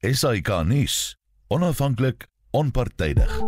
SAK 0.00 0.48
nuus. 0.64 1.16
Onafhanklik, 1.48 2.26
onpartydig. 2.50 3.40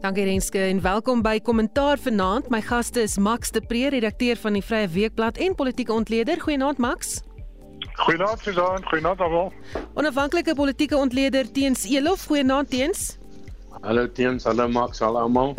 Dankie 0.00 0.24
Renske 0.24 0.60
en 0.60 0.82
welkom 0.84 1.22
by 1.24 1.38
Kommentaar 1.40 1.96
vanaand. 1.98 2.50
My 2.52 2.60
gaste 2.60 3.00
is 3.00 3.16
Max 3.16 3.50
de 3.50 3.62
Pre, 3.64 3.88
redakteur 3.88 4.36
van 4.36 4.52
die 4.52 4.62
Vrye 4.62 4.88
Weekblad 4.88 5.40
en 5.40 5.54
politieke 5.54 5.92
ontleder. 5.92 6.40
Goeienaand 6.40 6.78
Max. 6.78 7.22
Goeienaand 7.94 8.44
Susan, 8.44 8.84
goeienaand 8.84 9.20
almal. 9.24 9.52
Onafhanklike 9.94 10.54
politieke 10.54 10.96
ontleder 10.96 11.48
Teens 11.52 11.88
Elof. 11.88 12.26
Goeienaand 12.28 12.70
Teens. 12.70 13.16
Hallo 13.82 14.06
Teens, 14.12 14.44
hallo 14.44 14.68
Max, 14.68 15.00
hallo 15.00 15.18
almal. 15.18 15.54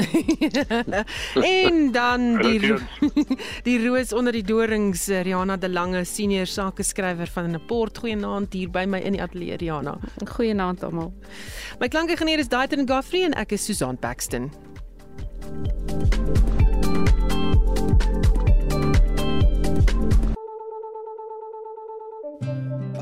en 1.43 1.91
dan 1.91 2.38
die 2.38 2.73
die 3.68 3.77
roos 3.88 4.14
onder 4.14 4.34
die 4.34 4.43
dorings 4.43 5.07
eh, 5.07 5.23
Riana 5.27 5.57
de 5.57 5.70
Lange, 5.70 6.05
senior 6.05 6.47
sakeskrywer 6.47 7.28
van 7.28 7.51
'n 7.51 7.61
port. 7.68 7.97
Goeienaand 7.97 8.54
hier 8.54 8.70
by 8.70 8.86
my 8.88 9.00
in 9.00 9.18
die 9.18 9.21
ateljee 9.21 9.57
Riana. 9.57 9.97
Goeienaand 10.25 10.83
almal. 10.83 11.14
My 11.79 11.88
klankingenieur 11.88 12.39
is 12.39 12.50
Daitron 12.50 12.88
Godfrey 12.88 13.24
en 13.24 13.33
ek 13.33 13.51
is 13.51 13.65
Susan 13.65 13.97
Paxton. 13.97 14.52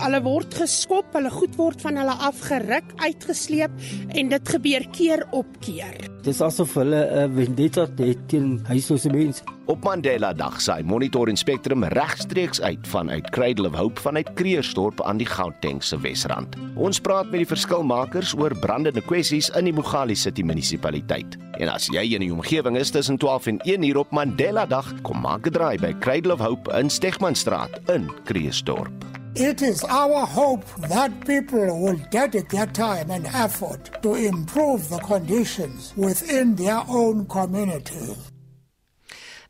Hulle 0.04 0.20
word 0.20 0.52
geskop, 0.60 1.14
hulle 1.16 1.30
goed 1.32 1.54
word 1.56 1.80
van 1.86 1.96
hulle 1.96 2.14
afgeruk, 2.28 2.90
uitgesleep 3.00 3.72
en 4.12 4.32
dit 4.34 4.50
gebeur 4.52 4.84
keer 4.92 5.24
op 5.32 5.48
keer. 5.64 5.96
Dis 6.26 6.42
asof 6.44 6.74
hulle 6.76 7.00
'n 7.00 7.32
uh, 7.32 7.36
vendetta 7.38 7.88
het 7.88 8.28
teen 8.28 8.60
huislose 8.68 9.10
mense. 9.10 9.44
Op 9.66 9.84
Mandela 9.84 10.34
Dag 10.34 10.60
saai 10.62 10.84
Monitor 10.84 11.30
en 11.30 11.38
Spectrum 11.38 11.84
regstreeks 11.84 12.62
uit 12.62 12.88
vanuit 12.88 13.30
Cradle 13.30 13.68
of 13.68 13.76
Hope 13.76 14.02
vanuit 14.02 14.34
Kreersdorp 14.34 15.02
aan 15.02 15.18
die 15.18 15.28
Gauteng 15.28 15.84
se 15.84 16.00
Wesrand. 16.00 16.56
Ons 16.76 17.00
praat 17.00 17.32
met 17.32 17.40
die 17.40 17.48
verskilmakers 17.48 18.36
oor 18.36 18.60
brandende 18.60 19.02
kwessies 19.02 19.50
in 19.56 19.66
die 19.66 19.74
Mogale 19.74 20.16
City 20.16 20.44
munisipaliteit. 20.44 21.38
En 21.60 21.70
as 21.70 21.88
jy 21.88 22.14
in 22.14 22.20
die 22.20 22.34
omgewing 22.34 22.78
is 22.78 22.92
tussen 22.92 23.18
12 23.18 23.48
en 23.48 23.60
1 23.60 23.84
uur 23.84 23.98
op 23.98 24.12
Mandela 24.12 24.66
Dag, 24.66 24.94
kom 25.02 25.22
maak 25.22 25.48
'n 25.48 25.52
draai 25.52 25.78
by 25.78 25.94
Cradle 26.00 26.34
of 26.34 26.40
Hope 26.40 26.78
in 26.78 26.90
Stegmanstraat 26.90 27.80
in 27.88 28.12
Kreersdorp. 28.24 29.23
It 29.36 29.64
is 29.64 29.84
our 29.86 30.28
hope 30.28 30.64
that 30.82 31.26
people 31.26 31.82
will 31.82 31.98
dedicate 32.12 32.50
their 32.50 32.68
time 32.68 33.10
and 33.10 33.26
effort 33.26 33.90
to 34.04 34.14
improve 34.14 34.90
the 34.90 35.00
conditions 35.00 35.92
within 35.98 36.56
their 36.56 36.84
own 36.88 37.26
communities. 37.26 38.33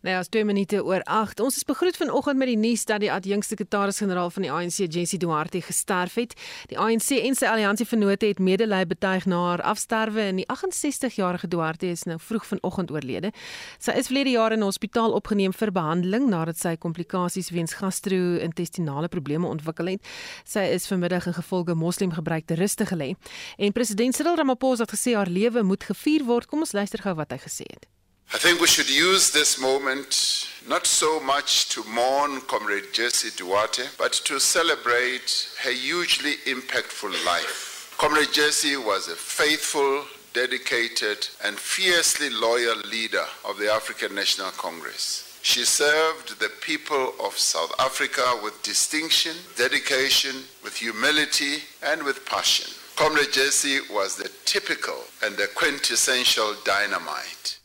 Nou 0.03 0.15
ja, 0.15 0.19
as 0.19 0.27
2 0.27 0.43
minute 0.43 0.83
oor 0.83 0.99
8. 1.07 1.39
Ons 1.39 1.55
is 1.55 1.63
begroet 1.63 1.95
vanoggend 1.95 2.37
met 2.37 2.49
die 2.51 2.57
nuus 2.59 2.81
dat 2.85 2.99
die 2.99 3.11
adjunksekretaris-generaal 3.11 4.29
van 4.35 4.43
die 4.43 4.49
ANC, 4.51 4.81
Jessie 4.91 5.19
Duarte, 5.19 5.61
gesterf 5.63 6.17
het. 6.19 6.33
Die 6.67 6.75
ANC 6.75 7.13
en 7.15 7.37
sy 7.39 7.47
alliansievennote 7.47 8.27
het 8.33 8.41
medelee 8.43 8.83
betuig 8.85 9.23
na 9.31 9.39
haar 9.45 9.63
afsterwe 9.71 10.25
en 10.27 10.41
die 10.41 10.45
68-jarige 10.51 11.47
Duarte 11.47 11.87
is 11.87 12.03
nou 12.03 12.17
vroeg 12.19 12.49
vanoggend 12.49 12.91
oorlede. 12.91 13.31
Sy 13.79 13.95
is 14.01 14.11
verlede 14.11 14.35
jaar 14.35 14.51
in 14.51 14.59
'n 14.59 14.67
hospitaal 14.67 15.15
opgeneem 15.15 15.53
vir 15.53 15.71
behandeling 15.71 16.27
nadat 16.27 16.57
sy 16.57 16.75
komplikasies 16.75 17.49
weens 17.55 17.73
gastro-intestinale 17.73 19.07
probleme 19.07 19.47
ontwikkel 19.47 19.87
het. 19.87 20.03
Sy 20.43 20.67
is 20.67 20.87
vanmiddag 20.87 21.27
in 21.27 21.33
gevolge 21.33 21.75
moslimgebruik 21.75 22.45
te 22.45 22.55
ruste 22.55 22.85
gelê. 22.85 23.15
En 23.57 23.71
president 23.71 24.15
Cyril 24.15 24.35
Ramaphosa 24.35 24.83
het 24.83 24.91
gesê 24.99 25.15
haar 25.15 25.29
lewe 25.29 25.63
moet 25.63 25.83
gevier 25.83 26.25
word. 26.25 26.47
Kom 26.47 26.59
ons 26.59 26.73
luister 26.73 26.99
gou 26.99 27.15
wat 27.15 27.31
hy 27.31 27.37
gesê 27.37 27.63
het. 27.71 27.87
I 28.33 28.39
think 28.39 28.59
we 28.59 28.65
should 28.65 28.89
use 28.89 29.29
this 29.29 29.61
moment 29.61 30.49
not 30.67 30.87
so 30.87 31.19
much 31.19 31.69
to 31.69 31.83
mourn 31.83 32.41
Comrade 32.41 32.91
Jesse 32.91 33.29
Duarte, 33.37 33.83
but 33.99 34.11
to 34.25 34.39
celebrate 34.39 35.49
her 35.61 35.71
hugely 35.71 36.37
impactful 36.47 37.13
life. 37.27 37.93
Comrade 37.99 38.33
Jesse 38.33 38.75
was 38.75 39.07
a 39.07 39.15
faithful, 39.15 40.05
dedicated, 40.33 41.27
and 41.45 41.55
fiercely 41.59 42.31
loyal 42.31 42.79
leader 42.89 43.23
of 43.45 43.59
the 43.59 43.71
African 43.71 44.15
National 44.15 44.49
Congress. 44.51 45.37
She 45.43 45.63
served 45.63 46.39
the 46.39 46.49
people 46.59 47.13
of 47.23 47.37
South 47.37 47.71
Africa 47.77 48.39
with 48.41 48.63
distinction, 48.63 49.35
dedication, 49.55 50.35
with 50.63 50.75
humility, 50.75 51.57
and 51.83 52.01
with 52.01 52.25
passion. 52.25 52.73
Comrade 52.95 53.31
Jesse 53.31 53.81
was 53.91 54.15
the 54.15 54.31
typical 54.45 55.03
and 55.23 55.37
the 55.37 55.49
quintessential 55.53 56.55
dynamite. 56.65 57.59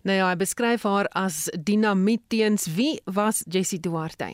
Nou 0.00 0.16
ja, 0.16 0.30
hy 0.30 0.36
beskryf 0.40 0.86
haar 0.88 1.08
as 1.18 1.50
dinamiet 1.52 2.22
teens 2.32 2.70
wie 2.72 2.94
was 3.04 3.42
Jessie 3.44 3.80
Duarte? 3.84 4.30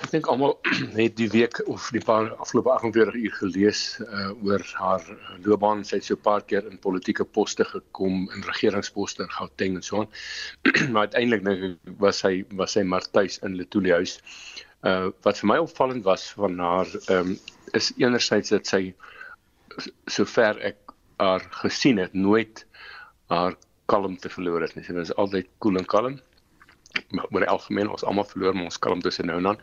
Ek 0.00 0.10
dink 0.12 0.28
almal 0.32 0.54
het 0.96 1.18
die 1.18 1.28
week 1.32 1.60
of 1.68 1.90
die 1.92 2.00
paar 2.00 2.30
afgelope 2.40 2.72
48 2.72 3.18
uur 3.20 3.36
gelees 3.42 3.82
uh, 4.00 4.32
oor 4.46 4.64
haar 4.80 5.04
loopbaan. 5.44 5.84
Sy 5.84 6.00
het 6.00 6.08
so 6.08 6.16
'n 6.16 6.24
paar 6.24 6.44
keer 6.48 6.64
in 6.70 6.80
politieke 6.80 7.24
poste 7.24 7.68
gekom, 7.68 8.24
in 8.32 8.48
regeringsposte 8.48 9.28
in 9.28 9.36
Gauteng 9.36 9.76
en 9.76 9.84
so 9.84 10.00
aan. 10.00 10.10
maar 10.92 11.08
uiteindelik 11.08 11.44
dink 11.44 11.64
ek 11.68 12.00
was 12.00 12.24
sy 12.24 12.34
was 12.56 12.78
sy 12.78 12.82
maar 12.82 13.04
tuis 13.12 13.38
in 13.44 13.60
Letuli 13.60 13.92
huis. 13.92 14.18
Uh 14.88 15.12
wat 15.24 15.40
vir 15.40 15.52
my 15.52 15.60
opvallend 15.60 16.04
was 16.08 16.30
van 16.32 16.56
haar 16.58 16.88
um, 17.12 17.36
is 17.76 17.92
enerzijds 18.00 18.56
dat 18.56 18.66
sy 18.66 18.94
sover 20.08 20.56
ek 20.64 20.80
haar 21.20 21.44
gesien 21.60 22.00
het 22.00 22.16
nooit 22.16 22.64
haar 23.34 23.56
kalmte 23.90 24.30
verloor 24.32 24.64
het 24.64 24.74
nie. 24.76 24.84
Sy 24.84 24.94
was 24.96 25.12
altyd 25.20 25.50
koel 25.58 25.80
en 25.80 25.88
kalm. 25.90 26.20
Maar 27.10 27.26
oor 27.30 27.42
die 27.42 27.50
algemeen 27.50 27.90
ons 27.90 28.04
almal 28.06 28.26
verloor 28.30 28.54
maar 28.54 28.70
ons 28.70 28.78
kalm 28.78 29.02
tussen 29.02 29.26
nou 29.26 29.40
en 29.40 29.50
dan. 29.50 29.60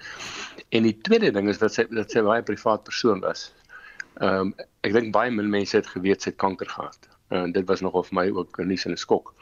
En 0.75 0.87
die 0.87 0.97
tweede 1.07 1.31
ding 1.31 1.47
is 1.49 1.61
dat 1.61 1.73
sy 1.73 1.87
dat 1.89 2.11
sy 2.11 2.23
baie 2.27 2.43
privaat 2.43 2.83
persoon 2.87 3.23
was. 3.23 3.49
Ehm 4.19 4.51
um, 4.51 4.53
ek 4.87 4.95
dink 4.97 5.13
baie 5.15 5.31
min 5.31 5.49
mense 5.49 5.77
het 5.77 5.87
geweet 5.87 6.25
sy 6.25 6.31
het 6.33 6.39
kanker 6.41 6.69
gehad. 6.69 7.07
En 7.31 7.53
dit 7.55 7.67
was 7.69 7.81
nogal 7.85 8.03
vir 8.03 8.15
my 8.17 8.25
ook 8.35 8.59
'n 8.59 8.67
nuus 8.67 8.85
en 8.85 8.91
'n 8.91 8.97
skok. 8.97 9.33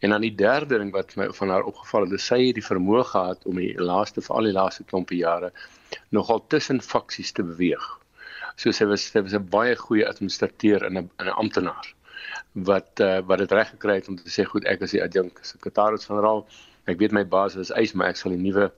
En 0.00 0.10
dan 0.10 0.26
die 0.26 0.34
derde 0.34 0.78
ding 0.78 0.90
wat 0.92 1.14
my 1.16 1.28
van 1.40 1.50
haar 1.54 1.62
opgeval 1.62 2.04
het, 2.04 2.12
is 2.12 2.26
sy 2.26 2.46
het 2.46 2.54
die 2.54 2.68
vermoë 2.70 3.04
gehad 3.04 3.46
om 3.46 3.56
die 3.56 3.74
laaste 3.78 4.20
vir 4.20 4.36
al 4.36 4.50
die 4.50 4.56
laaste 4.58 4.84
klompie 4.84 5.18
jare 5.18 5.52
nogal 6.10 6.44
tussen 6.46 6.80
faksies 6.80 7.32
te 7.32 7.42
beweeg. 7.42 7.86
So 8.56 8.72
sy 8.72 8.84
was 8.84 9.06
sy 9.06 9.22
was 9.22 9.34
'n 9.34 9.48
baie 9.48 9.76
goeie 9.76 10.08
administrateur 10.08 10.84
en 10.84 10.98
'n 10.98 11.10
'n 11.18 11.28
amptenaar 11.28 11.94
wat 12.70 13.02
uh, 13.04 13.18
wat 13.30 13.44
dit 13.44 13.54
reg 13.58 13.70
gekry 13.74 13.98
het 14.00 14.08
om 14.08 14.18
te 14.18 14.32
sê 14.32 14.44
goed 14.48 14.66
ek 14.72 14.84
is 14.86 14.96
die 14.96 15.02
adjunk 15.04 15.40
sekretaris-generaal 15.52 16.44
ek 16.90 17.00
weet 17.02 17.16
my 17.16 17.24
baas 17.36 17.56
is 17.56 17.72
eis 17.82 17.94
maar 17.94 18.12
ek 18.14 18.20
sal 18.20 18.34
die 18.36 18.42
nuwe 18.42 18.68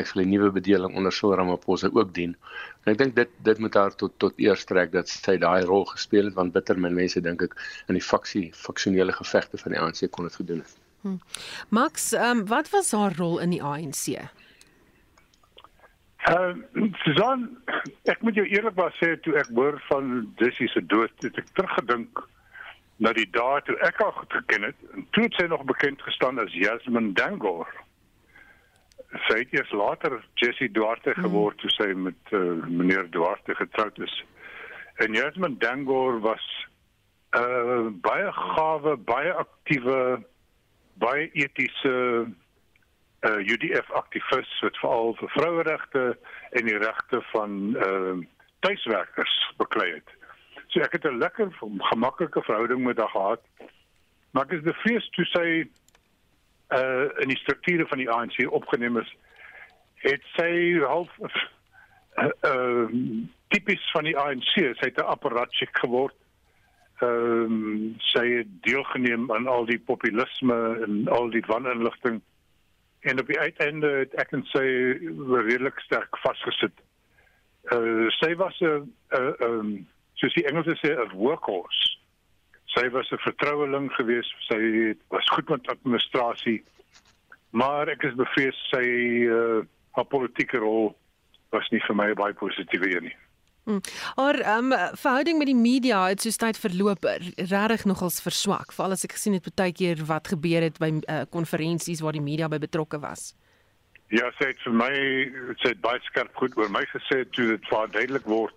ek 0.00 0.06
sal 0.06 0.22
die 0.22 0.30
nuwe 0.30 0.50
bedeling 0.54 0.94
onder 0.96 1.14
Cyril 1.14 1.40
Ramaphosa 1.40 1.90
ook 1.92 2.12
dien 2.16 2.36
en 2.84 2.92
ek 2.92 3.00
dink 3.00 3.16
dit 3.16 3.32
dit 3.48 3.64
moet 3.64 3.80
haar 3.80 3.96
tot 4.02 4.14
tot 4.22 4.38
eer 4.38 4.60
trek 4.72 4.92
dat 4.92 5.10
sy 5.12 5.36
daai 5.42 5.66
rol 5.70 5.88
gespeel 5.94 6.30
het 6.30 6.38
want 6.38 6.54
bitter 6.56 6.78
min 6.78 6.94
mense 7.02 7.22
dink 7.26 7.42
ek 7.48 7.58
in 7.88 7.98
die 7.98 8.06
faksie 8.12 8.46
faksionele 8.66 9.16
gevegte 9.22 9.60
van 9.64 9.76
die 9.76 9.82
ANC 9.82 10.06
kon 10.10 10.30
dit 10.30 10.40
gedoen 10.42 10.64
het 10.66 10.78
Hm. 11.00 11.16
Max, 11.68 12.12
um, 12.12 12.46
wat 12.46 12.70
was 12.70 12.90
haar 12.92 13.14
rol 13.16 13.38
in 13.40 13.50
die 13.50 13.62
ANC? 13.62 14.20
Uh 16.28 16.52
Susan, 17.00 17.46
ek 18.12 18.20
moet 18.20 18.36
jou 18.36 18.44
eerlikwaar 18.44 18.92
sê 18.98 19.14
toe 19.24 19.38
ek 19.40 19.48
hoor 19.56 19.78
van 19.88 20.10
Jessie 20.36 20.68
se 20.68 20.82
dood, 20.92 21.14
het 21.24 21.38
ek 21.40 21.48
teruggedink 21.56 22.20
na 23.00 23.12
die 23.16 23.28
dae 23.32 23.60
toe 23.64 23.76
ek 23.86 24.00
haar 24.02 24.12
goed 24.12 24.34
geken 24.36 24.66
het. 24.68 24.80
Toe 25.16 25.24
het 25.24 25.38
sy 25.38 25.46
nog 25.48 25.64
bekend 25.68 26.02
gestaan 26.04 26.40
as 26.42 26.52
Jasmine 26.52 27.14
Dangor. 27.16 27.68
Sy 29.26 29.40
het 29.40 29.54
eers 29.56 29.72
later 29.72 30.18
Jessie 30.38 30.68
Duarte 30.70 31.14
geword 31.16 31.58
toe 31.62 31.70
sy 31.74 31.88
met 31.96 32.34
uh, 32.36 32.60
meneer 32.68 33.08
Duarte 33.10 33.56
getroud 33.58 33.98
is. 34.04 34.16
En 35.00 35.16
Jasmine 35.16 35.56
Dangor 35.58 36.20
was 36.20 36.44
'n 37.32 37.40
uh, 37.40 37.88
baie 38.04 38.32
gawe, 38.32 38.96
baie 38.96 39.32
aktiewe, 39.32 40.22
baie 40.98 41.30
etiese 41.32 41.96
uh 43.20 43.36
UDF 43.52 43.90
aktivis 43.92 44.48
wat 44.64 44.76
veral 44.80 45.14
vir 45.18 45.28
vroueregte 45.28 46.04
en 46.56 46.64
die 46.64 46.78
regte 46.80 47.20
van 47.32 47.76
uh 47.76 48.16
tuiswerkers 48.60 49.34
beklei 49.56 49.92
het. 49.92 50.19
So 50.70 50.80
ek 50.80 50.92
het 50.92 51.04
'n 51.04 51.18
lekker 51.18 51.48
gemaklike 51.78 52.42
verhouding 52.42 52.84
met 52.84 52.98
haar 52.98 53.08
gehad. 53.08 53.42
Maar 54.30 54.44
ek 54.44 54.52
is 54.52 54.62
bevrees 54.62 55.08
toe 55.10 55.24
sy 55.24 55.48
uh 56.70 57.08
in 57.22 57.28
die 57.28 57.38
strukture 57.42 57.86
van 57.86 57.98
die 57.98 58.10
ANC 58.10 58.46
opgeneem 58.46 58.96
is, 58.96 59.16
het 59.94 60.22
sy 60.36 60.78
half 60.78 61.10
uh, 62.22 62.30
uh 62.46 62.86
tipies 63.48 63.90
van 63.90 64.04
die 64.04 64.18
ANC, 64.18 64.52
sy 64.54 64.86
het 64.86 64.98
'n 64.98 65.10
apparatchik 65.14 65.78
geword. 65.82 66.14
Ehm 67.00 67.44
um, 67.44 67.94
sy 67.98 68.26
het 68.38 68.48
deelgeneem 68.62 69.32
aan 69.32 69.46
al 69.46 69.64
die 69.64 69.80
populisme 69.80 70.78
en 70.86 71.08
al 71.08 71.30
die 71.30 71.44
waninligting 71.46 72.20
en 73.00 73.20
op 73.20 73.26
die 73.26 73.40
uiteinde 73.40 73.88
het 73.88 74.14
ek 74.14 74.32
en 74.36 74.44
sy 74.52 74.66
redelik 75.32 75.78
sterk 75.80 76.18
vasgesit. 76.20 76.76
Uh 77.72 78.08
sy 78.20 78.34
was 78.36 78.60
'n 78.60 78.92
'n 79.10 79.34
um, 79.40 79.88
soos 80.20 80.36
die 80.36 80.46
Engelse 80.48 80.76
sê 80.80 80.94
'n 80.94 81.16
workhorse. 81.16 81.96
Sy 82.74 82.88
was 82.90 83.10
'n 83.10 83.24
vertroueling 83.26 83.90
geweest, 83.98 84.34
sy 84.48 84.94
was 85.08 85.28
goed 85.28 85.48
met 85.48 85.68
administrasie. 85.68 86.62
Maar 87.50 87.88
ek 87.88 88.02
is 88.02 88.14
bevrees 88.14 88.58
sy 88.70 88.84
uh 89.26 89.62
haar 89.90 90.06
politieke 90.06 90.58
rol 90.62 90.94
was 91.50 91.66
nie 91.70 91.82
vir 91.82 91.96
my 91.96 92.12
baie 92.14 92.34
positiewe 92.34 92.94
een 92.94 93.02
nie. 93.10 93.16
Maar 94.16 94.38
ehm 94.38 94.72
um, 94.72 94.96
verhouding 94.96 95.38
met 95.38 95.46
die 95.46 95.56
media 95.56 96.06
het 96.08 96.20
soos 96.20 96.36
tyd 96.36 96.58
verloop 96.58 97.04
regtig 97.36 97.84
nogals 97.84 98.22
verswak. 98.22 98.72
Veral 98.72 98.96
as 98.96 99.04
ek 99.04 99.12
gesien 99.18 99.36
het 99.36 99.54
baie 99.54 99.72
keer 99.72 100.00
wat 100.06 100.28
gebeur 100.28 100.62
het 100.62 100.78
by 100.78 100.90
konferensies 101.30 101.98
uh, 101.98 102.04
waar 102.04 102.16
die 102.16 102.24
media 102.24 102.48
by 102.48 102.58
betrokke 102.58 102.98
was. 102.98 103.34
Ja, 104.10 104.30
sê 104.38 104.50
dit 104.50 104.62
vir 104.64 104.74
my, 104.74 104.94
sê 105.60 105.74
dit 105.74 105.82
baie 105.84 106.00
skerp 106.08 106.34
goed 106.34 106.56
oor 106.58 106.70
my 106.70 106.82
gesê 106.90 107.22
toe 107.30 107.46
dit 107.52 107.68
vaar 107.70 107.90
duidelik 107.94 108.26
word. 108.26 108.56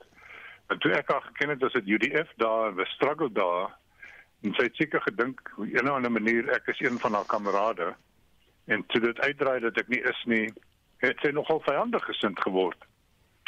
En 0.68 0.80
toe 0.80 0.92
ek 0.92 1.12
haar 1.12 1.22
geken 1.22 1.50
het 1.50 1.64
as 1.64 1.74
dit 1.74 1.88
UDF 1.88 2.34
daar, 2.36 2.76
we 2.76 2.86
struggle 2.86 3.32
daar. 3.32 3.74
En 4.42 4.54
sy 4.54 4.64
het 4.64 4.76
seker 4.76 5.02
gedink 5.02 5.52
op 5.58 5.66
'n 5.66 5.88
of 5.88 5.96
ander 5.96 6.12
manier 6.12 6.50
ek 6.50 6.68
is 6.68 6.80
een 6.80 7.00
van 7.00 7.14
haar 7.14 7.26
kamerade. 7.26 7.96
En 8.66 8.86
toe 8.86 9.02
dit 9.02 9.20
uitdraai 9.20 9.60
dat 9.60 9.78
ek 9.78 9.88
nie 9.88 10.02
is 10.02 10.24
nie, 10.26 10.54
het 10.98 11.20
sy 11.20 11.32
nogal 11.36 11.60
vyandig 11.60 12.04
gesind 12.06 12.40
geword 12.40 12.86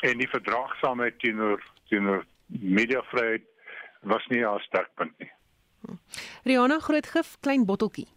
en 0.04 0.18
die 0.18 0.30
verdraagsaamheid 0.30 1.20
teenoor 1.20 1.64
teenoor 1.90 2.26
mediavryheid 2.48 3.46
was 4.02 4.26
nie 4.28 4.44
haar 4.44 4.62
sterkpunt 4.62 5.14
nie. 5.20 5.32
Rihanna 6.44 6.80
Grootgif 6.80 7.36
klein 7.40 7.66
botteltjie. 7.66 8.08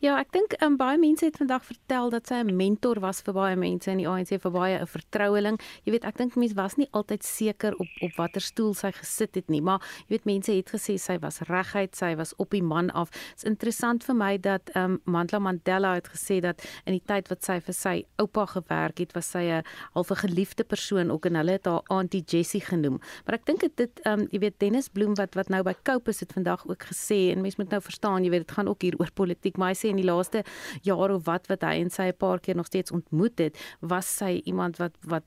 Ja, 0.00 0.18
ek 0.18 0.32
dink 0.32 0.54
um, 0.62 0.76
baie 0.80 0.98
mense 0.98 1.24
het 1.24 1.36
vandag 1.36 1.64
vertel 1.64 2.10
dat 2.10 2.26
sy 2.26 2.40
'n 2.42 2.56
mentor 2.56 3.00
was 3.00 3.20
vir 3.22 3.34
baie 3.34 3.56
mense 3.56 3.90
in 3.90 3.98
die 3.98 4.08
ANC 4.08 4.40
vir 4.40 4.50
baie 4.50 4.78
'n 4.78 4.86
vertroueling. 4.86 5.60
Jy 5.84 5.92
weet, 5.92 6.04
ek 6.04 6.16
dink 6.16 6.36
mense 6.36 6.54
was 6.54 6.76
nie 6.76 6.88
altyd 6.92 7.22
seker 7.24 7.74
op 7.78 7.88
op 8.00 8.16
watter 8.16 8.40
stoel 8.40 8.74
sy 8.74 8.90
gesit 8.92 9.34
het 9.34 9.48
nie, 9.48 9.60
maar 9.60 9.80
jy 10.08 10.16
weet 10.16 10.24
mense 10.24 10.52
het 10.52 10.70
gesê 10.70 10.98
sy 10.98 11.18
was 11.18 11.40
reguit, 11.40 11.94
sy 11.96 12.14
was 12.16 12.34
op 12.38 12.50
die 12.50 12.62
man 12.62 12.90
af. 12.90 13.10
Dit's 13.10 13.44
interessant 13.44 14.04
vir 14.04 14.14
my 14.14 14.38
dat 14.38 14.70
um, 14.74 15.00
Mandla 15.04 15.38
Mandela 15.38 15.94
het 15.94 16.08
gesê 16.08 16.40
dat 16.40 16.62
in 16.86 16.92
die 16.92 17.04
tyd 17.04 17.28
wat 17.28 17.44
sy 17.44 17.60
vir 17.60 17.74
sy 17.74 18.04
oupa 18.18 18.46
gewerk 18.46 18.98
het, 18.98 19.12
was 19.14 19.30
sy 19.30 19.44
'n 19.50 19.62
halfe 19.94 20.14
geliefde 20.16 20.64
persoon 20.64 21.10
ook 21.10 21.26
en 21.26 21.34
hulle 21.34 21.52
het 21.52 21.66
haar 21.66 21.82
Auntie 21.88 22.24
Jessie 22.26 22.60
genoem. 22.60 23.00
Maar 23.26 23.34
ek 23.34 23.46
dink 23.46 23.60
dit 23.76 24.00
um, 24.06 24.26
jy 24.30 24.38
weet 24.38 24.58
Dennis 24.58 24.88
Bloem 24.88 25.14
wat 25.14 25.34
wat 25.34 25.48
nou 25.48 25.62
by 25.62 25.74
Cope 25.84 26.10
is 26.10 26.20
het 26.20 26.32
vandag 26.32 26.66
ook 26.66 26.82
gesê 26.90 27.30
en 27.32 27.42
mense 27.42 27.60
moet 27.60 27.70
nou 27.70 27.80
verstaan, 27.80 28.24
jy 28.24 28.30
weet 28.30 28.46
dit 28.46 28.56
gaan 28.56 28.68
ook 28.68 28.82
hier 28.82 28.96
oor 28.98 29.10
politiek 29.12 29.56
maar 29.60 29.74
hy 29.74 29.78
sê 29.78 29.92
in 29.92 30.00
die 30.00 30.08
laaste 30.08 30.42
jaar 30.86 31.12
of 31.14 31.26
wat 31.28 31.50
wat 31.52 31.66
hy 31.66 31.76
en 31.84 31.92
sy 31.92 32.08
'n 32.10 32.18
paar 32.18 32.40
keer 32.40 32.56
nog 32.56 32.66
steeds 32.70 32.94
ontmoet 32.96 33.38
het, 33.38 33.58
was 33.80 34.08
sy 34.16 34.40
iemand 34.44 34.80
wat 34.80 34.96
wat 35.04 35.24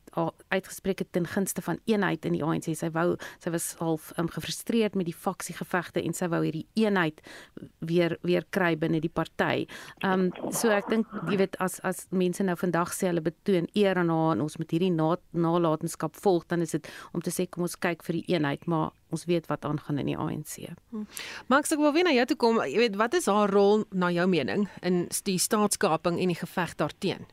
uitgespreek 0.50 1.00
het 1.00 1.12
ten 1.12 1.28
gunste 1.28 1.62
van 1.62 1.80
eenheid 1.86 2.26
in 2.26 2.34
die 2.34 2.44
ANC. 2.44 2.76
Sy 2.76 2.90
wou 2.90 3.18
sy 3.40 3.50
was 3.50 3.76
half 3.80 4.12
um, 4.18 4.28
gefrustreerd 4.28 4.96
met 4.96 5.06
die 5.06 5.16
faksiegevegte 5.16 6.02
en 6.04 6.14
sy 6.14 6.28
wou 6.28 6.44
hierdie 6.44 6.68
eenheid 6.74 7.22
weer 7.80 8.18
weer 8.24 8.46
kry 8.50 8.76
binne 8.78 9.02
die 9.02 9.14
party. 9.14 9.68
Ehm 10.04 10.30
um, 10.34 10.52
so 10.52 10.70
ek 10.70 10.90
dink 10.90 11.08
jy 11.30 11.38
weet 11.38 11.58
as 11.60 11.80
as 11.84 12.08
mense 12.12 12.44
nou 12.44 12.56
vandag 12.56 12.94
sê 12.94 13.08
hulle 13.12 13.22
betoon 13.22 13.68
eer 13.74 13.98
aan 13.98 14.10
haar 14.10 14.36
en 14.36 14.42
ons 14.42 14.58
moet 14.58 14.72
hierdie 14.72 14.92
na, 14.92 15.16
nalatenskap 15.32 16.16
volg, 16.16 16.48
dan 16.48 16.62
is 16.62 16.72
dit 16.72 16.92
om 17.14 17.22
te 17.22 17.32
sê 17.32 17.48
kom 17.50 17.68
ons 17.68 17.80
kyk 17.80 18.04
vir 18.04 18.22
die 18.22 18.36
eenheid, 18.36 18.68
maar 18.68 18.92
ons 19.14 19.26
weet 19.30 19.48
wat 19.52 19.66
aangaan 19.68 20.02
in 20.02 20.12
die 20.12 20.18
ANC. 20.18 20.56
Hm. 20.92 21.06
Max 21.52 21.74
ek 21.74 21.82
wil 21.82 21.94
weer 21.96 22.08
na 22.08 22.14
jou 22.16 22.26
toe 22.32 22.40
kom. 22.42 22.60
Jy 22.66 22.80
weet 22.82 22.98
wat 23.00 23.18
is 23.18 23.30
haar 23.32 23.52
rol 23.54 23.86
na 23.94 24.10
jou 24.14 24.23
mening 24.28 24.70
in 24.82 25.08
die 25.24 25.38
staatskaping 25.38 26.20
en 26.20 26.28
die 26.28 26.40
geveg 26.40 26.76
daarteen? 26.76 27.28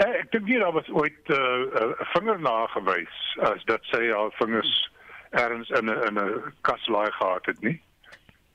Ja, 0.00 0.06
ek 0.16 0.30
dink 0.32 0.46
hier 0.48 0.64
was 0.72 0.88
ooit 0.88 1.28
eh, 1.28 1.36
'n 1.36 1.92
uh, 1.92 2.06
vinger 2.14 2.40
na 2.40 2.66
gewys 2.66 3.16
as 3.44 3.64
dat 3.64 3.84
sy 3.92 4.08
haar 4.08 4.32
vingers 4.38 4.90
erns 5.30 5.68
in 5.70 5.90
'n 5.90 6.02
in 6.08 6.18
'n 6.18 6.54
kaslaai 6.60 7.10
gehad 7.12 7.46
het 7.46 7.60
nie. 7.60 7.80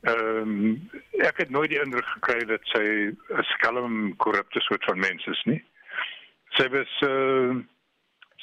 Ehm 0.01 0.41
um, 0.41 0.89
ek 1.11 1.37
het 1.37 1.49
nooit 1.49 1.69
die 1.69 1.81
indruk 1.81 2.05
gekry 2.05 2.45
dat 2.45 2.61
sy 2.63 3.13
'n 3.13 3.43
skelm 3.43 4.15
korrupte 4.17 4.59
soort 4.61 4.83
van 4.83 4.99
mens 4.99 5.25
is 5.25 5.43
nie. 5.45 5.63
Sy 6.57 6.69
was 6.69 6.91
uh, 7.01 7.55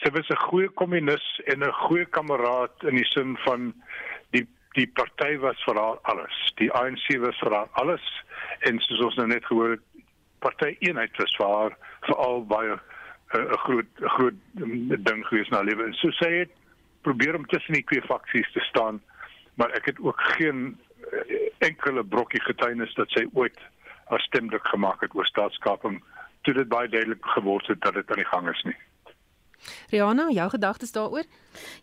sy 0.03 0.11
was 0.11 0.29
'n 0.29 0.47
goeie 0.47 0.69
kommunis 0.69 1.41
en 1.45 1.63
'n 1.63 1.73
goeie 1.87 2.07
kameraad 2.07 2.83
in 2.83 2.97
die 2.97 3.11
sin 3.11 3.37
van 3.45 3.75
die 4.79 4.87
party 4.87 5.37
was 5.39 5.61
vir 5.67 5.79
haar 5.81 5.99
alles. 6.11 6.37
Die 6.61 6.71
ANC 6.73 7.07
was 7.21 7.39
vir 7.43 7.55
haar 7.57 7.69
alles 7.81 8.05
en 8.69 8.81
soos 8.87 9.05
ons 9.09 9.19
nou 9.21 9.27
net 9.27 9.45
gehoor 9.47 9.77
het, 9.77 9.85
party 10.43 10.77
eenheid 10.81 11.17
was 11.21 11.37
vir 11.39 11.55
haar 11.57 11.77
veral 12.09 12.45
baie 12.51 12.73
eh, 12.75 13.39
'n 13.41 13.61
groot 13.65 13.91
groot 14.17 14.39
ding 15.09 15.27
gewees 15.27 15.49
na 15.49 15.63
lewe. 15.63 15.93
So 16.01 16.11
sy 16.11 16.31
het 16.43 16.53
probeer 17.03 17.37
om 17.37 17.47
tussen 17.47 17.75
die 17.75 17.85
twee 17.85 18.03
faksies 18.03 18.53
te 18.53 18.61
staan, 18.61 19.01
maar 19.55 19.71
ek 19.71 19.87
het 19.93 20.01
ook 20.01 20.21
geen 20.39 20.79
eh, 21.13 21.51
enkele 21.59 22.05
brokkie 22.05 22.43
getuienis 22.43 22.95
dat 22.95 23.11
sy 23.11 23.27
ooit 23.33 23.59
haar 24.09 24.21
stem 24.21 24.49
druk 24.49 24.67
gemaak 24.67 25.01
het 25.01 25.15
oor 25.15 25.27
staatskaping 25.27 26.03
toe 26.43 26.55
dit 26.55 26.69
baie 26.69 26.89
duidelik 26.89 27.27
geword 27.37 27.67
het 27.67 27.81
dat 27.81 27.95
dit 27.95 28.11
aan 28.11 28.23
die 28.23 28.33
gang 28.33 28.49
is 28.51 28.63
nie. 28.63 28.77
Rihanna, 29.91 30.31
jou 30.31 30.49
gedagtes 30.51 30.93
daaroor? 30.93 31.25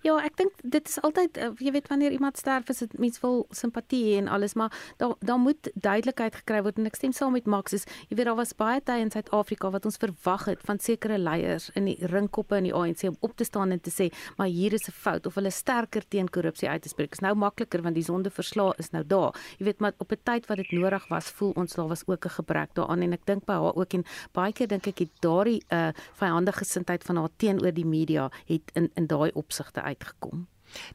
Ja, 0.01 0.15
ek 0.23 0.37
dink 0.39 0.61
dit 0.63 0.87
is 0.89 0.97
altyd 1.05 1.37
eh, 1.37 1.49
jy 1.61 1.73
weet 1.75 1.89
wanneer 1.91 2.13
iemand 2.15 2.39
sterf 2.41 2.69
is 2.73 2.81
dit 2.83 2.95
mens 3.01 3.19
wil 3.21 3.45
simpatie 3.55 4.17
en 4.17 4.29
alles, 4.31 4.55
maar 4.57 4.73
daar 4.97 5.15
daar 5.19 5.39
moet 5.39 5.69
duidelikheid 5.75 6.35
gekry 6.41 6.61
word 6.65 6.79
en 6.79 6.89
ek 6.89 6.97
stem 6.97 7.13
saam 7.15 7.35
met 7.37 7.45
Max 7.49 7.75
is 7.77 7.85
jy 8.09 8.17
weet 8.17 8.29
daar 8.29 8.39
was 8.39 8.55
baie 8.57 8.81
tye 8.85 9.03
in 9.03 9.11
Suid-Afrika 9.13 9.69
wat 9.73 9.85
ons 9.85 9.99
verwag 10.01 10.47
het 10.49 10.63
van 10.65 10.81
sekere 10.81 11.19
leiers 11.21 11.69
in 11.79 11.89
die 11.89 11.97
ringkoppe 12.11 12.57
in 12.57 12.69
die 12.69 12.73
ANC 12.75 13.05
om 13.09 13.17
op 13.25 13.35
te 13.37 13.47
staan 13.47 13.75
en 13.75 13.81
te 13.81 13.93
sê, 13.93 14.09
maar 14.37 14.47
hier 14.47 14.73
is 14.73 14.87
'n 14.87 14.95
fout 14.95 15.25
of 15.25 15.35
hulle 15.35 15.51
sterker 15.51 16.03
teen 16.07 16.29
korrupsie 16.29 16.69
uit 16.69 16.81
te 16.81 16.89
spreek. 16.89 17.11
Is 17.11 17.19
nou 17.21 17.35
makliker 17.35 17.81
want 17.81 17.95
die 17.95 18.03
sonde 18.03 18.29
verslaa 18.29 18.73
is 18.77 18.91
nou 18.91 19.03
daar. 19.03 19.33
Jy 19.59 19.65
weet 19.65 19.79
maar 19.79 19.93
op 19.97 20.11
'n 20.11 20.21
tyd 20.23 20.47
wat 20.47 20.57
dit 20.57 20.71
nodig 20.71 21.07
was, 21.09 21.29
voel 21.29 21.51
ons 21.55 21.73
daar 21.73 21.87
was 21.87 22.03
ook 22.07 22.25
'n 22.25 22.29
gebrek 22.29 22.73
daaraan 22.73 23.01
en 23.01 23.13
ek 23.13 23.25
dink 23.25 23.45
by 23.45 23.53
haar 23.53 23.75
ook 23.75 23.93
en 23.93 24.03
baie 24.33 24.53
keer 24.53 24.67
dink 24.67 24.87
ek 24.87 24.99
het 24.99 25.11
daardie 25.19 25.63
uh 25.69 25.91
vyandige 26.13 26.57
gesindheid 26.57 27.03
van 27.03 27.15
haar 27.15 27.29
teenoor 27.37 27.68
die 27.73 27.85
media 27.85 28.29
het 28.45 28.71
in 28.73 28.91
in 28.95 29.07
daai 29.07 29.31
opsigte 29.33 29.81
uitgekom. 29.81 30.47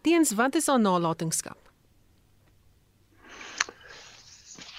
Teens 0.02 0.34
wat 0.34 0.54
is 0.54 0.66
haar 0.66 0.80
nalatenskap? 0.80 1.58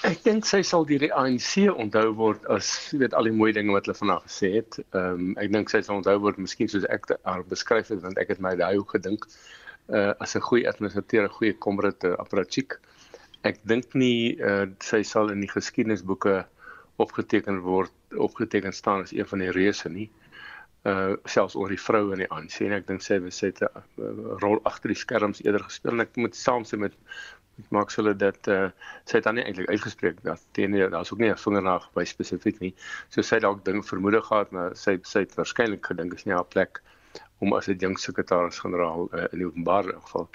Ek 0.06 0.20
dink 0.22 0.46
sy 0.46 0.60
sal 0.62 0.84
deur 0.86 1.02
die 1.02 1.14
ANC 1.18 1.66
onthou 1.72 2.12
word 2.20 2.44
as 2.54 2.68
jy 2.92 3.00
weet 3.02 3.16
al 3.18 3.26
die 3.26 3.34
mooi 3.34 3.50
dinge 3.58 3.74
wat 3.74 3.88
hulle 3.88 3.98
vanaand 3.98 4.28
gesê 4.28 4.52
het. 4.60 4.78
Ehm 4.94 5.22
um, 5.32 5.32
ek 5.42 5.54
dink 5.56 5.72
sy 5.74 5.82
sal 5.86 5.98
onthou 5.98 6.20
word 6.28 6.42
miskien 6.42 6.70
soos 6.70 6.86
ek 6.94 7.10
haar 7.24 7.46
beskryf 7.50 7.90
het 7.94 8.04
want 8.04 8.22
ek 8.22 8.36
het 8.36 8.44
my 8.46 8.54
daai 8.60 8.76
ook 8.78 8.94
gedink 8.98 9.26
uh 9.90 10.12
as 10.22 10.36
'n 10.36 10.46
goeie 10.50 10.68
administrateur, 10.70 11.26
'n 11.26 11.38
goeie 11.38 11.56
komrade 11.66 12.14
apparatchik. 12.22 12.78
Ek 13.44 13.58
dink 13.72 13.96
nie 13.96 14.38
uh 14.52 14.68
sy 14.92 15.02
sal 15.04 15.34
in 15.34 15.42
die 15.42 15.50
geskiedenisboeke 15.50 16.46
opgeteken 16.98 17.60
word, 17.66 17.92
opgeteken 18.14 18.74
staan 18.74 19.02
as 19.02 19.12
een 19.12 19.26
van 19.26 19.40
die 19.40 19.52
reuse 19.52 19.90
nie. 19.90 20.10
Uh 20.10 20.25
uh 20.86 21.16
selfs 21.26 21.56
oor 21.56 21.72
die 21.74 21.82
vroue 21.82 22.14
in 22.14 22.22
die 22.22 22.30
ANC 22.30 22.60
en 22.62 22.76
ek 22.78 22.88
dink 22.88 23.02
sy 23.02 23.18
het 23.18 23.62
'n 23.62 23.70
uh, 23.70 24.36
rol 24.44 24.60
agter 24.70 24.94
die 24.94 25.00
skerms 25.00 25.42
eerder 25.46 25.64
gespeel 25.64 25.94
en 25.94 26.06
ek 26.06 26.16
moet 26.16 26.36
saamstem 26.36 26.86
met 26.86 26.94
met 27.58 27.72
maak 27.72 27.92
hulle 27.96 28.14
dat 28.16 28.48
uh 28.48 28.70
sy 29.10 29.22
dan 29.26 29.36
nie 29.36 29.46
eintlik 29.46 29.70
uitgespreek 29.70 30.22
dat 30.24 30.44
teenoor 30.58 30.92
daar's 30.94 31.12
ook 31.12 31.20
nie 31.24 31.32
'n 31.32 31.38
vingernaag 31.46 31.88
by 31.94 32.04
spesifiek 32.04 32.60
nie. 32.60 32.74
So 33.10 33.22
sy 33.22 33.40
dalk 33.40 33.66
ding 33.66 33.82
vermoed 33.86 34.20
gehad 34.24 34.52
maar 34.52 34.76
sy 34.76 35.00
sy 35.04 35.20
het 35.26 35.36
waarskynlik 35.36 35.86
gedink 35.86 36.14
is 36.14 36.26
nie 36.26 36.36
haar 36.36 36.46
plek 36.56 36.82
om 37.40 37.54
as 37.54 37.68
'n 37.68 37.80
jong 37.80 37.98
sekretaris-generaal 38.00 39.10
uh, 39.14 39.28
in 39.32 39.40
die 39.40 39.48
openbare 39.48 39.94
geval 40.02 40.30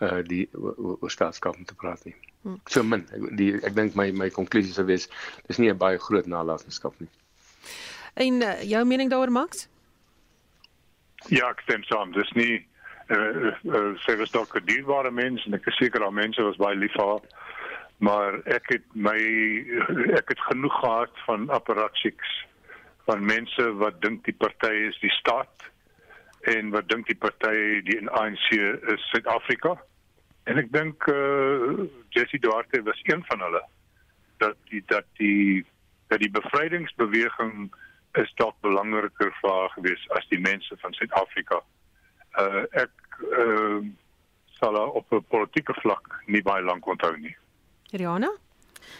uh 0.00 0.22
die 0.22 0.48
oor 0.54 1.10
staatskap 1.10 1.56
te 1.66 1.74
praat 1.74 2.04
nie. 2.04 2.14
Hmm. 2.42 2.60
So 2.66 2.82
min 2.82 3.06
die 3.36 3.54
ek 3.62 3.74
dink 3.74 3.94
my 3.94 4.10
my 4.10 4.30
konklusie 4.30 4.72
sou 4.72 4.86
wees 4.86 5.08
dis 5.46 5.58
nie 5.58 5.70
'n 5.70 5.78
baie 5.78 5.98
groot 5.98 6.26
nalatenskap 6.26 6.98
nie. 7.00 7.08
En 8.14 8.42
uh, 8.42 8.62
jou 8.62 8.84
mening 8.84 9.10
daaroor 9.10 9.30
Max? 9.30 9.68
Ja, 11.32 11.48
ek 11.50 11.62
stem 11.64 11.84
saam. 11.88 12.12
Dis 12.12 12.30
nie 12.36 12.66
eh 13.12 13.52
uh, 13.68 13.92
sy 14.04 14.16
was 14.16 14.32
dalk 14.32 14.56
'n 14.56 14.64
dierbare 14.64 15.10
mens 15.10 15.44
en 15.46 15.54
ek 15.54 15.66
is 15.66 15.76
seker 15.76 16.00
haar 16.00 16.12
mense 16.12 16.42
was 16.42 16.56
baie 16.56 16.76
lief 16.76 16.92
vir 16.92 17.04
haar. 17.04 17.24
Maar 17.98 18.40
ek 18.46 18.68
het 18.68 18.86
my 18.94 19.18
ek 20.20 20.28
het 20.28 20.40
genoeg 20.48 20.80
gehad 20.80 21.12
van 21.26 21.50
apparatchiks 21.50 22.32
van 23.04 23.24
mense 23.24 23.72
wat 23.80 24.00
dink 24.00 24.24
die 24.24 24.36
party 24.36 24.72
is 24.88 24.98
die 25.00 25.12
staat 25.20 25.70
en 26.40 26.70
wat 26.70 26.88
dink 26.88 27.06
die 27.06 27.16
party 27.16 27.80
die 27.84 28.00
ANC 28.08 28.48
is 28.94 29.10
Suid-Afrika. 29.12 29.76
En 30.44 30.58
ek 30.58 30.72
dink 30.72 31.08
eh 31.08 31.14
uh, 31.14 31.88
Jessie 32.08 32.40
Duarte 32.40 32.82
was 32.82 33.00
een 33.04 33.24
van 33.28 33.40
hulle 33.40 33.64
dat 34.38 34.56
die 34.68 34.82
dat 34.86 35.06
die 35.16 35.64
dat 36.08 36.20
die 36.20 36.30
bevrydingsbeweging 36.30 37.72
is 38.22 38.32
dalk 38.40 38.56
belangriker 38.60 39.32
haar 39.42 39.70
gewees 39.74 40.08
as 40.18 40.26
die 40.28 40.40
mense 40.40 40.76
van 40.82 40.92
Suid-Afrika. 40.92 41.60
Uh 42.38 42.64
ek 42.70 43.20
uh 43.38 43.82
sal 44.58 44.76
op 44.76 45.12
'n 45.12 45.24
politieke 45.28 45.74
vlak 45.82 46.22
nie 46.26 46.42
baie 46.42 46.62
lank 46.62 46.86
onthou 46.86 47.16
nie. 47.16 47.36
Rihanna? 47.90 48.30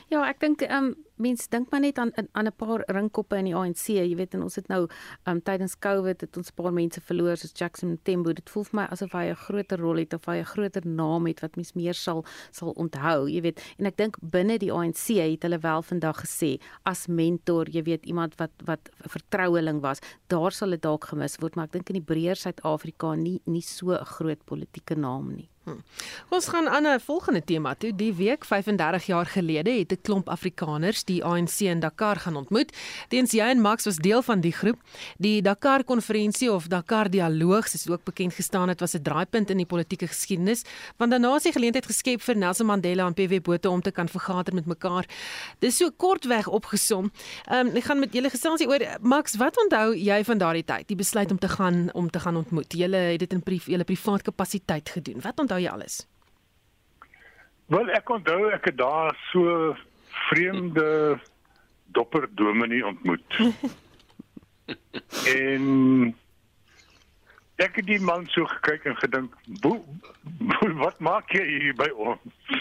Ja, 0.08 0.24
ek 0.28 0.40
dink 0.40 0.62
ehm 0.62 0.84
um, 0.84 0.94
mense 1.16 1.46
dink 1.50 1.70
maar 1.70 1.80
net 1.80 1.98
aan 1.98 2.10
aan 2.32 2.46
'n 2.46 2.56
paar 2.56 2.82
ringkoppe 2.86 3.36
in 3.36 3.44
die 3.44 3.54
ANC. 3.54 3.86
Jy 3.86 4.16
weet 4.16 4.34
en 4.34 4.42
ons 4.42 4.56
het 4.56 4.68
nou 4.68 4.86
ehm 4.86 5.36
um, 5.36 5.42
tydens 5.42 5.78
Covid 5.78 6.20
het 6.20 6.36
ons 6.36 6.50
'n 6.50 6.62
paar 6.62 6.72
mense 6.72 7.00
verloor 7.00 7.36
soos 7.36 7.52
Jackson 7.54 7.98
Tembo. 8.02 8.32
Dit 8.32 8.50
voel 8.50 8.64
vir 8.64 8.80
my 8.80 8.86
asof 8.90 9.12
hy 9.12 9.30
'n 9.30 9.36
groter 9.36 9.78
rol 9.78 9.96
het 9.96 10.14
of 10.14 10.24
hy 10.26 10.38
'n 10.38 10.44
groter 10.44 10.86
naam 10.86 11.26
het 11.26 11.40
wat 11.40 11.56
mens 11.56 11.72
meer 11.74 11.94
sal 11.94 12.24
sal 12.50 12.70
onthou. 12.70 13.28
Jy 13.28 13.40
weet, 13.40 13.60
en 13.78 13.86
ek 13.86 13.96
dink 13.96 14.16
binne 14.20 14.58
die 14.58 14.72
ANC 14.72 15.06
het 15.14 15.42
hulle 15.42 15.58
wel 15.58 15.82
vandag 15.82 16.20
gesê 16.24 16.60
as 16.84 17.06
mentor, 17.06 17.68
jy 17.70 17.82
weet 17.82 18.06
iemand 18.06 18.34
wat 18.36 18.52
wat 18.64 18.90
vertroueling 19.00 19.80
was, 19.80 20.00
daar 20.28 20.52
sal 20.52 20.70
dit 20.70 20.82
dalk 20.82 21.04
gemis 21.04 21.36
word, 21.40 21.54
maar 21.56 21.66
ek 21.66 21.72
dink 21.72 21.90
in 21.90 22.02
die 22.02 22.14
breër 22.14 22.36
Suid-Afrika 22.36 23.14
nie 23.14 23.40
nie 23.46 23.62
so 23.62 23.92
'n 23.92 24.04
groot 24.04 24.44
politieke 24.44 24.96
naam 24.96 25.34
nie. 25.36 25.53
Hm. 25.64 25.80
Ons 26.28 26.48
gaan 26.48 26.68
aan 26.68 26.86
'n 26.86 27.00
volgende 27.00 27.44
tema 27.44 27.74
toe. 27.74 27.94
Die 27.94 28.14
week 28.14 28.44
35 28.44 29.06
jaar 29.06 29.26
gelede 29.26 29.70
het 29.70 29.92
'n 29.92 30.00
klomp 30.02 30.28
Afrikaners 30.28 31.04
die 31.04 31.24
ANC 31.24 31.60
in 31.60 31.80
Dakar 31.80 32.16
gaan 32.16 32.36
ontmoet. 32.36 32.76
Teens 33.08 33.30
jy 33.30 33.40
en 33.40 33.60
Max 33.60 33.84
was 33.84 33.96
deel 33.96 34.22
van 34.22 34.40
die 34.40 34.52
groep. 34.52 34.78
Die 35.18 35.42
Dakar 35.42 35.84
konferensie 35.84 36.52
of 36.52 36.66
Dakar 36.66 37.10
dialoog, 37.10 37.68
soos 37.68 37.88
ook 37.88 38.04
bekend 38.04 38.34
gestaan 38.34 38.68
het, 38.68 38.80
was 38.80 38.94
'n 38.94 39.02
draaipunt 39.02 39.50
in 39.50 39.56
die 39.56 39.66
politieke 39.66 40.06
geskiedenis, 40.06 40.62
want 40.96 41.10
daarna 41.10 41.34
is 41.34 41.42
die 41.42 41.52
geleentheid 41.52 41.86
geskep 41.86 42.20
vir 42.20 42.36
Nelson 42.36 42.66
Mandela 42.66 43.06
en 43.06 43.14
PW 43.14 43.40
Botha 43.42 43.68
om 43.68 43.80
te 43.80 43.90
kan 43.90 44.08
vergader 44.08 44.54
met 44.54 44.66
mekaar. 44.66 45.06
Dis 45.58 45.76
so 45.76 45.90
kortweg 45.90 46.46
opgesom. 46.48 47.10
Ehm 47.48 47.66
um, 47.66 47.76
ek 47.76 47.84
gaan 47.84 47.98
met 47.98 48.12
julle 48.12 48.30
gesels 48.30 48.58
hier 48.58 48.68
oor 48.68 48.98
Max, 49.00 49.36
wat 49.36 49.56
onthou 49.62 49.94
jy 49.96 50.24
van 50.24 50.38
daardie 50.38 50.64
tyd? 50.64 50.88
Die 50.88 50.96
besluit 50.96 51.30
om 51.30 51.38
te 51.38 51.48
gaan 51.48 51.92
om 51.92 52.10
te 52.10 52.20
gaan 52.20 52.36
ontmoet. 52.36 52.72
Julle 52.72 52.96
het 52.96 53.18
dit 53.18 53.32
in 53.32 53.42
privaat, 53.42 53.66
julle 53.66 53.84
privaat 53.84 54.22
kapasiteit 54.22 54.88
gedoen. 54.88 55.20
Wat 55.20 55.40
onthou 55.40 55.53
jy 55.58 55.70
alles? 55.70 56.06
Wel 57.66 57.88
ek 57.96 58.10
onthou 58.10 58.50
ek 58.52 58.64
het 58.64 58.78
daar 58.78 59.16
so 59.30 59.76
vreemde 60.28 61.18
dopper 61.84 62.28
dominee 62.34 62.86
ontmoet. 62.86 63.36
en 65.38 65.64
ek 67.56 67.80
het 67.80 67.86
die 67.86 68.00
man 68.00 68.26
so 68.34 68.44
gekyk 68.44 68.84
en 68.84 68.96
gedink, 68.96 69.34
"Wat 70.84 71.00
maak 71.00 71.32
jy 71.32 71.44
hier 71.44 71.74
by 71.74 71.88
ons?" 71.94 72.60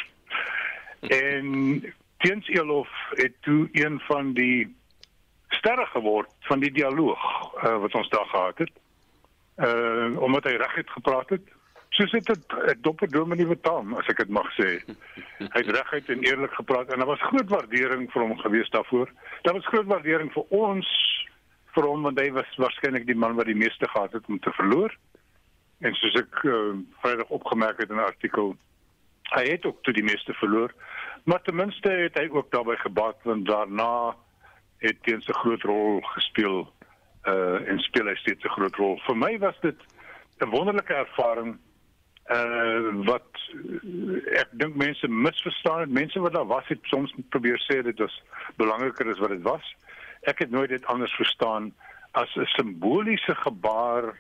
en 1.10 1.84
Teens 2.24 2.48
Elof 2.48 2.90
het 3.10 3.34
toe 3.42 3.70
een 3.72 4.00
van 4.08 4.34
die 4.34 4.76
sterre 5.48 5.86
geword 5.86 6.30
van 6.40 6.60
die 6.60 6.72
dialoog 6.72 7.20
uh, 7.64 7.78
wat 7.84 7.94
ons 7.94 8.10
daar 8.10 8.26
gehad 8.26 8.58
het. 8.58 8.72
Uh 9.56 10.22
omdat 10.22 10.44
hy 10.44 10.56
reg 10.58 10.76
het 10.76 10.90
gepraat 10.90 11.30
het 11.30 11.44
soos 11.94 12.12
dit 12.12 12.30
'n 12.30 12.82
dopper 12.82 13.10
dominee 13.12 13.46
betaam 13.46 13.94
as 13.94 14.08
ek 14.08 14.18
dit 14.18 14.30
mag 14.30 14.50
sê. 14.58 14.82
Hy 15.38 15.60
het 15.62 15.70
reguit 15.78 16.10
en 16.10 16.24
eerlik 16.24 16.54
gepraat 16.54 16.92
en 16.92 16.98
daar 16.98 17.14
was 17.14 17.30
groot 17.30 17.50
waardering 17.50 18.12
vir 18.12 18.22
hom 18.22 18.38
gewees 18.38 18.70
daarvoor. 18.70 19.10
Daar 19.42 19.54
was 19.54 19.68
groot 19.68 19.86
waardering 19.86 20.32
vir 20.34 20.46
ons 20.50 20.88
vir 21.74 21.84
hom 21.84 22.02
want 22.02 22.20
hy 22.20 22.32
was 22.32 22.56
waarskynlik 22.58 23.06
die 23.06 23.18
man 23.18 23.36
wat 23.36 23.46
die 23.46 23.62
meeste 23.66 23.90
gehad 23.90 24.14
het 24.14 24.26
om 24.28 24.40
te 24.40 24.52
verloor. 24.52 24.94
En 25.80 25.94
soos 25.94 26.16
ek 26.16 26.44
uh, 26.44 26.78
Vrydag 27.02 27.30
opgemerk 27.30 27.78
het 27.78 27.90
in 27.90 27.96
'n 27.96 28.10
artikel, 28.10 28.56
hy 29.36 29.44
het 29.50 29.66
ook 29.66 29.84
toe 29.84 29.94
die 29.94 30.04
meeste 30.04 30.34
verloor, 30.34 30.74
maar 31.24 31.42
ten 31.42 31.56
minste 31.56 31.90
het 31.90 32.18
hy 32.18 32.30
ook 32.30 32.52
daarbey 32.52 32.78
gebaat 32.78 33.18
want 33.24 33.46
daarna 33.46 34.16
het 34.78 34.98
hy 35.06 35.14
'n 35.14 35.42
groot 35.44 35.62
rol 35.62 36.02
gespeel 36.02 36.74
uh 37.28 37.70
en 37.70 37.80
speel 37.80 38.08
hy 38.08 38.16
steeds 38.16 38.44
'n 38.44 38.56
groot 38.58 38.76
rol. 38.76 38.98
Vir 39.06 39.18
my 39.18 39.38
was 39.40 39.60
dit 39.62 39.80
'n 40.40 40.50
wonderlike 40.50 40.94
ervaring 40.94 41.60
uh 42.32 43.06
wat 43.06 43.28
uh, 43.52 44.40
ek 44.40 44.52
dink 44.52 44.76
mense 44.76 45.08
misverstaan 45.08 45.80
het. 45.80 45.90
Mense 45.90 46.20
wat 46.20 46.34
daar 46.34 46.48
was 46.48 46.68
het 46.68 46.80
soms 46.84 47.14
probeer 47.30 47.60
sê 47.68 47.82
dit 47.84 48.00
was 48.00 48.22
belangriker 48.56 49.10
as 49.12 49.20
wat 49.20 49.36
dit 49.36 49.42
was. 49.44 49.76
Ek 50.22 50.40
het 50.40 50.52
nooit 50.52 50.70
dit 50.70 50.86
anders 50.86 51.16
verstaan 51.20 51.74
as 52.12 52.36
'n 52.36 52.46
simboliese 52.46 53.36
gebaar 53.36 54.14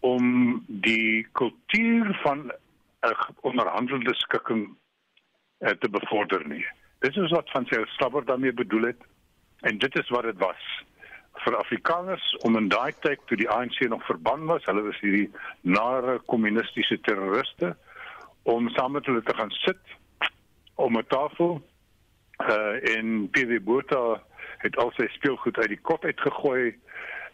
om 0.00 0.64
die 0.66 1.26
kultuur 1.32 2.18
van 2.22 2.50
'n 3.02 3.14
onderhandelde 3.40 4.14
skikking 4.14 4.76
uh, 5.60 5.70
te 5.70 5.88
bevorder 5.88 6.48
nie. 6.48 6.66
Dit 6.98 7.16
is 7.16 7.30
wat 7.30 7.50
van 7.50 7.66
sy 7.66 7.84
stapper 7.86 8.24
daarmee 8.24 8.52
bedoel 8.52 8.82
het 8.82 9.02
en 9.60 9.78
dit 9.78 9.98
is 9.98 10.08
wat 10.08 10.22
dit 10.22 10.38
was 10.38 10.84
vir 11.46 11.56
Afrikaners 11.56 12.26
om 12.42 12.56
in 12.58 12.68
daai 12.68 12.92
tyd 13.04 13.22
toe 13.30 13.38
die 13.38 13.50
ANC 13.50 13.78
nog 13.88 14.02
verban 14.08 14.46
was, 14.50 14.64
hulle 14.66 14.82
was 14.88 14.98
hierdie 15.00 15.28
nare 15.62 16.18
kommunistiese 16.32 16.98
terroriste 17.06 17.76
om 18.50 18.68
saam 18.74 18.96
met 18.98 19.06
hulle 19.06 19.22
te 19.22 19.34
gaan 19.38 19.54
sit 19.62 19.94
om 20.74 20.98
'n 20.98 21.06
tafel 21.08 21.62
uh 22.50 22.74
in 22.96 23.30
PV 23.30 23.60
Botha 23.62 24.20
het 24.58 24.76
al 24.76 24.90
sy 24.96 25.06
speelgoed 25.08 25.58
uit 25.58 25.68
die 25.68 25.82
kot 25.82 26.04
uitgegooi 26.04 26.74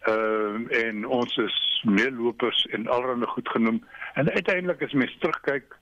uh 0.09 0.85
en 0.85 1.07
ons 1.07 1.37
is 1.37 1.59
meelopers 1.85 2.67
en 2.77 2.89
allerlei 2.89 3.27
goed 3.27 3.49
genoem 3.49 3.83
en 4.15 4.31
uiteindelik 4.31 4.83
as 4.83 4.93
mens 4.93 5.17
terugkyk 5.19 5.77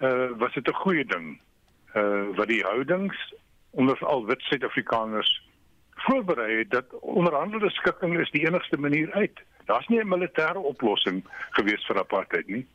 uh 0.00 0.30
was 0.38 0.54
dit 0.54 0.68
'n 0.68 0.82
goeie 0.84 1.04
ding 1.04 1.40
uh 1.94 2.24
wat 2.36 2.48
die 2.48 2.64
houdings 2.64 3.34
onder 3.70 3.98
al 4.06 4.26
wit 4.26 4.40
Suid-Afrikaners 4.40 5.43
voorberei 6.04 6.58
het 6.58 6.70
dat 6.70 6.98
onderhandelde 7.00 7.70
skikking 7.70 8.18
is 8.20 8.30
die 8.30 8.46
enigste 8.46 8.78
manier 8.78 9.12
uit. 9.12 9.40
Daar's 9.64 9.86
nie 9.88 10.00
'n 10.00 10.08
militêre 10.08 10.58
oplossing 10.58 11.24
gewees 11.50 11.86
vir 11.86 11.98
apartheid 11.98 12.46
nie. 12.46 12.66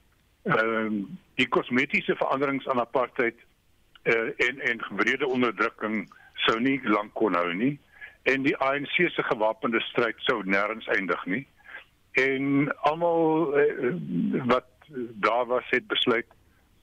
Ehm 0.44 0.96
uh, 0.96 1.06
die 1.36 1.48
kosmetiese 1.48 2.16
veranderings 2.16 2.68
aan 2.68 2.80
apartheid 2.80 3.36
uh, 4.04 4.48
en 4.48 4.60
en 4.60 4.82
wrede 4.90 5.28
onderdrukking 5.28 6.10
sou 6.34 6.60
nie 6.60 6.80
lank 6.84 7.14
kon 7.14 7.34
hou 7.34 7.54
nie 7.54 7.80
en 8.24 8.44
die 8.44 8.58
ANC 8.58 8.96
se 9.10 9.24
gewapende 9.24 9.80
stryd 9.80 10.16
sou 10.18 10.44
nêrens 10.44 10.88
eindig 10.88 11.26
nie. 11.26 11.48
En 12.12 12.76
almal 12.82 13.54
uh, 13.60 13.94
wat 14.46 14.68
daar 15.28 15.46
was 15.46 15.70
het 15.70 15.88
besluit 15.88 16.28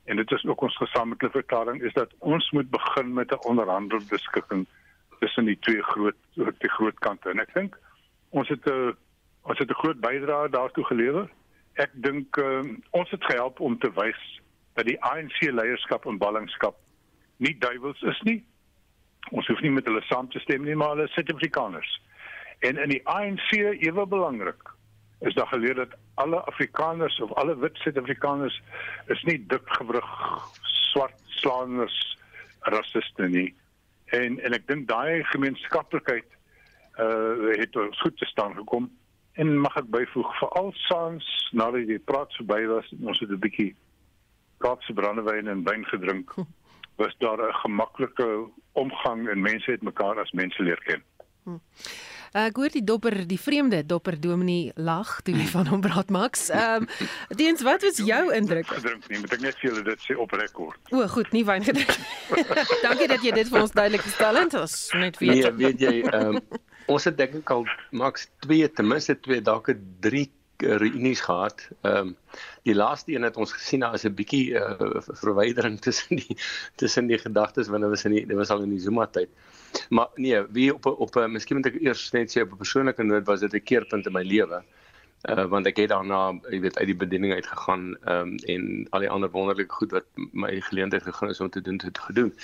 en 0.04 0.16
dit 0.16 0.30
is 0.30 0.44
ook 0.44 0.60
ons 0.60 0.76
gesamentlike 0.76 1.30
verklaring 1.30 1.82
is 1.82 1.92
dat 1.92 2.12
ons 2.18 2.50
moet 2.50 2.70
begin 2.70 3.12
met 3.12 3.30
'n 3.30 3.46
onderhandelde 3.48 4.18
skikking 4.18 4.66
tussen 5.20 5.44
die 5.44 5.58
twee 5.58 5.82
groot 5.82 6.16
die 6.34 6.72
groot 6.78 6.98
kante 6.98 7.30
en 7.30 7.40
ek 7.40 7.52
dink 7.54 7.76
ons 8.30 8.48
het 8.48 8.66
'n 8.70 8.96
ons 9.42 9.58
het 9.58 9.70
'n 9.70 9.80
groot 9.82 10.00
bydrae 10.00 10.48
daartoe 10.48 10.84
gelewer. 10.84 11.28
Ek 11.74 11.90
dink 11.94 12.36
uh, 12.36 12.62
ons 12.90 13.10
het 13.10 13.24
gehelp 13.24 13.60
om 13.60 13.78
te 13.78 13.92
wys 13.92 14.40
dat 14.74 14.86
die 14.86 15.00
ANC 15.02 15.40
leierskap 15.40 16.06
en 16.06 16.18
ballingskap 16.18 16.76
nie 17.36 17.56
duiwels 17.58 18.02
is 18.02 18.20
nie. 18.22 18.44
Ons 19.30 19.46
hoef 19.46 19.60
nie 19.60 19.70
met 19.70 19.84
hulle 19.84 20.02
saam 20.02 20.28
te 20.28 20.38
stem 20.38 20.64
nie, 20.64 20.74
maar 20.74 20.88
hulle 20.88 21.04
is 21.04 21.12
Suid-Afrikaners. 21.12 22.00
En 22.58 22.78
in 22.78 22.88
die 22.88 23.02
ANC 23.08 23.50
ewe 23.52 24.06
belangrik 24.06 24.72
is 25.20 25.34
daar 25.34 25.46
geleer 25.46 25.74
dat 25.74 25.96
alle 26.14 26.40
Afrikaners 26.44 27.20
of 27.20 27.32
alle 27.32 27.56
wit 27.58 27.76
Suid-Afrikaners 27.76 28.62
is 29.06 29.22
nie 29.22 29.38
dikgewrig 29.46 30.10
swart 30.62 31.20
slaanders 31.26 32.18
rassiste 32.60 33.28
nie 33.28 33.54
en 34.06 34.40
en 34.40 34.52
ek 34.52 34.66
dink 34.66 34.88
daai 34.88 35.24
gemeenskaplikheid 35.32 36.28
uh 36.98 37.56
het 37.60 37.76
ons 37.76 38.00
goed 38.00 38.16
te 38.18 38.24
staan 38.24 38.54
gekom 38.54 38.90
en 39.32 39.58
mag 39.60 39.76
ek 39.76 39.90
byvoeg 39.92 40.38
veral 40.38 40.72
saans 40.88 41.26
nadat 41.52 41.86
die 41.86 41.98
praat 41.98 42.32
verby 42.38 42.62
was 42.66 42.92
ons 43.02 43.20
het 43.20 43.30
'n 43.30 43.42
bietjie 43.42 43.74
kaapse 44.58 44.92
brandewyn 44.92 45.48
en 45.48 45.64
wyn 45.64 45.84
gedrink 45.84 46.32
hm. 46.34 46.46
was 46.96 47.16
daar 47.18 47.40
'n 47.48 47.60
gemaklike 47.64 48.48
omgang 48.72 49.28
en 49.28 49.40
mense 49.40 49.70
het 49.70 49.82
mekaar 49.82 50.20
as 50.20 50.32
mense 50.32 50.62
leer 50.62 50.80
ken. 50.84 51.02
Hm. 52.36 52.50
Ek 52.50 52.58
hoor 52.60 52.72
die 52.72 52.84
dopper, 52.84 53.14
die 53.28 53.38
vreemde 53.40 53.80
dopper 53.86 54.18
Dominie 54.20 54.72
lag 54.76 55.22
toe 55.24 55.34
hy 55.36 55.46
van 55.54 55.70
hom 55.72 55.80
praat 55.84 56.12
Max. 56.12 56.50
Ehm 56.52 56.84
um, 56.84 56.88
Diens, 57.36 57.62
wat 57.64 57.82
was 57.86 57.96
jou 58.04 58.22
indruk? 58.36 58.68
Gedrink 58.68 59.08
nie, 59.08 59.20
moet 59.22 59.36
ek 59.38 59.44
net 59.46 59.58
vir 59.60 59.70
julle 59.70 59.84
dit 59.86 60.04
sê 60.04 60.16
op 60.20 60.36
rekord. 60.36 60.78
O, 60.92 61.06
goed, 61.08 61.32
nie 61.32 61.44
wyn 61.48 61.64
gedrink. 61.64 61.96
Dankie 62.86 63.08
dat 63.08 63.24
jy 63.24 63.32
dit 63.40 63.52
vir 63.52 63.62
ons 63.62 63.72
duidelik 63.72 64.04
gestel 64.04 64.40
het. 64.42 64.56
Ons 64.60 64.76
net 65.00 65.16
weet. 65.22 65.48
Nee, 65.48 65.52
weet 65.64 65.84
jy, 65.86 65.94
ehm 66.12 66.36
um, 66.36 66.64
ons 66.92 67.08
het 67.08 67.16
dink 67.18 67.40
ek 67.40 67.50
al 67.50 67.64
Max 67.96 68.28
2 68.44 68.68
ten 68.76 68.86
minste 68.86 69.16
2 69.18 69.40
dalk 69.46 69.72
3 70.04 70.28
reunies 70.84 71.24
gehad. 71.24 71.68
Ehm 71.82 72.12
um, 72.12 72.16
die 72.66 72.74
laaste 72.74 73.14
een 73.14 73.22
het 73.22 73.36
ons 73.36 73.52
gesien 73.52 73.80
daar 73.80 73.94
is 73.94 74.04
'n 74.04 74.14
bietjie 74.14 74.52
uh, 74.52 75.00
verwydering 75.24 75.80
tussen 75.80 76.16
die 76.20 76.36
tussen 76.76 77.06
die 77.06 77.18
gedagtes 77.18 77.68
wanneer 77.68 77.96
ons 77.96 78.04
in 78.04 78.12
die 78.12 78.26
dit 78.26 78.36
was 78.36 78.50
al 78.50 78.62
in 78.62 78.70
die 78.70 78.80
Zuma 78.80 79.06
tyd. 79.06 79.28
Maar 79.88 80.08
nee, 80.14 80.42
wie 80.50 80.74
op 80.74 80.86
op 80.86 81.16
'n 81.16 81.32
miskien 81.32 81.56
moet 81.56 81.66
ek 81.66 81.80
eers 81.80 82.10
net 82.12 82.30
sê 82.30 82.42
op 82.42 82.52
'n 82.52 82.62
persoonlike 82.64 83.02
noot 83.02 83.26
was 83.26 83.40
dit 83.40 83.54
'n 83.54 83.62
keerpunt 83.62 84.06
in 84.06 84.12
my 84.12 84.22
lewe. 84.22 84.62
Uh 85.24 85.44
want 85.44 85.66
ek 85.66 85.76
het 85.76 85.88
daarna, 85.88 86.38
jy 86.50 86.60
weet, 86.60 86.78
uit 86.78 86.86
die 86.86 86.96
bediening 86.96 87.32
uit 87.32 87.46
gegaan 87.46 87.96
um, 88.04 88.34
en 88.46 88.86
al 88.90 89.00
die 89.00 89.10
ander 89.10 89.30
wonderlike 89.30 89.72
goed 89.72 89.90
wat 89.90 90.04
my 90.32 90.60
geleentheid 90.60 91.02
gegee 91.02 91.28
is 91.28 91.40
om 91.40 91.50
te 91.50 91.60
doen 91.60 91.80
het 91.84 91.98
gedoen. 91.98 92.34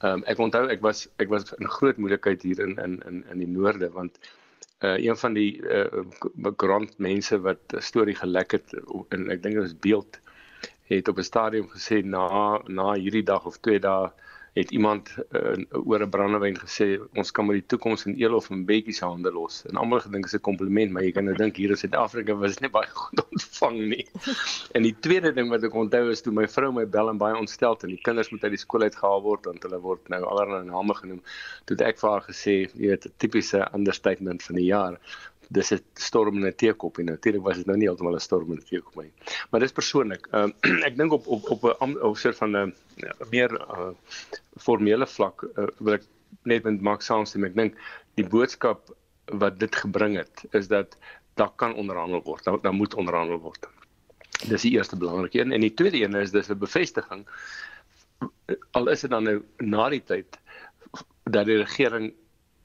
Um 0.00 0.24
ek 0.24 0.38
onthou 0.38 0.68
ek 0.68 0.80
was 0.80 1.08
ek 1.16 1.28
was 1.28 1.52
in 1.52 1.68
groot 1.68 1.96
moeilikheid 1.96 2.42
hier 2.42 2.60
in 2.60 2.76
in 2.76 3.02
in 3.06 3.24
in 3.30 3.38
die 3.38 3.48
noorde 3.48 3.90
want 3.90 4.18
uh 4.80 4.96
een 4.98 5.16
van 5.16 5.32
die 5.32 5.62
uh 5.62 6.04
grond 6.56 6.98
mense 6.98 7.40
wat 7.40 7.76
storie 7.78 8.14
gelek 8.14 8.50
het 8.50 8.74
en 9.08 9.30
ek 9.30 9.42
dink 9.42 9.54
dit 9.54 9.64
is 9.64 9.78
beeld 9.78 10.20
het 10.88 11.08
op 11.08 11.18
'n 11.18 11.22
stadium 11.22 11.68
gesê 11.68 12.04
na 12.04 12.60
na 12.66 12.92
hierdie 12.94 13.22
dag 13.22 13.44
of 13.44 13.56
twee 13.58 13.78
dae 13.78 14.10
het 14.54 14.70
iemand 14.70 15.10
uh, 15.34 15.56
oor 15.82 16.02
'n 16.02 16.10
brandewyn 16.10 16.58
gesê 16.58 16.86
ons 17.18 17.30
kan 17.34 17.46
met 17.46 17.56
die 17.58 17.66
toekoms 17.66 18.04
in 18.06 18.14
Elof 18.14 18.50
en 18.50 18.64
Bekkie 18.64 18.94
se 18.94 19.04
hande 19.04 19.32
los. 19.32 19.64
En 19.66 19.76
almal 19.76 20.00
gedink 20.00 20.24
is 20.24 20.34
'n 20.34 20.40
kompliment, 20.40 20.92
maar 20.92 21.02
jy 21.02 21.12
kan 21.12 21.24
nou 21.24 21.34
dink 21.36 21.56
hier 21.56 21.70
in 21.70 21.76
Suid-Afrika 21.76 22.34
was 22.34 22.54
dit 22.54 22.60
nie 22.60 22.70
baie 22.70 22.86
goed 22.86 23.24
ontvang 23.32 23.78
nie. 23.78 24.06
En 24.72 24.82
die 24.82 24.94
tweede 25.00 25.32
ding 25.32 25.50
wat 25.50 25.64
ek 25.64 25.74
onthou 25.74 26.10
is 26.10 26.22
toe 26.22 26.32
my 26.32 26.46
vrou 26.48 26.72
my 26.72 26.86
bel 26.86 27.08
en 27.08 27.18
baie 27.18 27.36
ontstel 27.36 27.76
en 27.82 27.88
die 27.88 28.00
kinders 28.02 28.30
moet 28.30 28.44
uit 28.44 28.54
die 28.54 28.62
skool 28.62 28.86
uitgehaal 28.86 29.22
word 29.22 29.44
want 29.44 29.62
hulle 29.62 29.80
word 29.80 30.08
nou 30.08 30.22
allerlei 30.22 30.64
name 30.64 30.94
genoem. 30.94 31.22
Toe 31.64 31.76
het 31.76 31.86
ek 31.88 31.98
vir 31.98 32.10
haar 32.10 32.26
gesê, 32.30 32.54
jy 32.74 32.88
weet, 32.94 33.06
'n 33.06 33.14
tipiese 33.18 33.68
understatement 33.74 34.42
van 34.42 34.54
die 34.54 34.70
jaar 34.70 35.00
dis 35.48 35.72
'n 35.72 35.80
storm 35.94 36.36
in 36.38 36.46
'n 36.46 36.54
teekop 36.54 36.98
en 36.98 37.04
natuurlik 37.04 37.42
was 37.42 37.56
dit 37.56 37.66
nou 37.66 37.76
nie 37.76 37.88
heeltemal 37.88 38.14
'n 38.14 38.20
storm 38.20 38.52
in 38.52 38.58
'n 38.58 38.64
teekop 38.68 39.02
nie. 39.02 39.12
Maar 39.50 39.60
dis 39.60 39.72
persoonlik. 39.72 40.26
Ehm 40.32 40.52
uh, 40.64 40.86
ek 40.88 40.96
dink 40.96 41.12
op 41.12 41.26
op 41.26 41.50
op 41.50 41.62
'n 41.80 42.00
op 42.02 42.16
soort 42.16 42.36
van 42.36 42.56
'n 42.56 42.74
ja, 42.96 43.12
meer 43.30 43.52
uh, 43.52 43.90
formele 44.56 45.06
vlak 45.06 45.42
uh, 45.42 45.66
wil 45.78 45.94
ek 45.94 46.02
net 46.42 46.62
met 46.62 46.80
Max 46.80 47.06
saamstem. 47.06 47.44
Ek 47.44 47.54
dink 47.54 47.76
die 48.14 48.26
boodskap 48.26 48.96
wat 49.24 49.58
dit 49.58 49.74
gebring 49.76 50.16
het 50.16 50.44
is 50.52 50.68
dat 50.68 50.96
daar 51.34 51.52
kan 51.56 51.74
onderhandel 51.74 52.22
word. 52.22 52.44
Daar, 52.44 52.60
daar 52.60 52.74
moet 52.74 52.94
onderhandel 52.94 53.38
word. 53.38 53.66
Dis 54.48 54.62
die 54.62 54.72
eerste 54.72 54.96
belangrike 54.96 55.40
een 55.40 55.52
en 55.52 55.60
die 55.60 55.74
tweede 55.74 56.02
een 56.02 56.14
is 56.14 56.30
dis 56.30 56.50
'n 56.50 56.58
bevestiging 56.58 57.26
al 58.70 58.88
is 58.88 59.00
dit 59.00 59.10
dan 59.10 59.24
nou 59.28 59.38
na 59.58 59.88
die 59.92 60.02
tyd 60.04 60.38
dat 61.24 61.48
die 61.48 61.60
regering 61.62 62.12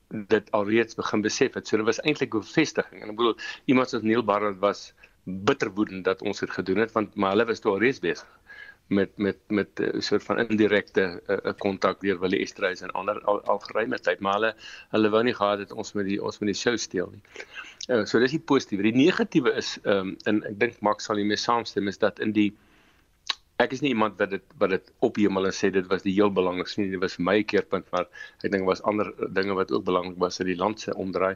dit 0.10 0.52
alreeds 0.52 0.96
begin 0.96 1.22
besef 1.22 1.54
het. 1.54 1.68
So 1.68 1.78
dit 1.78 1.86
was 1.86 2.02
eintlik 2.02 2.34
'n 2.34 2.40
bevestiging. 2.40 3.02
En 3.02 3.10
ek 3.10 3.16
bedoel 3.16 3.38
iemand 3.66 3.90
soos 3.90 4.02
Neil 4.02 4.24
Barnard 4.24 4.60
was 4.60 4.94
bitter 5.24 5.72
woedend 5.74 6.04
dat 6.04 6.22
ons 6.22 6.40
dit 6.40 6.50
gedoen 6.50 6.78
het 6.78 6.92
want 6.92 7.16
maar 7.16 7.30
hulle 7.36 7.46
was 7.46 7.60
toe 7.60 7.72
alreeds 7.72 8.00
besig 8.00 8.40
met 8.90 9.18
met 9.18 9.38
met 9.48 9.70
'n 9.80 9.84
uh, 9.84 10.02
soort 10.02 10.24
van 10.24 10.40
indirekte 10.40 11.22
kontak 11.58 11.96
uh, 11.96 12.02
deur 12.02 12.20
Willie 12.20 12.40
Estreys 12.40 12.82
en 12.82 12.92
ander 12.92 13.22
al, 13.22 13.42
al 13.42 13.60
geruime 13.60 14.00
tyd 14.00 14.20
maar 14.20 14.34
hulle 14.34 14.56
hulle 14.90 15.10
wou 15.10 15.24
nie 15.24 15.34
gehad 15.34 15.60
het 15.60 15.72
ons 15.72 15.94
met 15.94 16.06
die 16.06 16.24
ons 16.24 16.40
met 16.40 16.48
die 16.48 16.62
show 16.62 16.78
steel 16.78 17.12
nie. 17.12 17.22
Uh, 17.90 18.06
so 18.06 18.20
dis 18.20 18.32
die 18.32 18.40
positiewe. 18.40 18.84
Die 18.84 19.06
negatiewe 19.06 19.54
is 19.54 19.78
ehm 19.84 19.98
um, 19.98 20.18
en 20.24 20.44
ek 20.44 20.60
dink 20.60 20.82
Max 20.82 21.06
sal 21.06 21.22
hiermee 21.22 21.38
saamstem 21.38 21.88
is 21.88 21.98
dat 21.98 22.20
in 22.20 22.32
die 22.32 22.52
ek 23.60 23.74
is 23.76 23.82
nie 23.84 23.92
iemand 23.92 24.16
wat 24.22 24.32
dit 24.32 24.54
wat 24.62 24.72
dit 24.72 24.92
ophemel 25.06 25.50
en 25.50 25.56
sê 25.56 25.70
dit 25.76 25.88
was 25.92 26.06
die 26.06 26.14
heel 26.16 26.32
belangrikste 26.32 26.82
nie 26.82 26.94
dit 26.94 27.02
was 27.02 27.18
vir 27.18 27.26
my 27.30 27.36
'n 27.40 27.50
keerpunt 27.54 27.92
maar 27.96 28.08
ek 28.44 28.52
dink 28.54 28.66
was 28.70 28.84
ander 28.92 29.12
dinge 29.40 29.58
wat 29.60 29.72
ook 29.76 29.84
belangrik 29.90 30.20
was 30.24 30.40
in 30.40 30.48
die 30.48 30.60
land 30.62 30.80
se 30.80 30.96
omdraai. 30.96 31.36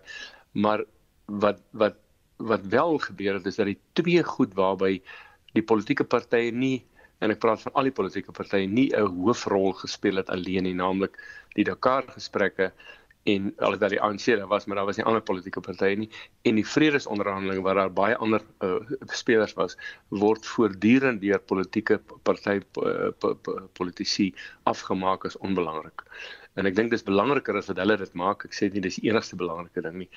Maar 0.54 0.86
wat 1.28 1.60
wat 1.72 2.00
wat 2.38 2.64
wel 2.76 2.98
gebeur 2.98 3.34
het 3.34 3.46
is 3.46 3.60
dat 3.60 3.68
die 3.68 3.80
twee 3.94 4.24
goed 4.24 4.54
waarby 4.56 5.02
die 5.54 5.64
politieke 5.72 6.04
partye 6.04 6.52
nie 6.52 6.84
en 7.20 7.32
ek 7.32 7.40
praat 7.40 7.62
van 7.62 7.76
al 7.80 7.88
die 7.88 7.98
politieke 8.00 8.32
partye 8.32 8.68
nie 8.68 8.90
'n 8.96 9.08
hoofrol 9.20 9.74
gespeel 9.84 10.18
het 10.22 10.30
alleen 10.30 10.64
nie 10.64 10.74
naamlik 10.74 11.20
die 11.56 11.64
Dakar 11.64 12.04
gesprekke 12.08 12.72
en 13.24 13.54
al 13.58 13.78
dat 13.80 13.94
die 13.94 14.02
ANC 14.02 14.26
daar 14.26 14.48
was 14.48 14.66
maar 14.66 14.76
daar 14.76 14.86
was 14.86 15.00
nie 15.00 15.06
ander 15.06 15.22
politieke 15.22 15.62
partye 15.64 15.96
nie. 15.96 16.10
En 16.42 16.56
die 16.60 16.68
vredesonderhandelinge 16.68 17.64
waar 17.64 17.80
daar 17.80 17.94
baie 17.94 18.18
ander 18.18 18.42
uh, 18.60 18.76
spelers 19.16 19.54
was 19.54 19.78
word 20.08 20.46
voortdurend 20.46 21.22
deur 21.22 21.40
politieke 21.40 22.02
party 22.24 22.60
uh, 22.84 23.12
politici 23.74 24.34
afgemaak 24.64 25.26
as 25.26 25.38
onbelangrik 25.38 26.04
en 26.60 26.70
ek 26.70 26.76
dink 26.78 26.92
dis 26.94 27.06
belangriker 27.06 27.58
as 27.58 27.70
wat 27.72 27.80
hulle 27.82 27.98
dit 27.98 28.14
maak. 28.20 28.46
Ek 28.48 28.54
sê 28.58 28.70
nie 28.74 28.84
dis 28.86 29.00
die 29.00 29.10
enigste 29.10 29.38
belangrike 29.40 29.84
ding 29.86 29.98
nie. 30.04 30.10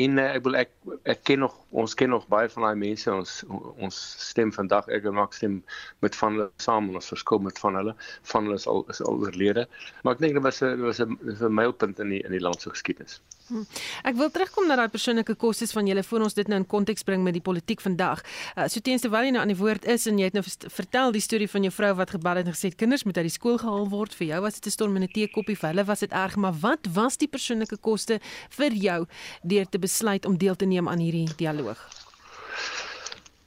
En 0.00 0.18
uh, 0.22 0.26
ek 0.38 0.46
wil 0.46 0.58
ek 0.60 0.72
ek 1.14 1.24
ken 1.28 1.44
nog 1.44 1.56
ons 1.84 1.96
ken 1.98 2.14
nog 2.14 2.26
baie 2.32 2.48
van 2.54 2.68
daai 2.68 2.80
mense. 2.84 3.10
Ons 3.12 3.36
ons 3.76 4.00
stem 4.28 4.52
vandag 4.56 4.88
ek 4.88 5.08
en 5.10 5.18
Max 5.20 5.42
stem 5.42 5.60
met 6.04 6.16
van 6.20 6.38
hulle 6.38 6.50
saam 6.64 6.90
ons 6.94 7.12
verskil 7.12 7.44
met 7.44 7.60
van 7.60 7.80
hulle. 7.80 7.96
Van 8.32 8.48
hulle 8.48 8.60
is 8.60 8.68
al 8.70 8.84
is 8.94 9.02
al 9.04 9.20
oorlede. 9.26 9.68
Maar 10.02 10.16
ek 10.16 10.24
dink 10.24 10.40
dit 10.40 10.46
was 10.48 10.62
'n 10.62 10.80
was 10.84 11.02
'n 11.04 11.18
'n 11.20 11.54
mylpunt 11.60 12.00
in 12.00 12.16
die 12.16 12.22
in 12.24 12.32
die 12.32 12.44
land 12.44 12.60
se 12.60 12.72
geskiedenis 12.72 13.20
hm. 13.48 13.64
Ek 14.04 14.16
wil 14.16 14.30
terugkom 14.30 14.66
na 14.68 14.76
daai 14.76 14.88
persoonlike 14.88 15.34
kostes 15.40 15.72
van 15.72 15.86
julle 15.86 16.02
voor 16.02 16.26
ons 16.26 16.34
dit 16.34 16.48
nou 16.48 16.58
in 16.60 16.66
konteks 16.66 17.04
bring 17.04 17.24
met 17.24 17.36
die 17.36 17.42
politiek 17.44 17.80
vandag. 17.84 18.22
Uh, 18.56 18.68
so 18.68 18.80
teens 18.80 19.04
terwyl 19.04 19.26
jy 19.26 19.34
nou 19.36 19.42
aan 19.42 19.52
die 19.52 19.58
woord 19.58 19.84
is 19.84 20.06
en 20.10 20.18
jy 20.18 20.30
het 20.30 20.38
nou 20.38 20.44
vertel 20.44 21.12
die 21.12 21.22
storie 21.24 21.48
van 21.50 21.66
jou 21.68 21.72
vrou 21.74 21.92
wat 22.00 22.14
gebel 22.16 22.40
het 22.40 22.46
en 22.50 22.56
gesê 22.56 22.72
kinders 22.74 23.04
moet 23.04 23.20
uit 23.20 23.28
die 23.28 23.34
skool 23.34 23.58
gehaal 23.62 23.88
word 23.92 24.14
vir 24.14 24.26
jou 24.32 24.40
was 24.46 24.60
dit 24.60 24.66
'n 24.66 24.76
storm 24.76 24.96
in 24.96 25.04
'n 25.04 25.12
teekoppie 25.12 25.56
vir 25.56 25.68
hulle 25.70 25.84
was 25.84 26.00
dit 26.00 26.12
erg 26.12 26.36
maar 26.36 26.54
wat 26.60 26.86
was 26.94 27.16
die 27.16 27.28
persoonlike 27.28 27.76
koste 27.80 28.20
vir 28.50 28.72
jou 28.72 29.06
deur 29.42 29.66
te 29.68 29.78
besluit 29.78 30.26
om 30.26 30.38
deel 30.38 30.56
te 30.56 30.66
neem 30.66 30.88
aan 30.88 30.98
hierdie 30.98 31.28
dialoog? 31.36 31.78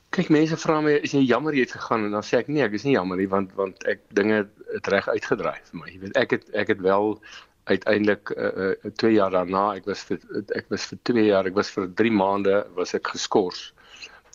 Kyk 0.10 0.30
mense 0.30 0.58
vra 0.58 0.82
my 0.82 0.96
is 1.04 1.14
jy 1.14 1.22
jammer 1.22 1.54
jy 1.54 1.66
het 1.68 1.76
gegaan 1.78 2.06
en 2.06 2.12
dan 2.12 2.24
sê 2.26 2.40
ek 2.40 2.48
nee 2.48 2.64
ek 2.64 2.74
is 2.74 2.86
nie 2.88 2.94
jammer 2.94 3.18
nie 3.18 3.28
want 3.28 3.54
want 3.56 3.84
ek 3.86 4.00
dinge 4.18 4.48
het 4.74 4.88
reg 4.88 5.08
uitgedraai 5.08 5.60
vir 5.70 5.80
my 5.80 5.92
jy 5.92 6.00
weet 6.00 6.18
ek 6.18 6.32
het 6.32 6.50
ek 6.54 6.68
het 6.74 6.82
wel 6.82 7.20
uiteindelik 7.68 8.32
2 8.32 8.42
uh, 8.44 9.10
uh, 9.10 9.16
jaar 9.16 9.32
daarna 9.32 9.64
ek 9.80 9.86
was 9.92 10.04
vir 10.10 10.20
ek 10.56 10.70
was 10.74 10.86
vir 10.92 11.00
2 11.12 11.26
jaar 11.30 11.50
ek 11.50 11.58
was 11.58 11.72
vir 11.76 11.88
3 12.04 12.14
maande 12.22 12.60
was 12.80 12.96
ek 12.98 13.14
geskort 13.16 13.74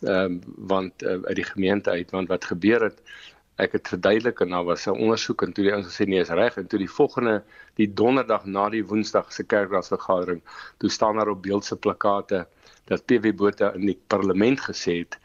ehm 0.02 0.36
um, 0.36 0.40
want 0.72 1.02
uh, 1.02 1.20
uit 1.28 1.38
die 1.38 1.50
gemeente 1.50 1.90
uit 1.90 2.10
want 2.10 2.28
wat 2.28 2.44
gebeur 2.50 2.88
het 2.90 2.98
ek 3.60 3.74
het 3.76 3.90
verduidelik 3.92 4.40
en 4.40 4.54
daar 4.54 4.64
was 4.64 4.86
'n 4.86 4.96
ondersoek 5.04 5.42
en 5.42 5.52
toe 5.52 5.64
die 5.64 5.72
ouens 5.72 5.86
gesê 5.86 6.06
nee 6.08 6.20
is 6.20 6.28
reg. 6.28 6.56
En 6.56 6.66
toe 6.66 6.78
die 6.78 6.90
volgende 6.90 7.42
die 7.74 7.94
donderdag 7.94 8.44
na 8.44 8.68
die 8.68 8.84
woensdag 8.84 9.32
se 9.32 9.44
kerkraadsvergadering 9.44 10.40
toe 10.78 10.90
staan 10.90 11.16
daar 11.16 11.28
op 11.28 11.42
beeldse 11.42 11.76
plakate 11.76 12.46
dat 12.84 13.06
PW 13.06 13.34
Botha 13.36 13.72
in 13.74 13.86
die 13.86 14.00
parlement 14.06 14.60
gesê 14.60 14.98
het 14.98 15.18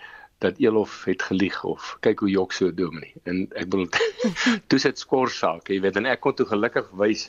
dat 0.44 0.60
Elof 0.62 1.04
het 1.10 1.24
gelieg 1.30 1.64
of 1.66 1.96
kyk 2.06 2.20
hoe 2.20 2.30
jok 2.30 2.54
so 2.54 2.74
dominee 2.74 3.14
en 3.30 3.46
ek 3.58 3.72
bedoel 3.72 3.88
toe 4.70 4.80
sit 4.82 5.02
skorsaak 5.02 5.72
jy 5.72 5.80
weet 5.82 5.98
en 5.98 6.10
ek 6.10 6.22
kon 6.22 6.36
toe 6.38 6.46
gelukkig 6.50 6.92
wys 7.02 7.28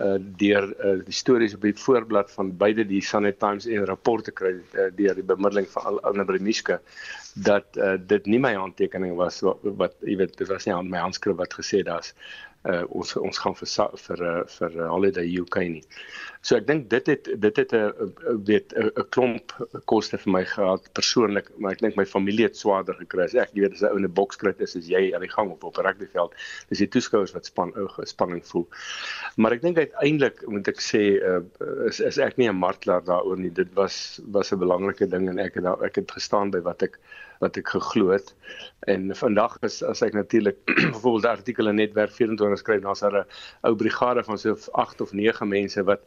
uh, 0.00 0.16
deur 0.40 0.70
uh, 0.72 0.96
die 1.04 1.16
stories 1.16 1.56
op 1.58 1.66
die 1.68 1.76
voorblad 1.76 2.32
van 2.32 2.54
beide 2.62 2.86
die 2.88 3.02
Sunday 3.04 3.36
Times 3.36 3.68
en 3.68 3.86
rapporte 3.90 4.32
kry 4.32 4.54
uh, 4.56 4.88
deur 4.96 5.18
die 5.18 5.26
bemiddeling 5.28 5.68
van 5.74 6.00
Anna 6.08 6.24
Bremiska 6.28 6.80
dat 7.44 7.76
uh, 7.76 7.94
dit 8.00 8.26
nie 8.26 8.40
my 8.42 8.54
handtekening 8.56 9.14
was 9.20 9.42
wat 9.44 9.94
jy 10.00 10.16
weet 10.18 10.36
dit 10.40 10.48
was 10.48 10.66
nie 10.66 10.74
aan 10.74 10.88
my 10.90 11.04
handskrif 11.04 11.36
wat 11.38 11.54
gesê 11.60 11.84
daar's 11.86 12.14
uh, 12.66 12.84
ons 12.90 13.14
ons 13.16 13.38
gaan 13.38 13.54
vir 13.58 13.68
vir 14.04 14.22
uh, 14.26 14.38
vir 14.54 14.76
uh, 14.78 14.88
Holiday 14.90 15.26
UK 15.40 15.58
nie. 15.70 15.82
So 16.42 16.56
ek 16.58 16.66
dink 16.68 16.88
dit 16.90 17.06
het 17.10 17.28
dit 17.42 17.60
het 17.60 17.72
'n 17.72 17.90
uh, 17.90 18.08
weet 18.46 18.74
'n 18.74 18.90
uh, 18.90 19.04
klomp 19.14 19.54
koste 19.90 20.18
vir 20.18 20.32
my 20.32 20.44
gehad 20.44 20.88
persoonlik, 20.94 21.50
maar 21.58 21.72
ek 21.72 21.80
dink 21.80 21.96
my 21.96 22.04
familie 22.06 22.46
het 22.46 22.56
swaarder 22.56 22.94
gekry. 22.94 23.28
Ek 23.34 23.54
jy 23.54 23.62
weet 23.62 23.72
as 23.72 23.82
'n 23.82 23.92
ou 23.92 23.96
in 23.96 24.04
'n 24.04 24.12
bokskrit 24.12 24.60
is, 24.60 24.76
is 24.76 24.88
jy 24.88 25.14
aan 25.14 25.26
die 25.26 25.34
gang 25.36 25.50
op 25.50 25.64
op 25.64 25.78
'n 25.78 25.86
rugbyveld. 25.86 26.34
Dis 26.68 26.78
die 26.78 26.88
toeskouers 26.88 27.32
wat 27.32 27.46
span 27.46 27.72
ou 27.76 27.88
spanning 28.04 28.44
voel. 28.46 28.66
Maar 29.36 29.52
ek 29.52 29.62
dink 29.62 29.78
uiteindelik 29.78 30.46
moet 30.46 30.68
ek 30.68 30.80
sê 30.80 31.20
uh, 31.22 31.40
is 31.86 32.00
is 32.00 32.18
ek 32.18 32.36
nie 32.36 32.48
'n 32.48 32.58
martelaar 32.58 33.04
daaroor 33.04 33.38
nie. 33.38 33.50
Dit 33.50 33.72
was 33.74 34.20
was 34.26 34.52
'n 34.52 34.58
belangrike 34.58 35.06
ding 35.06 35.28
en 35.28 35.38
ek 35.38 35.54
het 35.54 35.64
daar 35.64 35.82
ek 35.84 35.96
het 35.96 36.10
gestaan 36.10 36.50
by 36.50 36.60
wat 36.60 36.82
ek 36.82 36.98
wat 37.42 37.58
ek 37.60 37.68
geglo 37.74 38.10
het. 38.14 38.32
En 38.90 39.10
vandag 39.16 39.58
is 39.66 39.82
as 39.82 40.02
ek 40.02 40.16
natuurlik 40.16 40.58
byvoorbeeld 40.94 41.22
die 41.22 41.34
artikel 41.36 41.70
in 41.70 41.78
Netwerk 41.80 42.14
24 42.16 42.58
skryf, 42.58 42.82
dan's 42.82 43.04
daar 43.04 43.22
'n 43.22 43.26
ou 43.68 43.74
brigade 43.76 44.24
van 44.24 44.38
so 44.38 44.56
8 44.72 45.00
of 45.00 45.12
9 45.12 45.48
mense 45.48 45.84
wat 45.84 46.02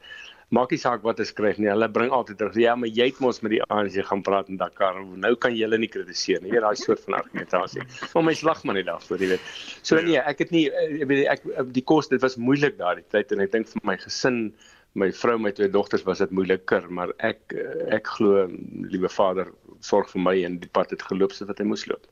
maak 0.51 0.73
nie 0.73 0.79
saak 0.79 1.03
wat 1.07 1.19
hulle 1.21 1.29
skryf 1.29 1.59
nie. 1.61 1.69
Hulle 1.71 1.87
bring 1.91 2.11
altyd 2.11 2.37
terug. 2.37 2.57
Ja, 2.59 2.75
maar 2.75 2.91
jy 2.91 3.07
het 3.11 3.19
mos 3.23 3.39
met 3.41 3.53
die 3.55 3.61
ANC 3.71 3.95
gaan 4.07 4.23
praat 4.25 4.49
in 4.51 4.59
Dakar. 4.59 4.99
Nou 5.23 5.33
kan 5.35 5.55
jy 5.55 5.63
hulle 5.63 5.79
nie 5.79 5.89
kritiseer 5.91 6.41
nie. 6.41 6.51
Jy 6.51 6.57
weet 6.57 6.65
daai 6.67 6.81
soort 6.81 7.05
van 7.05 7.21
argumentasie. 7.21 7.85
Maar 8.13 8.27
mens 8.27 8.43
lag 8.47 8.63
maar 8.67 8.75
net 8.75 8.89
daarvoor, 8.89 9.23
jy 9.23 9.31
weet. 9.35 9.47
So 9.81 10.01
nee, 10.03 10.19
ek 10.19 10.43
het 10.43 10.51
nie 10.51 10.65
ek 10.71 11.07
weet 11.07 11.23
ek 11.37 11.47
die 11.71 11.85
kos 11.87 12.11
dit 12.11 12.21
was 12.21 12.35
moeilik 12.35 12.77
daardie 12.81 13.07
tyd 13.15 13.31
en 13.31 13.45
ek 13.47 13.55
dink 13.55 13.71
vir 13.71 13.87
my 13.87 13.97
gesin 14.03 14.43
my 14.93 15.11
vrou 15.15 15.37
my 15.39 15.51
twee 15.55 15.69
dogters 15.71 16.03
was 16.03 16.19
dit 16.19 16.31
moeiliker 16.35 16.87
maar 16.91 17.13
ek 17.17 17.55
ek 17.95 18.07
glo 18.17 18.47
liewe 18.91 19.09
Vader 19.09 19.51
sorg 19.79 20.09
vir 20.11 20.21
my 20.21 20.35
en 20.45 20.57
die 20.61 20.69
pad 20.69 20.91
het 20.93 21.05
geloop 21.09 21.33
so 21.33 21.47
wat 21.49 21.61
hy 21.61 21.67
moes 21.69 21.85
loop. 21.89 22.07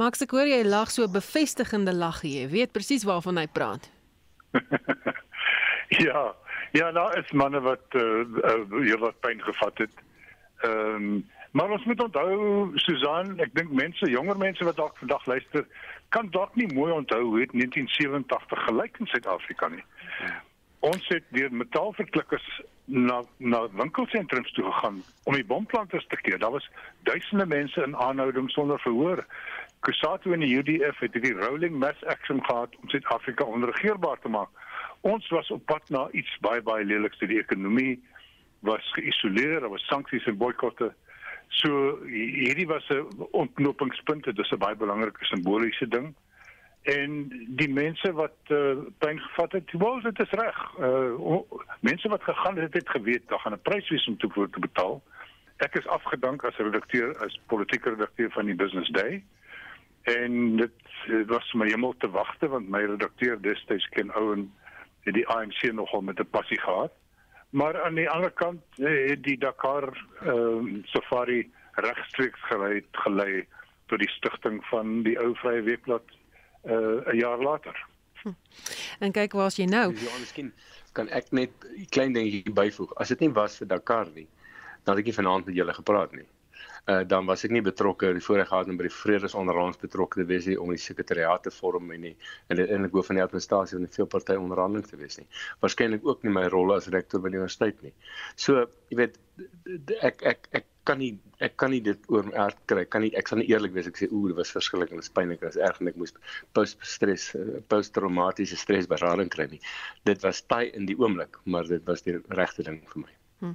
Max 0.00 0.22
ek 0.24 0.34
hoor 0.36 0.48
jy 0.50 0.62
lag 0.66 0.90
so 0.92 1.08
bevestigende 1.10 1.94
lag 1.94 2.22
jy 2.26 2.48
weet 2.50 2.74
presies 2.76 3.06
waarvan 3.08 3.40
hy 3.40 3.46
praat. 3.46 3.88
ja, 6.06 6.34
ja, 6.72 6.90
nou 6.90 7.06
is 7.18 7.32
manne 7.32 7.60
wat 7.64 7.96
uh, 7.98 8.24
uh, 8.42 8.60
hier 8.82 9.00
wat 9.02 9.18
pyn 9.24 9.42
gevat 9.46 9.86
het. 9.86 10.04
Ehm 10.66 11.08
um, 11.08 11.24
maar 11.56 11.70
ons 11.72 11.84
moet 11.88 12.00
onthou 12.04 12.72
Susan, 12.84 13.30
ek 13.40 13.54
dink 13.56 13.70
mense, 13.72 14.04
jonger 14.12 14.36
mense 14.36 14.64
wat 14.66 14.76
dalk 14.76 14.98
vandag 15.00 15.22
luister, 15.24 15.62
kan 16.12 16.28
dalk 16.34 16.52
nie 16.60 16.66
mooi 16.74 16.90
onthou 16.92 17.22
hoe 17.22 17.38
dit 17.46 17.54
1987 17.56 18.64
gelyk 18.66 19.00
in 19.00 19.08
Suid-Afrika 19.08 19.70
nie. 19.72 19.84
Ons 20.86 21.06
het 21.10 21.24
deur 21.34 21.50
metaalverklikkers 21.50 22.46
na 22.84 23.22
na 23.42 23.64
winkelsentrums 23.74 24.52
toe 24.54 24.64
gegaan 24.64 25.00
om 25.26 25.34
die 25.34 25.44
bomplanters 25.44 26.06
te 26.12 26.18
keer. 26.20 26.38
Daar 26.38 26.54
was 26.54 26.68
duisende 27.08 27.46
mense 27.46 27.82
in 27.82 27.96
aanhouding 27.96 28.50
sonder 28.50 28.78
verhoor. 28.80 29.24
Kusatu 29.86 30.32
en 30.36 30.44
die 30.44 30.54
UDF 30.58 31.00
het 31.02 31.16
die 31.22 31.32
rolling 31.34 31.78
mass 31.82 32.04
action 32.04 32.44
gehad 32.44 32.76
om 32.80 32.92
Suid-Afrika 32.92 33.44
onregeerbaar 33.44 34.20
te 34.22 34.28
maak. 34.28 34.52
Ons 35.00 35.26
was 35.34 35.50
op 35.50 35.64
pad 35.66 35.90
na 35.90 36.06
iets 36.12 36.38
baie 36.46 36.62
baie 36.62 36.84
leliks. 36.84 37.18
Die 37.18 37.40
ekonomie 37.42 37.96
was 38.66 38.92
geïsoleer, 38.94 39.60
daar 39.60 39.74
was 39.74 39.86
sanksies 39.90 40.26
en 40.30 40.38
boikotte. 40.38 40.92
So 41.62 41.98
hierdie 42.10 42.66
was 42.66 42.86
'n 42.90 43.26
ontknopingspunt. 43.30 44.24
Dit 44.24 44.38
is 44.38 44.52
'n 44.52 44.62
baie 44.62 44.76
belangrike 44.76 45.24
simboliese 45.24 45.88
ding. 45.88 46.14
En 46.86 47.14
die 47.58 47.68
mense 47.72 48.12
wat 48.14 48.52
uh, 48.54 48.76
pyn 49.02 49.18
gevat 49.18 49.52
het, 49.58 49.72
wou 49.82 49.96
dit 50.04 50.20
is 50.22 50.34
reg. 50.38 50.58
Uh 50.78 51.40
mense 51.80 52.08
wat 52.08 52.22
gegaan 52.22 52.58
het 52.62 52.74
het 52.74 52.90
geweet 52.90 53.28
daar 53.28 53.42
gaan 53.42 53.56
'n 53.56 53.62
prys 53.62 53.88
wees 53.88 54.06
om 54.06 54.16
toe 54.16 54.48
te 54.50 54.60
betaal. 54.60 55.02
Ek 55.56 55.74
is 55.74 55.86
afgedank 55.86 56.44
as 56.44 56.56
redakteur 56.56 57.16
as 57.24 57.40
politieke 57.46 57.90
redakteur 57.90 58.30
van 58.30 58.46
die 58.46 58.54
Business 58.54 58.90
Day. 58.90 59.24
En 60.02 60.56
dit 60.56 60.78
was 61.26 61.52
my 61.52 61.66
hemel 61.66 61.94
te 61.98 62.10
wagte 62.10 62.48
want 62.48 62.68
my 62.68 62.84
redakteur 62.84 63.40
destyds 63.40 63.88
Ken 63.88 64.14
Owen 64.14 64.52
het 65.00 65.14
die 65.14 65.26
ANC 65.28 65.72
nogal 65.72 66.00
met 66.00 66.18
'n 66.18 66.30
passie 66.30 66.60
gehad. 66.60 66.92
Maar 67.50 67.82
aan 67.82 67.94
die 67.94 68.10
ander 68.10 68.30
kant 68.30 68.62
eh, 68.76 69.08
het 69.08 69.22
die 69.22 69.38
Dakar 69.38 70.06
uh, 70.22 70.82
safari 70.82 71.50
regstreeks 71.72 72.40
gelei 72.40 72.84
gelei 72.90 73.46
tot 73.86 73.98
die 73.98 74.10
stigting 74.10 74.64
van 74.66 75.02
die 75.02 75.18
ou 75.18 75.34
vrye 75.34 75.62
weekblad 75.62 76.02
uh, 76.66 77.12
'n 77.12 77.16
jaar 77.16 77.42
later. 77.42 77.86
Hm. 78.22 78.34
En 78.98 79.12
kyk 79.12 79.32
waar's 79.32 79.56
jy 79.56 79.64
nou? 79.70 79.94
Ja, 79.94 80.18
miskien 80.18 80.52
kan 80.92 81.08
ek 81.08 81.30
net 81.30 81.50
'n 81.64 81.86
klein 81.90 82.12
dingetjie 82.12 82.52
byvoeg. 82.52 82.94
As 82.96 83.08
dit 83.08 83.20
nie 83.20 83.32
was 83.32 83.56
vir 83.56 83.68
Dakar 83.68 84.08
nie, 84.14 84.28
dan 84.84 84.96
het 84.96 85.04
ek 85.04 85.10
nie 85.10 85.20
vanaand 85.20 85.46
met 85.46 85.54
julle 85.54 85.74
gepraat 85.74 86.12
nie. 86.12 86.26
Uh, 86.86 87.02
dan 87.06 87.26
was 87.26 87.42
ek 87.44 87.50
nie 87.50 87.62
betrokke 87.66 88.12
die 88.14 88.22
voorreg 88.22 88.46
gehad 88.48 88.68
om 88.70 88.76
by 88.78 88.86
die 88.86 88.94
vredesonderhandelinge 88.94 89.82
betrokke 89.82 90.20
te 90.20 90.26
wees 90.28 90.46
nie 90.46 90.54
om 90.60 90.70
die 90.70 90.78
sekretariaat 90.78 91.42
te 91.42 91.50
vorm 91.50 91.90
en 91.90 92.00
nie 92.00 92.12
en 92.46 92.60
eintlik 92.62 92.94
hoof 92.94 93.10
van 93.10 93.18
die 93.18 93.24
administrasie 93.24 93.74
van 93.74 93.88
die 93.88 93.94
veelparty 93.96 94.36
onderhandeling 94.38 94.86
te 94.86 94.98
wees 95.00 95.18
nie. 95.18 95.26
Waarskynlik 95.64 96.06
ook 96.06 96.22
nie 96.22 96.34
my 96.36 96.44
rol 96.54 96.70
as 96.76 96.86
rektor 96.94 97.20
by 97.24 97.32
die 97.34 97.40
universiteit 97.40 97.82
nie. 97.82 97.92
So, 98.36 98.68
jy 98.92 99.00
weet 99.02 99.18
ek 100.06 100.22
ek 100.22 100.48
ek 100.60 100.70
kan 100.88 101.00
nie 101.02 101.12
ek 101.44 101.56
kan 101.60 101.72
nie 101.74 101.82
dit 101.84 102.08
oor 102.12 102.28
erg 102.32 102.56
kry. 102.70 102.84
Kan 102.88 103.04
nie 103.04 103.12
ek 103.18 103.28
sal 103.28 103.40
nie 103.42 103.48
eerlik 103.50 103.74
wees 103.76 103.88
ek 103.90 103.98
sê 104.00 104.08
dit 104.08 104.36
was 104.38 104.52
verskriklik 104.54 104.94
en 104.94 105.02
dit 105.02 105.08
is 105.08 105.12
pynlik 105.18 105.42
en 105.42 105.50
dit 105.50 105.58
is 105.58 105.66
erg 105.68 105.80
en 105.82 105.90
ek 105.92 105.98
moes 106.00 106.14
post 106.56 106.80
stres 106.94 107.28
posttraumatiese 107.72 108.58
stres 108.60 108.88
berading 108.90 109.32
kry 109.32 109.48
nie. 109.52 109.60
Dit 110.08 110.24
was 110.26 110.42
taai 110.46 110.70
in 110.72 110.88
die 110.88 110.96
oomblik, 110.98 111.38
maar 111.44 111.68
dit 111.68 111.84
was 111.90 112.06
die 112.06 112.18
regte 112.40 112.66
ding 112.66 112.80
vir 112.92 113.04
my. 113.04 113.12
Hm. 113.38 113.52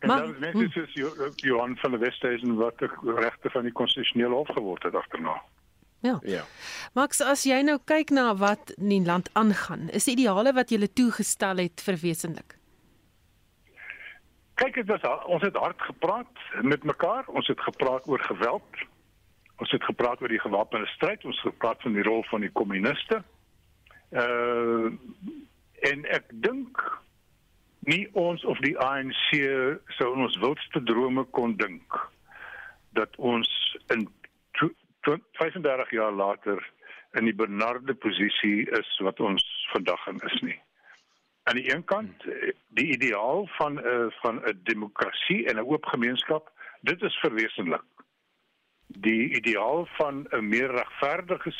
En 0.00 0.08
maar, 0.08 0.28
dan 0.28 0.38
mense 0.38 0.84
hm. 0.84 0.86
soos 0.94 1.42
Johan 1.42 1.76
van 1.82 1.96
der 1.96 2.00
Westhuizen 2.00 2.54
wat 2.60 2.78
die 2.78 2.90
regte 3.18 3.50
van 3.50 3.66
die 3.66 3.74
konstitusionele 3.74 4.34
hof 4.34 4.54
geword 4.54 4.86
het 4.86 4.94
agterna. 4.94 5.40
Ja. 6.04 6.18
Ja. 6.22 6.42
Max, 6.92 7.22
as 7.24 7.46
jy 7.48 7.62
nou 7.64 7.78
kyk 7.88 8.12
na 8.12 8.34
wat 8.36 8.74
in 8.76 8.90
die 8.92 9.04
land 9.06 9.30
aangaan, 9.32 9.88
is 9.88 10.04
die 10.04 10.18
ideale 10.18 10.52
wat 10.52 10.70
jy 10.70 10.84
toegestel 10.92 11.62
het 11.64 11.80
verwesenlik? 11.80 12.58
Kyk, 14.54 14.74
dit 14.74 14.86
was 14.86 15.24
ons 15.26 15.42
het 15.42 15.56
hard 15.56 15.82
gepraat 15.82 16.42
met 16.62 16.84
mekaar. 16.84 17.26
Ons 17.26 17.46
het 17.46 17.60
gepraat 17.60 18.06
oor 18.08 18.20
geweld. 18.20 18.82
Ons 19.56 19.70
het 19.70 19.84
gepraat 19.84 20.20
oor 20.22 20.28
die 20.28 20.40
gewapende 20.40 20.86
stryd. 20.86 21.24
Ons 21.24 21.42
het 21.42 21.52
gepraat 21.52 21.82
van 21.82 21.92
die 21.92 22.02
rol 22.02 22.22
van 22.30 22.40
die 22.40 22.52
kommuniste. 22.52 23.22
Uh 24.10 24.92
en 25.84 26.04
ek 26.08 26.30
dink 26.40 26.78
nie 27.84 28.06
ons 28.16 28.44
of 28.48 28.60
die 28.64 28.76
ANC 28.80 29.34
sou 29.98 30.06
in 30.14 30.22
ons 30.24 30.38
wildste 30.40 30.80
drome 30.88 31.26
kon 31.36 31.56
dink 31.60 31.98
dat 32.96 33.16
ons 33.16 33.50
in 33.92 34.06
35 35.04 35.90
jaar 35.92 36.14
later 36.16 36.62
in 37.18 37.28
die 37.28 37.36
benarde 37.36 37.94
posisie 37.94 38.64
is 38.78 38.94
wat 39.04 39.20
ons 39.20 39.44
vandag 39.74 40.06
in 40.14 40.22
is 40.30 40.40
nie 40.46 40.63
aan 41.44 41.56
die 41.60 41.74
een 41.74 41.84
kant 41.84 42.24
die 42.68 42.86
ideaal 42.96 43.46
van 43.56 43.74
'n 43.74 43.86
uh, 43.86 44.06
van 44.22 44.36
'n 44.44 44.60
demokrasie 44.62 45.46
en 45.46 45.56
'n 45.56 45.66
oop 45.72 45.84
gemeenskap 45.84 46.52
dit 46.80 47.02
is 47.02 47.16
verwesenlik 47.16 47.84
die 48.86 49.34
ideaal 49.36 49.86
van 49.86 50.26
'n 50.30 50.48
meer 50.48 50.70
regverdige 50.70 51.52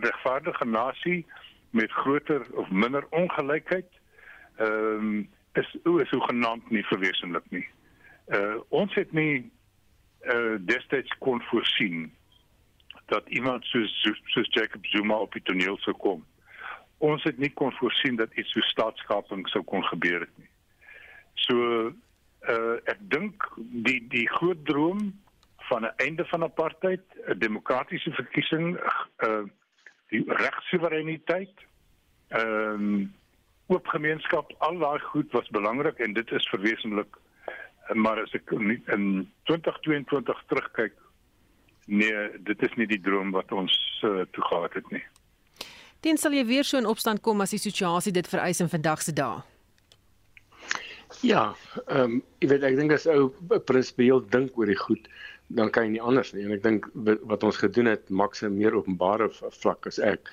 regverdige 0.00 0.64
nasie 0.64 1.26
met 1.70 1.92
groter 1.92 2.46
of 2.52 2.70
minder 2.70 3.06
ongelykheid 3.10 3.90
ehm 4.56 4.68
um, 4.68 5.28
is 5.52 5.76
is 5.82 6.10
hoegenaamd 6.10 6.70
nie 6.70 6.84
verwesenlik 6.86 7.44
nie. 7.48 7.68
Uh 8.26 8.54
ons 8.68 8.94
het 8.94 9.12
nie 9.12 9.50
uh 10.22 10.54
destyds 10.60 11.18
kon 11.18 11.42
voorsien 11.42 12.14
dat 13.06 13.28
iemand 13.28 13.64
soos 13.64 14.08
soos 14.24 14.48
Jacob 14.50 14.86
Zuma 14.86 15.14
op 15.14 15.32
die 15.32 15.42
toneel 15.42 15.76
sou 15.78 15.96
kom 15.96 16.24
ons 17.00 17.24
het 17.24 17.38
nie 17.38 17.50
kon 17.56 17.72
voorsien 17.72 18.16
dat 18.16 18.32
iets 18.36 18.52
so 18.52 18.60
staatskaping 18.68 19.46
sou 19.48 19.62
kon 19.64 19.84
gebeur 19.88 20.20
het 20.26 20.36
nie. 20.36 20.50
So 21.46 21.56
uh 22.48 22.76
ek 22.88 23.00
dink 23.12 23.46
die 23.86 24.00
die 24.12 24.26
groot 24.36 24.64
droom 24.68 25.10
van 25.70 25.84
'n 25.84 25.96
einde 25.96 26.24
van 26.24 26.42
apartheid, 26.42 27.04
'n 27.28 27.38
demokratiese 27.38 28.12
verkiesing, 28.12 28.76
uh 29.26 29.44
die 30.10 30.24
regssoewereiniteit, 30.26 31.56
ehm 32.28 32.84
um, 32.84 33.14
oop 33.70 33.86
gemeenskap, 33.86 34.52
al 34.58 34.78
daai 34.78 34.98
goed 34.98 35.32
was 35.32 35.48
belangrik 35.48 35.98
en 35.98 36.12
dit 36.12 36.30
is 36.30 36.48
verwesenlik. 36.48 37.16
Maar 37.94 38.22
as 38.22 38.32
ek 38.34 38.50
in 38.50 39.30
2022 39.44 40.42
terugkyk, 40.46 40.94
nee, 41.86 42.28
dit 42.38 42.62
is 42.62 42.74
nie 42.74 42.86
die 42.86 43.00
droom 43.00 43.30
wat 43.30 43.52
ons 43.52 43.74
uh, 44.04 44.22
toe 44.30 44.44
gehad 44.44 44.74
het 44.74 44.90
nie. 44.90 45.02
Teen 46.00 46.16
sal 46.16 46.32
jy 46.32 46.44
weer 46.48 46.64
so 46.64 46.78
in 46.80 46.88
opstand 46.88 47.20
kom 47.20 47.42
as 47.44 47.52
die 47.52 47.60
situasie 47.60 48.12
dit 48.12 48.28
vereis 48.28 48.60
in 48.64 48.70
vandag 48.72 49.02
se 49.04 49.12
dae. 49.12 49.42
Ja, 51.26 51.50
ehm 51.88 52.16
um, 52.16 52.22
jy 52.40 52.48
weet 52.54 52.64
ek 52.64 52.78
dink 52.78 52.94
as 52.94 53.04
ou 53.10 53.28
prinsipieel 53.68 54.22
dink 54.32 54.56
oor 54.56 54.70
die 54.70 54.78
goed, 54.78 55.10
dan 55.58 55.68
kan 55.74 55.88
jy 55.88 55.96
nie 55.96 56.06
anders 56.12 56.32
nie. 56.32 56.46
En 56.46 56.54
ek 56.56 56.62
dink 56.64 56.88
wat 57.28 57.44
ons 57.44 57.58
gedoen 57.60 57.90
het, 57.90 58.08
maak 58.08 58.38
se 58.38 58.48
meer 58.48 58.78
openbare 58.78 59.28
vlak 59.34 59.90
as 59.90 59.98
ek 59.98 60.30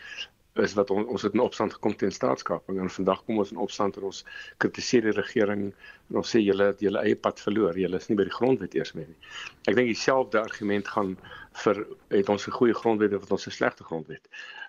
is 0.62 0.74
wat 0.78 0.90
on, 0.94 1.06
ons 1.14 1.22
het 1.26 1.36
in 1.36 1.44
opstand 1.44 1.74
gekom 1.76 1.94
teen 1.98 2.14
staatskaping 2.14 2.80
en 2.82 2.90
vandag 2.90 3.20
kom 3.26 3.42
ons 3.44 3.52
in 3.54 3.60
opstand 3.62 3.98
en 4.00 4.08
ons 4.10 4.24
kritiseer 4.64 5.06
die 5.06 5.16
regering 5.18 5.68
en 5.68 6.22
ons 6.22 6.32
sê 6.34 6.42
julle 6.42 6.72
het 6.72 6.82
julle 6.82 7.04
eie 7.04 7.18
pad 7.20 7.42
verloor. 7.44 7.78
Julle 7.78 8.00
is 8.02 8.08
nie 8.10 8.18
by 8.18 8.26
die 8.30 8.38
grondwet 8.38 8.78
eers 8.78 8.94
meer 8.98 9.10
nie. 9.10 9.20
Ek 9.68 9.78
dink 9.78 9.92
dieselfde 9.92 10.42
argument 10.42 10.90
gaan 10.94 11.18
vir 11.64 11.84
het 12.14 12.30
ons 12.30 12.48
'n 12.48 12.58
goeie 12.58 12.74
grondwet 12.74 13.14
of 13.14 13.28
het 13.28 13.36
ons 13.38 13.48
'n 13.48 13.58
slegte 13.60 13.84
grondwet. 13.84 14.26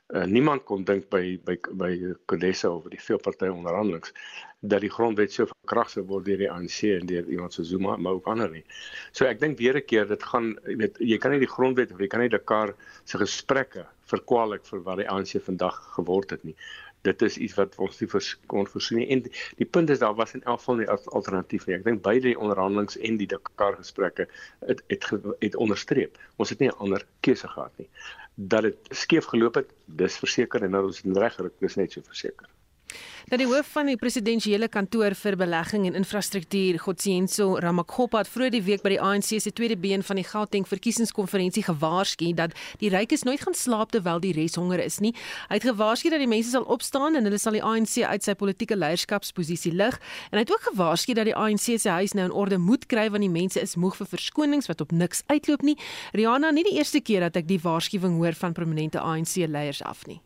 Uh, 0.09 0.23
niemand 0.25 0.63
kon 0.65 0.85
dink 0.89 1.11
by 1.13 1.37
by 1.45 1.55
by 1.77 1.89
Kodessa 2.33 2.71
of 2.73 2.87
die 2.89 3.01
veelparty 3.01 3.51
onderhandelings 3.53 4.15
dat 4.73 4.81
die 4.81 4.89
grondwet 4.89 5.35
so 5.35 5.45
verkrag 5.51 5.91
sou 5.93 6.01
word 6.09 6.25
deur 6.25 6.41
die 6.41 6.49
ANC 6.49 6.79
en 6.89 7.11
deur 7.11 7.27
iemand 7.29 7.53
so 7.53 7.63
Zuma 7.63 7.99
maar 8.01 8.17
ook 8.17 8.31
ander 8.33 8.49
nie. 8.49 8.63
So 9.13 9.27
ek 9.29 9.43
dink 9.43 9.59
weer 9.59 9.77
'n 9.77 9.85
keer 9.85 10.07
dit 10.09 10.23
gaan 10.31 10.55
jy 10.65 10.77
weet 10.81 10.97
jy 11.11 11.19
kan 11.19 11.31
nie 11.37 11.43
die 11.45 11.53
grondwet 11.53 11.93
of 11.93 12.01
jy 12.01 12.09
kan 12.09 12.21
nie 12.25 12.33
Dakar 12.33 12.73
se 13.05 13.21
gesprekke 13.21 13.85
verkwalik 14.09 14.65
vir 14.65 14.81
wat 14.87 14.97
die 14.97 15.09
ANC 15.13 15.37
vandag 15.45 15.77
geword 15.99 16.31
het 16.31 16.45
nie. 16.45 16.57
Dit 17.05 17.21
is 17.23 17.37
iets 17.37 17.59
wat 17.61 17.77
ons 17.77 18.01
nie 18.01 18.09
kon 18.47 18.67
voorsien 18.67 18.99
nie. 18.99 19.11
En 19.13 19.23
die, 19.23 19.33
die 19.59 19.69
punt 19.69 19.91
is 19.91 19.99
daar 19.99 20.15
was 20.17 20.33
in 20.35 20.43
elk 20.43 20.61
geval 20.61 20.77
nie 20.77 20.89
alternatief 20.89 21.67
nie. 21.67 21.77
Ek 21.77 21.85
dink 21.85 22.03
beide 22.03 22.33
die 22.33 22.39
onderhandelings 22.39 22.97
en 22.97 23.21
die 23.21 23.29
Dakar 23.29 23.77
gesprekke 23.77 24.27
het 24.65 24.81
het, 24.89 25.05
het 25.45 25.55
onderstreep. 25.55 26.17
Ons 26.39 26.49
het 26.49 26.61
nie 26.61 26.73
'n 26.73 26.81
ander 26.81 27.05
keuse 27.21 27.47
gehad 27.47 27.77
nie 27.77 27.91
dat 28.41 28.63
dit 28.63 28.77
skeef 28.95 29.25
geloop 29.25 29.55
het, 29.59 29.73
dis 29.85 30.17
verseker 30.19 30.63
en 30.63 30.71
nou 30.71 30.89
is 30.89 31.03
dit 31.03 31.17
reg 31.19 31.35
dis 31.59 31.75
net 31.75 31.93
so 31.93 32.07
verseker. 32.07 32.47
Nou 33.29 33.37
die 33.37 33.47
hoof 33.51 33.67
van 33.75 33.91
die 33.91 33.99
presidensiële 34.01 34.71
kantoor 34.73 35.13
vir 35.21 35.37
belegging 35.37 35.85
en 35.85 35.97
infrastruktuur, 35.99 36.79
Gotsienso 36.81 37.59
Ramakgopa, 37.61 38.23
het 38.23 38.31
vroeër 38.33 38.55
die 38.55 38.63
week 38.65 38.81
by 38.81 38.95
die 38.95 39.01
ANC 39.05 39.35
se 39.45 39.53
tweede 39.53 39.77
been 39.77 40.01
van 40.01 40.17
die 40.17 40.25
Gauteng 40.25 40.65
verkiesingskonferensie 40.65 41.67
gewaarsku 41.67 42.31
dat 42.39 42.55
die 42.81 42.89
rykes 42.89 43.27
nooit 43.29 43.43
gaan 43.45 43.57
slaap 43.59 43.93
terwyl 43.93 44.23
die 44.25 44.33
res 44.33 44.57
honger 44.57 44.81
is 44.81 44.97
nie. 45.05 45.13
Hy 45.51 45.59
het 45.59 45.67
gewaarsku 45.69 46.09
dat 46.15 46.23
die 46.25 46.31
mense 46.31 46.55
sal 46.55 46.65
opstaan 46.73 47.19
en 47.19 47.29
hulle 47.29 47.41
sal 47.43 47.59
die 47.59 47.65
ANC 47.65 47.99
uit 48.01 48.25
sy 48.25 48.33
politieke 48.39 48.79
leierskapsposisie 48.79 49.75
lig 49.77 49.99
en 50.31 50.39
hy 50.41 50.47
het 50.47 50.55
ook 50.55 50.71
gewaarsku 50.71 51.17
dat 51.19 51.29
die 51.29 51.37
ANC 51.37 51.69
se 51.77 51.99
huis 51.99 52.17
nou 52.17 52.31
in 52.31 52.33
orde 52.33 52.57
moet 52.57 52.87
kry 52.89 53.11
want 53.13 53.27
die 53.27 53.33
mense 53.33 53.61
is 53.61 53.77
moeg 53.77 53.99
vir 54.01 54.09
verskonings 54.15 54.73
wat 54.73 54.81
op 54.81 54.95
niks 54.97 55.21
uitloop 55.29 55.67
nie. 55.69 55.77
Rihanna, 56.17 56.55
nie 56.57 56.65
die 56.65 56.79
eerste 56.81 57.05
keer 57.05 57.29
dat 57.29 57.37
ek 57.43 57.51
die 57.53 57.61
waarskuwing 57.61 58.17
hoor 58.23 58.39
van 58.41 58.57
prominente 58.57 59.05
ANC 59.05 59.37
leiers 59.45 59.85
af 59.85 60.07
nie. 60.09 60.23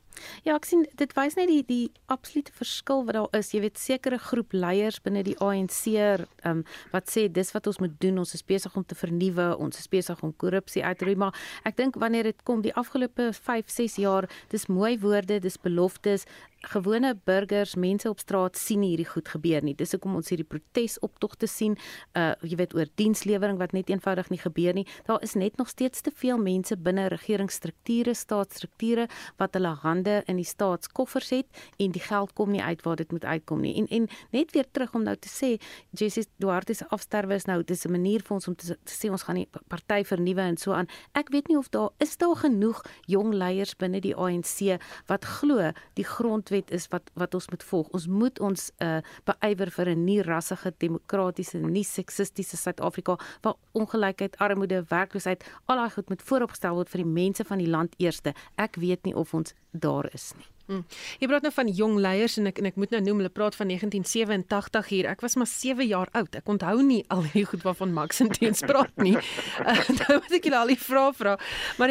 Ja, 0.46 0.56
ek 0.56 0.66
sien 0.68 0.84
dit 0.98 1.12
wys 1.16 1.36
net 1.38 1.48
die 1.50 1.62
die 1.66 1.90
absolute 2.12 2.52
verskil 2.56 3.04
wat 3.06 3.16
daar 3.16 3.38
is. 3.38 3.52
Jy 3.54 3.62
weet 3.64 3.80
sekere 3.80 4.18
groep 4.20 4.54
leiers 4.56 5.00
binne 5.02 5.24
die 5.26 5.36
ANC 5.40 5.80
ehm 5.92 6.26
um, 6.48 6.64
wat 6.92 7.10
sê 7.10 7.28
dis 7.32 7.52
wat 7.54 7.66
ons 7.70 7.80
moet 7.82 7.94
doen. 8.02 8.20
Ons 8.22 8.34
is 8.34 8.44
besig 8.46 8.76
om 8.76 8.84
te 8.84 8.98
vernuwe, 8.98 9.52
ons 9.56 9.78
is 9.78 9.88
besig 9.88 10.22
om 10.22 10.34
korrupsie 10.36 10.84
uit 10.84 10.98
te 10.98 11.08
roei, 11.08 11.16
maar 11.16 11.36
ek 11.68 11.76
dink 11.76 11.98
wanneer 12.00 12.30
dit 12.30 12.42
kom 12.44 12.62
die 12.62 12.74
afgelope 12.78 13.30
5, 13.32 13.70
6 13.70 13.98
jaar, 14.02 14.28
dis 14.52 14.68
mooi 14.68 14.98
woorde, 15.02 15.40
dis 15.40 15.58
beloftes, 15.62 16.26
gewone 16.62 17.14
burgers, 17.24 17.74
mense 17.74 18.08
op 18.08 18.20
straat 18.22 18.56
sien 18.56 18.82
hierdie 18.82 19.08
goed 19.08 19.28
gebeur 19.28 19.64
nie. 19.64 19.74
Dis 19.74 19.92
hoekom 19.94 20.14
ons 20.18 20.30
hierdie 20.30 20.46
protesoptogte 20.46 21.48
sien, 21.50 21.76
uh 22.18 22.32
jy 22.42 22.56
weet 22.58 22.74
oor 22.74 22.88
dienslewering 22.98 23.58
wat 23.60 23.74
net 23.76 23.90
eenvoudig 23.90 24.30
nie 24.32 24.40
gebeur 24.40 24.74
nie. 24.74 24.86
Daar 25.06 25.22
is 25.22 25.34
net 25.38 25.56
nog 25.60 25.68
steeds 25.68 26.00
te 26.00 26.10
veel 26.14 26.38
mense 26.38 26.76
binne 26.76 27.08
regeringsstrukture, 27.12 28.14
staatsstrukture 28.14 29.08
wat 29.40 29.54
hulle 29.58 29.74
hande 29.82 30.22
in 30.30 30.40
die 30.40 30.46
staatskoffers 30.46 31.30
het 31.34 31.62
en 31.78 31.92
die 31.94 32.02
geld 32.02 32.32
kom 32.38 32.52
nie 32.54 32.62
uit 32.62 32.82
waar 32.86 32.96
dit 32.96 33.12
moet 33.12 33.24
uitkom 33.24 33.62
nie. 33.62 33.74
En 33.82 33.88
en 33.92 34.08
net 34.30 34.52
weer 34.56 34.66
terug 34.70 34.94
om 34.94 35.04
nou 35.06 35.16
te 35.16 35.30
sê 35.30 35.54
Jessie 35.90 36.26
Duarte 36.42 36.74
se 36.74 36.86
afsterwe 36.94 37.34
is 37.34 37.46
nou 37.46 37.62
dis 37.62 37.84
'n 37.86 37.92
manier 37.92 38.22
vir 38.22 38.34
ons 38.34 38.48
om 38.48 38.54
te, 38.54 38.76
te 38.84 38.94
sê 38.94 39.10
ons 39.10 39.22
gaan 39.22 39.36
die 39.36 39.48
party 39.68 40.02
vernuwe 40.04 40.40
en 40.40 40.56
so 40.56 40.72
aan. 40.72 40.88
Ek 41.14 41.28
weet 41.28 41.48
nie 41.48 41.58
of 41.58 41.68
daar 41.70 41.90
is 41.98 42.16
daar 42.16 42.36
genoeg 42.36 42.82
jong 43.06 43.34
leiers 43.34 43.74
binne 43.76 44.00
die 44.00 44.14
ANC 44.14 44.78
wat 45.06 45.24
glo 45.24 45.72
die 45.94 46.04
grondwet 46.52 46.70
is 46.70 46.88
wat 46.88 47.10
wat 47.14 47.34
ons 47.34 47.48
moet 47.48 47.62
volg. 47.62 47.88
Ons 47.92 48.06
moet 48.06 48.40
ons 48.40 48.70
uh 48.80 49.00
beywer 49.24 49.70
vir 49.70 49.88
'n 49.88 50.04
nie 50.04 50.22
rassige, 50.22 50.72
demokratiese, 50.78 51.58
nie 51.58 51.84
seksistiese 51.84 52.56
Suid-Afrika 52.56 53.18
waar 53.42 53.54
ongelykheid, 53.72 54.36
armoede, 54.38 54.84
werkloosheid, 54.88 55.44
al 55.66 55.76
daai 55.76 55.90
goed 55.90 56.08
moet 56.08 56.22
vooropgestel 56.22 56.74
word 56.74 56.88
vir 56.88 57.02
die 57.02 57.12
mense 57.12 57.44
van 57.44 57.58
die 57.58 57.68
land 57.68 57.94
eerste. 57.98 58.34
Ek 58.56 58.76
weet 58.76 59.04
nie 59.04 59.14
of 59.14 59.34
ons 59.34 59.54
daar 59.70 60.08
is 60.14 60.32
nie. 60.36 60.46
Hmm. 60.72 60.84
Jy 61.20 61.28
praat 61.28 61.44
nou 61.44 61.52
van 61.52 61.68
jong 61.68 61.98
leiers 62.00 62.38
en 62.40 62.48
ek 62.48 62.60
en 62.62 62.68
ek 62.70 62.78
moet 62.80 62.94
nou 62.94 63.00
noem 63.04 63.22
hulle 63.22 63.32
praat 63.32 63.56
van 63.58 63.68
1987 63.68 64.88
hier. 64.88 65.08
Ek 65.10 65.20
was 65.24 65.36
maar 65.36 65.50
7 65.50 65.84
jaar 65.84 66.08
oud. 66.16 66.38
Ek 66.38 66.48
onthou 66.48 66.78
nie 66.86 67.02
al 67.12 67.26
die 67.34 67.44
goed 67.48 67.64
waarvan 67.66 67.92
Max 67.92 68.22
en 68.24 68.30
Teens 68.32 68.62
praat 68.64 68.92
nie. 69.02 69.14
Uh, 69.16 69.76
nou 70.00 70.18
moet 70.22 70.36
ek 70.38 70.48
julle 70.48 70.60
al 70.62 70.72
die 70.72 70.78
vrae 70.80 71.12
vra. 71.18 71.36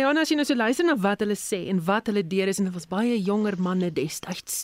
Ja, 0.01 0.13
as 0.21 0.31
jy 0.31 0.37
nou 0.39 0.47
so 0.47 0.57
luister 0.57 0.87
na 0.87 0.95
wat 0.97 1.21
hulle 1.21 1.37
sê 1.37 1.61
en 1.69 1.81
wat 1.85 2.09
hulle 2.09 2.23
deur 2.25 2.49
is 2.49 2.61
en 2.61 2.69
dit 2.69 2.75
was 2.75 2.87
baie 2.89 3.19
jonger 3.19 3.59
manne 3.61 3.91
destyds. 3.93 4.63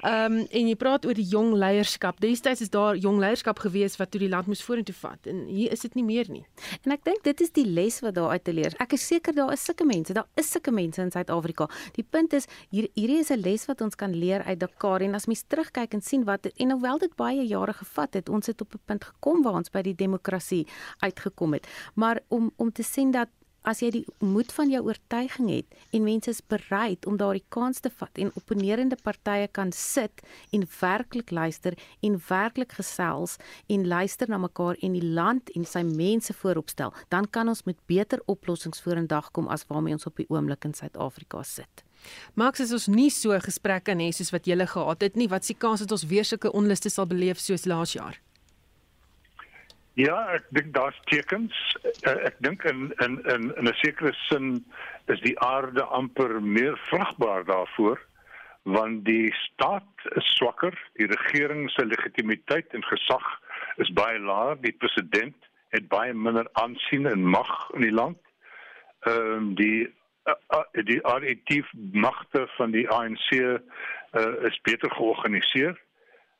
Ehm 0.00 0.38
um, 0.38 0.40
en 0.58 0.68
jy 0.70 0.76
praat 0.80 1.04
oor 1.04 1.16
die 1.18 1.26
jong 1.28 1.52
leierskap. 1.60 2.22
Destyds 2.22 2.62
is 2.64 2.72
daar 2.72 2.96
jong 2.96 3.18
leierskap 3.20 3.60
gewees 3.60 3.98
wat 4.00 4.12
toe 4.14 4.22
die 4.22 4.30
land 4.32 4.48
moes 4.48 4.62
vorentoe 4.64 4.96
vat 4.96 5.28
en 5.28 5.44
hier 5.50 5.74
is 5.74 5.84
dit 5.84 5.98
nie 5.98 6.06
meer 6.06 6.30
nie. 6.32 6.44
En 6.86 6.94
ek 6.96 7.04
dink 7.04 7.22
dit 7.26 7.44
is 7.44 7.52
die 7.54 7.66
les 7.66 8.00
wat 8.04 8.16
daar 8.16 8.32
uit 8.32 8.44
te 8.46 8.54
leer. 8.56 8.76
Ek 8.80 8.96
is 8.96 9.04
seker 9.06 9.36
daar 9.36 9.52
is 9.52 9.64
sulke 9.68 9.84
mense. 9.88 10.16
Daar 10.16 10.28
is 10.40 10.50
sulke 10.54 10.72
mense 10.74 11.02
in 11.02 11.12
Suid-Afrika. 11.12 11.68
Die 11.98 12.06
punt 12.06 12.32
is 12.38 12.48
hier 12.70 12.88
hierdie 12.94 13.20
is 13.20 13.30
'n 13.30 13.40
les 13.44 13.57
wat 13.66 13.80
ons 13.80 13.94
kan 13.94 14.14
leer 14.14 14.42
uit 14.42 14.60
Dakar 14.60 15.00
en 15.00 15.14
as 15.14 15.26
mens 15.26 15.42
terugkyk 15.42 15.94
en 15.94 16.02
sien 16.02 16.24
wat 16.24 16.46
en 16.46 16.70
hoewel 16.70 16.98
dit 16.98 17.16
baie 17.16 17.46
jare 17.46 17.72
gevat 17.72 18.14
het, 18.14 18.28
ons 18.28 18.46
het 18.46 18.60
op 18.60 18.74
'n 18.74 18.80
punt 18.84 19.04
gekom 19.04 19.42
waar 19.42 19.54
ons 19.54 19.70
by 19.70 19.82
die 19.82 19.94
demokrasie 19.94 20.66
uitgekom 20.98 21.52
het. 21.52 21.66
Maar 21.94 22.20
om 22.28 22.52
om 22.56 22.72
te 22.72 22.82
sien 22.82 23.10
dat 23.10 23.28
as 23.68 23.82
jy 23.82 23.90
die 23.90 24.04
moed 24.24 24.52
van 24.56 24.70
jou 24.70 24.80
oortuiging 24.86 25.48
het 25.50 25.94
en 25.96 26.06
mense 26.06 26.30
is 26.30 26.40
bereid 26.52 27.06
om 27.06 27.18
daardie 27.20 27.44
kans 27.54 27.82
te 27.84 27.90
vat 27.90 28.20
en 28.22 28.30
opponerende 28.38 28.96
partye 29.02 29.48
kan 29.58 29.72
sit 29.72 30.22
en 30.56 30.66
werklik 30.80 31.30
luister 31.30 31.76
en 32.06 32.20
werklik 32.28 32.72
gesels 32.78 33.36
en 33.68 33.88
luister 33.88 34.30
na 34.30 34.38
mekaar 34.38 34.78
en 34.82 34.96
die 34.96 35.04
land 35.04 35.50
en 35.56 35.66
sy 35.68 35.82
mense 35.82 36.32
vooropstel, 36.32 36.94
dan 37.08 37.26
kan 37.26 37.48
ons 37.48 37.64
met 37.68 37.78
beter 37.86 38.22
oplossings 38.26 38.80
vorendag 38.80 39.32
kom 39.32 39.48
as 39.48 39.66
waarmee 39.68 39.98
ons 39.98 40.08
op 40.08 40.16
die 40.16 40.28
oomblik 40.30 40.64
in 40.64 40.74
Suid-Afrika 40.74 41.42
sit. 41.42 41.87
Max 42.34 42.60
is 42.60 42.72
ons 42.72 42.86
nie 42.86 43.10
so 43.10 43.38
gesprekke 43.40 43.94
nie 43.94 44.12
soos 44.12 44.32
wat 44.34 44.46
julle 44.46 44.66
gehad 44.66 45.00
het 45.00 45.16
nie. 45.16 45.28
Wat 45.28 45.44
s'ie 45.44 45.56
kans 45.56 45.80
dat 45.80 45.92
ons 45.92 46.06
weer 46.06 46.24
sulke 46.24 46.52
onluste 46.52 46.90
sal 46.90 47.06
beleef 47.06 47.38
soos 47.38 47.66
laas 47.66 47.92
jaar? 47.92 48.18
Ja, 49.98 50.18
ek 50.36 50.44
dink 50.54 50.74
daar's 50.76 50.98
tekens. 51.10 51.54
Eh, 52.06 52.14
ek 52.30 52.36
dink 52.38 52.62
in 52.64 52.92
in 53.02 53.18
in 53.34 53.50
in 53.58 53.68
'n 53.68 53.74
sekere 53.82 54.12
sin 54.28 54.64
is 55.06 55.20
die 55.20 55.38
aarde 55.40 55.82
amper 55.82 56.42
meer 56.42 56.78
vrugbaar 56.90 57.44
daarvoor 57.44 57.98
want 58.68 59.04
die 59.04 59.32
staat 59.34 60.08
is 60.16 60.26
swakker, 60.36 60.74
die 61.00 61.06
regering 61.06 61.70
se 61.70 61.86
legitimiteit 61.86 62.74
en 62.76 62.84
gesag 62.84 63.26
is 63.76 63.92
baie 63.96 64.18
laag, 64.18 64.60
die 64.60 64.74
president 64.76 65.36
het 65.72 65.88
baie 65.88 66.14
minder 66.14 66.48
aansien 66.52 67.06
en 67.06 67.24
mag 67.24 67.70
in 67.76 67.86
die 67.86 67.94
land. 67.94 68.18
Ehm 69.06 69.32
um, 69.32 69.54
die 69.54 69.88
die 70.72 71.00
relatief 71.02 71.72
magte 71.92 72.46
van 72.56 72.70
die 72.70 72.88
ANC 72.88 73.30
uh, 73.32 73.62
is 74.42 74.60
beter 74.62 74.90
georganiseer. 74.90 75.80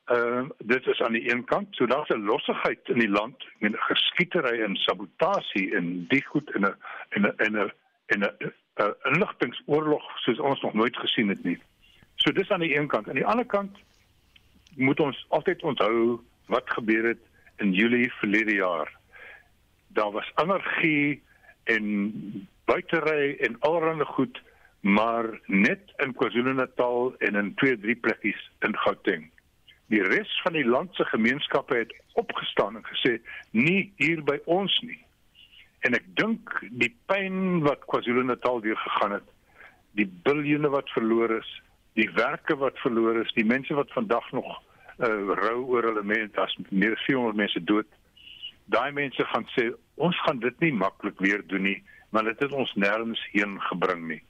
Ehm 0.05 0.45
uh, 0.45 0.49
dit 0.57 0.87
is 0.87 1.01
aan 1.01 1.13
die 1.13 1.31
een 1.31 1.43
kant, 1.45 1.75
so 1.75 1.85
daar's 1.85 2.09
'n 2.09 2.25
lossigheid 2.25 2.79
in 2.83 2.99
die 2.99 3.09
land, 3.09 3.45
met 3.59 3.75
geskietery 3.77 4.61
en 4.61 4.75
sabotasie 4.75 5.75
en 5.75 6.05
die 6.07 6.25
goed 6.25 6.55
in 6.55 6.65
'n 6.65 6.75
in 7.09 7.21
'n 7.21 7.33
in 7.37 7.57
'n 7.57 7.71
in 8.07 8.23
'n 8.23 8.93
inligtingsoorlog 9.03 10.19
soos 10.19 10.39
ons 10.39 10.61
nog 10.61 10.73
nooit 10.73 10.97
gesien 10.97 11.27
het 11.27 11.43
nie. 11.43 11.59
So 12.15 12.31
dis 12.31 12.49
aan 12.49 12.59
die 12.59 12.77
een 12.77 12.87
kant. 12.87 13.07
Aan 13.07 13.21
die 13.21 13.25
ander 13.25 13.45
kant 13.45 13.77
moet 14.75 14.99
ons 14.99 15.25
altyd 15.29 15.63
onthou 15.63 16.19
wat 16.45 16.69
gebeur 16.69 17.07
het 17.07 17.21
in 17.57 17.73
Julie 17.73 18.13
verlede 18.13 18.53
jaar. 18.53 18.97
Daar 19.87 20.11
was 20.11 20.31
energie 20.35 21.23
en 21.63 22.47
buitery 22.69 23.35
en 23.45 23.57
allerlei 23.65 24.05
goed, 24.05 24.37
maar 24.79 25.27
net 25.45 25.91
in 26.03 26.13
KwaZulu-Natal 26.15 27.15
en 27.17 27.35
in 27.35 27.53
twee 27.59 27.79
drie 27.79 27.95
plekkies 27.95 28.39
in 28.65 28.77
Gauteng. 28.85 29.27
Die 29.89 30.03
res 30.05 30.31
van 30.43 30.53
die 30.53 30.65
land 30.65 30.93
se 30.95 31.05
gemeenskappe 31.09 31.75
het 31.81 31.93
opgestaan 32.21 32.77
en 32.77 32.85
gesê 32.85 33.17
nie 33.51 33.91
hier 33.97 34.21
by 34.23 34.37
ons 34.45 34.75
nie. 34.85 34.99
En 35.87 35.95
ek 35.97 36.05
dink 36.19 36.53
die 36.83 36.91
pyn 37.11 37.63
wat 37.65 37.87
KwaZulu-Natal 37.89 38.61
deur 38.63 38.79
gegaan 38.85 39.17
het, 39.17 39.27
die 39.97 40.07
biljoene 40.27 40.69
wat 40.71 40.91
verloor 40.93 41.39
is, 41.39 41.51
die 41.97 42.09
werke 42.15 42.55
wat 42.61 42.77
verloor 42.83 43.23
is, 43.23 43.31
die 43.35 43.47
mense 43.47 43.75
wat 43.75 43.91
vandag 43.95 44.27
nog 44.35 44.49
uh, 44.99 45.07
rou 45.41 45.63
oor 45.73 45.89
hulle 45.89 46.05
mense, 46.05 46.35
as 46.39 46.53
meer 46.69 46.93
as 46.95 47.07
400 47.07 47.39
mense 47.39 47.63
dood. 47.65 47.89
Daai 48.69 48.91
mense 48.93 49.25
gaan 49.33 49.47
sê 49.55 49.71
ons 49.97 50.19
gaan 50.27 50.39
dit 50.43 50.59
nie 50.63 50.75
maklik 50.75 51.19
weer 51.23 51.41
doen 51.49 51.65
nie 51.65 51.79
maar 52.09 52.23
dit 52.23 52.39
het 52.39 52.51
ons 52.51 52.73
nêrens 52.75 53.21
heen 53.31 53.61
gebring 53.61 54.07
nie. 54.07 54.23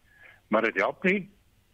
Maar 0.48 0.62
dit 0.62 0.82
help 0.82 1.04
nie 1.04 1.30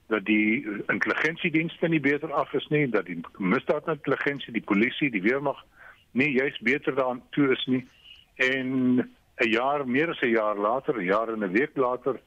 dat 0.07 0.25
die 0.25 0.67
intelligensiedienste 0.87 1.87
nie 1.87 1.99
beter 1.99 2.33
af 2.33 2.53
is 2.53 2.67
nie, 2.67 2.89
dat 2.89 3.05
die 3.05 3.19
misdaadintelligensie, 3.37 4.53
die 4.53 4.61
polisie, 4.61 5.09
die 5.11 5.21
weermag 5.21 5.63
nie 6.11 6.31
juist 6.31 6.61
beter 6.61 6.95
daaraan 6.95 7.23
toe 7.29 7.51
is 7.51 7.65
nie. 7.65 7.87
En 8.35 8.97
'n 9.37 9.49
jaar 9.49 9.87
meer 9.87 10.09
as 10.09 10.21
'n 10.21 10.29
jaar 10.29 10.55
later, 10.55 10.97
'n 10.97 11.05
jaar 11.05 11.29
en 11.29 11.43
'n 11.43 11.51
week 11.51 11.75
later, 11.75 12.19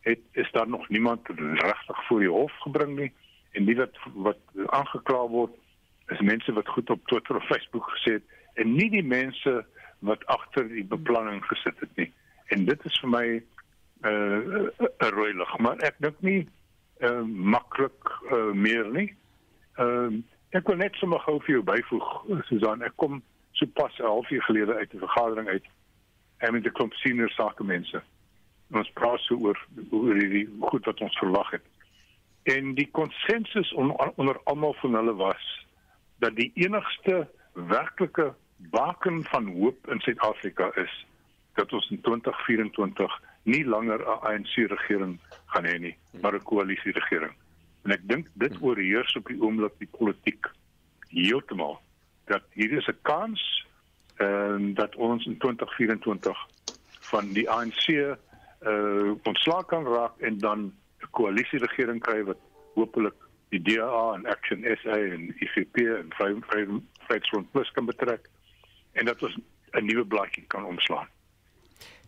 het 0.00 0.20
is 0.32 0.50
daar 0.52 0.68
nog 0.68 0.88
niemand 0.88 1.28
regtig 1.36 2.06
voor 2.06 2.18
die 2.18 2.28
hof 2.28 2.52
gebring 2.52 2.98
nie 2.98 3.12
en 3.52 3.64
nie 3.64 3.76
wat 3.76 3.96
wat 4.14 4.38
aangekla 4.66 5.26
word 5.28 5.52
is 6.06 6.20
mense 6.20 6.52
wat 6.52 6.68
goed 6.68 6.90
op 6.90 7.06
Twitter 7.06 7.36
of 7.36 7.46
Facebook 7.46 7.90
gesê 7.90 8.12
het 8.12 8.22
en 8.54 8.72
nie 8.72 8.90
die 8.90 9.04
mense 9.04 9.64
wat 9.98 10.26
agter 10.26 10.68
die 10.68 10.84
beplanning 10.84 11.44
gesit 11.44 11.80
het 11.80 11.96
nie 11.96 12.12
en 12.54 12.64
dit 12.64 12.84
is 12.84 13.00
vir 13.02 13.10
my 13.10 13.26
'n 13.36 13.42
uh, 14.08 15.08
rooi 15.14 15.32
lig 15.36 15.58
maar 15.58 15.78
ek 15.86 15.96
dink 15.98 16.20
nie 16.20 16.48
uh, 17.00 17.22
maklik 17.22 18.12
uh, 18.32 18.52
meer 18.52 18.86
nie. 18.90 19.10
Ehm 19.76 20.14
uh, 20.14 20.22
ek 20.50 20.66
wil 20.66 20.80
net 20.80 20.96
sommer 20.98 21.20
gou 21.22 21.36
vir 21.46 21.54
jou 21.54 21.62
byvoeg 21.62 22.06
Susan 22.48 22.82
ek 22.82 22.96
kom 22.96 23.20
so 23.52 23.66
pas 23.66 23.98
'n 23.98 24.02
halfuur 24.02 24.42
gelede 24.42 24.74
uit 24.74 24.94
'n 24.94 25.04
vergadering 25.06 25.48
uit 25.48 25.66
en 26.38 26.52
met 26.52 26.66
'n 26.66 26.72
klomp 26.72 26.94
senior 26.94 27.30
sake 27.30 27.64
mense. 27.64 28.02
Ons 28.70 28.90
praat 28.90 29.20
so 29.20 29.34
oor 29.34 29.58
oor 29.90 30.14
die 30.14 30.48
goed 30.60 30.84
wat 30.84 31.00
ons 31.00 31.18
verwag 31.18 31.50
het. 31.50 31.66
En 32.42 32.74
die 32.74 32.88
konsensus 32.90 33.72
on, 33.72 33.90
onder 34.16 34.40
almal 34.44 34.74
van 34.74 34.94
hulle 34.94 35.14
was 35.14 35.66
dat 36.18 36.36
die 36.36 36.50
enigste 36.54 37.28
werklike 37.52 38.34
baken 38.56 39.24
van 39.24 39.46
hoop 39.46 39.90
in 39.90 40.00
Suid-Afrika 40.00 40.70
is 40.74 41.06
dat 41.60 41.72
ons 41.76 41.90
in 41.90 42.00
2024 42.00 43.20
nie 43.42 43.64
langer 43.64 44.00
'n 44.00 44.20
ANC 44.28 44.54
regering 44.74 45.18
gaan 45.52 45.66
hê 45.70 45.76
nie, 45.78 45.96
maar 46.20 46.34
'n 46.34 46.48
koalisie 46.50 46.92
regering. 46.92 47.34
En 47.84 47.90
ek 47.90 48.02
dink 48.02 48.26
dit 48.32 48.54
oorheers 48.60 49.16
op 49.16 49.26
die 49.26 49.40
oomblik 49.40 49.74
die 49.78 49.92
politiek 49.98 50.46
heeltemal 51.08 51.80
dat 52.24 52.42
hier 52.52 52.72
is 52.72 52.88
'n 52.88 52.98
kans 53.02 53.66
en 54.16 54.62
uh, 54.70 54.74
dat 54.74 54.96
ons 54.96 55.26
in 55.26 55.38
2024 55.38 56.38
van 57.10 57.32
die 57.32 57.50
ANC 57.50 57.88
uh 57.88 59.12
ontslaak 59.22 59.68
kan 59.68 59.84
raak 59.84 60.14
en 60.18 60.38
dan 60.38 60.60
'n 61.00 61.10
koalisie 61.10 61.58
regering 61.58 62.00
kry 62.00 62.24
wat 62.24 62.40
hopelik 62.74 63.18
die 63.48 63.62
DA 63.62 64.12
en 64.14 64.26
Action 64.26 64.64
SA 64.82 64.96
en 64.96 65.34
IFP 65.40 65.76
en 65.76 66.12
Vryheidsfront 66.16 67.50
Plus 67.50 67.70
kan 67.70 67.84
betrek 67.84 68.28
en 68.92 69.04
dat 69.04 69.22
ons 69.22 69.38
'n 69.72 69.84
nuwe 69.84 70.04
blaadjie 70.04 70.44
kan 70.46 70.64
omslaan. 70.64 71.08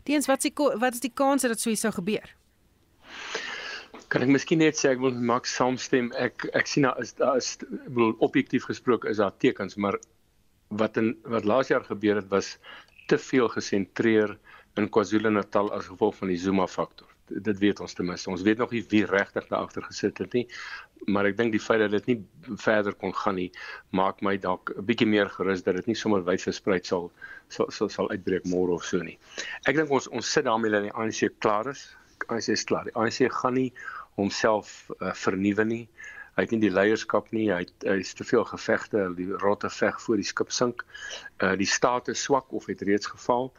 Teens 0.08 0.26
wat 0.26 0.42
die 0.42 0.52
wat 0.56 0.94
is 0.98 1.02
die 1.04 1.12
kans 1.14 1.46
dat 1.46 1.60
so 1.60 1.70
iets 1.70 1.84
sou 1.86 1.92
gebeur? 1.94 2.32
Kan 4.12 4.24
ek 4.26 4.32
miskien 4.34 4.60
net 4.60 4.76
sê 4.76 4.90
ek 4.92 5.00
wil 5.00 5.14
Max 5.30 5.54
saamstem. 5.56 6.10
Ek 6.18 6.48
ek 6.58 6.68
sien 6.68 6.88
daar 6.88 6.98
is 7.00 7.14
daar 7.20 7.38
is 7.40 7.54
wil 7.98 8.16
objektief 8.26 8.66
gesproke 8.68 9.08
is 9.08 9.22
daar 9.22 9.36
tekens, 9.44 9.76
maar 9.76 9.98
wat 10.82 10.98
in 11.00 11.14
wat 11.34 11.48
laas 11.48 11.70
jaar 11.72 11.84
gebeur 11.86 12.20
het 12.20 12.28
was 12.32 12.56
te 13.08 13.18
veel 13.18 13.48
gesentreer 13.52 14.36
in 14.80 14.88
KwaZulu-Natal 14.88 15.72
as 15.76 15.88
gevolg 15.92 16.16
van 16.16 16.32
die 16.32 16.40
Zuma 16.40 16.66
faktor. 16.66 17.11
Dit 17.40 17.58
weet 17.58 17.80
ons 17.80 17.94
ten 17.94 18.06
minste. 18.06 18.30
Ons 18.30 18.42
weet 18.42 18.58
nog 18.58 18.70
nie 18.70 18.82
wie 18.88 19.04
regtig 19.06 19.46
daar 19.48 19.64
agter 19.66 19.82
gesit 19.82 20.18
het 20.18 20.32
nie. 20.32 20.46
Maar 21.10 21.30
ek 21.32 21.36
dink 21.36 21.52
die 21.52 21.62
feit 21.62 21.80
dat 21.82 21.90
dit 21.90 22.06
nie 22.12 22.18
verder 22.60 22.94
kon 22.94 23.14
gaan 23.14 23.34
nie, 23.40 23.50
maak 23.90 24.22
my 24.22 24.36
dalk 24.38 24.70
'n 24.76 24.84
bietjie 24.86 25.08
meer 25.08 25.28
gerus 25.28 25.62
dat 25.62 25.76
dit 25.76 25.86
nie 25.86 25.98
sommer 25.98 26.22
wyd 26.24 26.42
versprei 26.42 26.78
sal 26.82 27.10
sal 27.48 27.70
sal, 27.70 27.88
sal 27.88 28.10
uitbreek 28.10 28.44
môre 28.44 28.72
of 28.72 28.84
so 28.84 29.02
nie. 29.02 29.18
Ek 29.66 29.76
dink 29.76 29.90
ons 29.90 30.08
ons 30.08 30.32
sit 30.32 30.44
daarmee 30.44 30.70
dat 30.70 30.82
die 30.82 30.94
ANC 30.94 31.28
klaar 31.38 31.68
is. 31.68 31.96
ANC 32.28 32.48
is 32.48 32.64
klaar. 32.64 32.84
Die 32.84 32.94
ANC 32.94 33.32
gaan 33.32 33.54
nie 33.54 33.72
homself 34.14 34.90
uh, 35.00 35.12
vernuwe 35.12 35.64
nie. 35.64 35.88
Hy 36.36 36.46
het 36.46 36.52
nie 36.54 36.62
die 36.62 36.72
leierskap 36.72 37.28
nie. 37.36 37.50
Hy 37.52 37.64
het 37.66 37.86
hy's 37.88 38.14
te 38.16 38.24
veel 38.24 38.44
gevegte, 38.48 39.04
die 39.18 39.28
rotte 39.42 39.68
veg 39.70 40.00
voor 40.00 40.20
die 40.20 40.28
skip 40.28 40.52
sink. 40.52 40.84
Uh 41.42 41.54
die 41.60 41.68
staat 41.68 42.08
is 42.08 42.22
swak 42.22 42.52
of 42.52 42.66
het 42.72 42.84
reeds 42.88 43.10
geval. 43.12 43.52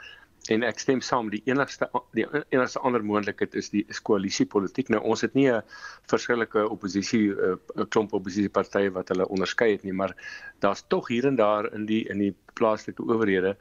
En 0.51 0.63
ek 0.67 0.79
stem 0.79 0.99
saam, 1.01 1.29
die 1.31 1.41
enigste 1.47 1.87
die 2.11 2.25
enigste 2.49 2.81
ander 2.83 3.03
moontlikheid 3.03 3.53
is 3.55 3.69
die 3.71 3.85
is 3.87 4.01
koalisiepolitiek. 4.03 4.89
Nou 4.91 4.99
ons 5.13 5.21
het 5.23 5.33
nie 5.39 5.47
'n 5.51 5.61
verskillike 6.11 6.67
oppositie 6.69 7.31
'n 7.31 7.59
uh, 7.77 7.85
klomp 7.89 8.13
oppositiepartye 8.13 8.91
wat 8.91 9.07
hulle 9.09 9.27
onderskei 9.27 9.71
het 9.71 9.83
nie, 9.83 9.93
maar 9.93 10.15
daar's 10.59 10.83
tog 10.87 11.07
hier 11.07 11.25
en 11.25 11.35
daar 11.35 11.73
in 11.73 11.85
die 11.85 12.03
in 12.09 12.19
die 12.19 12.35
plaaslike 12.53 13.03
owerhede 13.03 13.57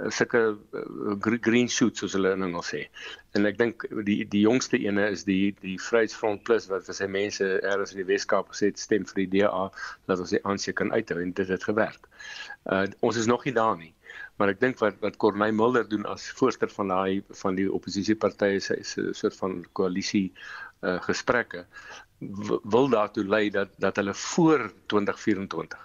Eh, 0.00 0.08
sulke 0.08 0.40
uh, 0.72 1.36
green 1.44 1.68
shoots 1.68 2.00
soos 2.00 2.14
hulle 2.16 2.30
in 2.32 2.44
Engels 2.46 2.70
sê. 2.72 2.86
En 3.36 3.44
ek 3.48 3.58
dink 3.60 3.84
die 4.06 4.22
die 4.24 4.40
jongste 4.46 4.78
ene 4.80 5.10
is 5.12 5.26
die 5.28 5.52
die 5.60 5.74
Vryheidsfront 5.86 6.46
Plus 6.48 6.68
wat 6.70 6.86
vir 6.88 6.96
sy 6.96 7.08
mense 7.12 7.48
eers 7.58 7.92
in 7.92 8.00
die 8.00 8.08
Weskaap 8.08 8.54
gesê 8.54 8.70
het 8.70 8.80
stem 8.80 9.04
vir 9.10 9.20
die 9.20 9.28
DA 9.34 9.66
dat 10.08 10.22
ons 10.24 10.32
die 10.32 10.40
aansien 10.48 10.78
kan 10.78 10.94
uithou 10.96 11.18
en 11.20 11.34
dit 11.36 11.52
het 11.52 11.68
gewerk. 11.68 12.08
Uh 12.64 12.86
ons 13.04 13.20
is 13.20 13.28
nog 13.28 13.44
nie 13.44 13.52
daar 13.58 13.76
nie. 13.76 13.92
Maar 14.42 14.56
ek 14.56 14.62
dink 14.62 14.80
wat 14.82 14.96
wat 14.98 15.16
Corneil 15.22 15.54
Mulder 15.54 15.84
doen 15.86 16.02
as 16.10 16.24
voorsteur 16.34 16.70
van 16.74 16.88
daai 16.90 17.20
van 17.44 17.54
die 17.54 17.68
oppositiepartye 17.70 18.58
so 18.58 18.74
'n 18.74 19.14
soort 19.14 19.36
van 19.38 19.52
koalisie 19.78 20.32
uh 20.82 20.98
gesprekke 21.04 21.62
wil 22.74 22.88
daartoe 22.90 23.24
lei 23.24 23.50
dat 23.54 23.70
dat 23.78 24.00
hulle 24.02 24.14
voor 24.14 24.66
2024 24.90 25.78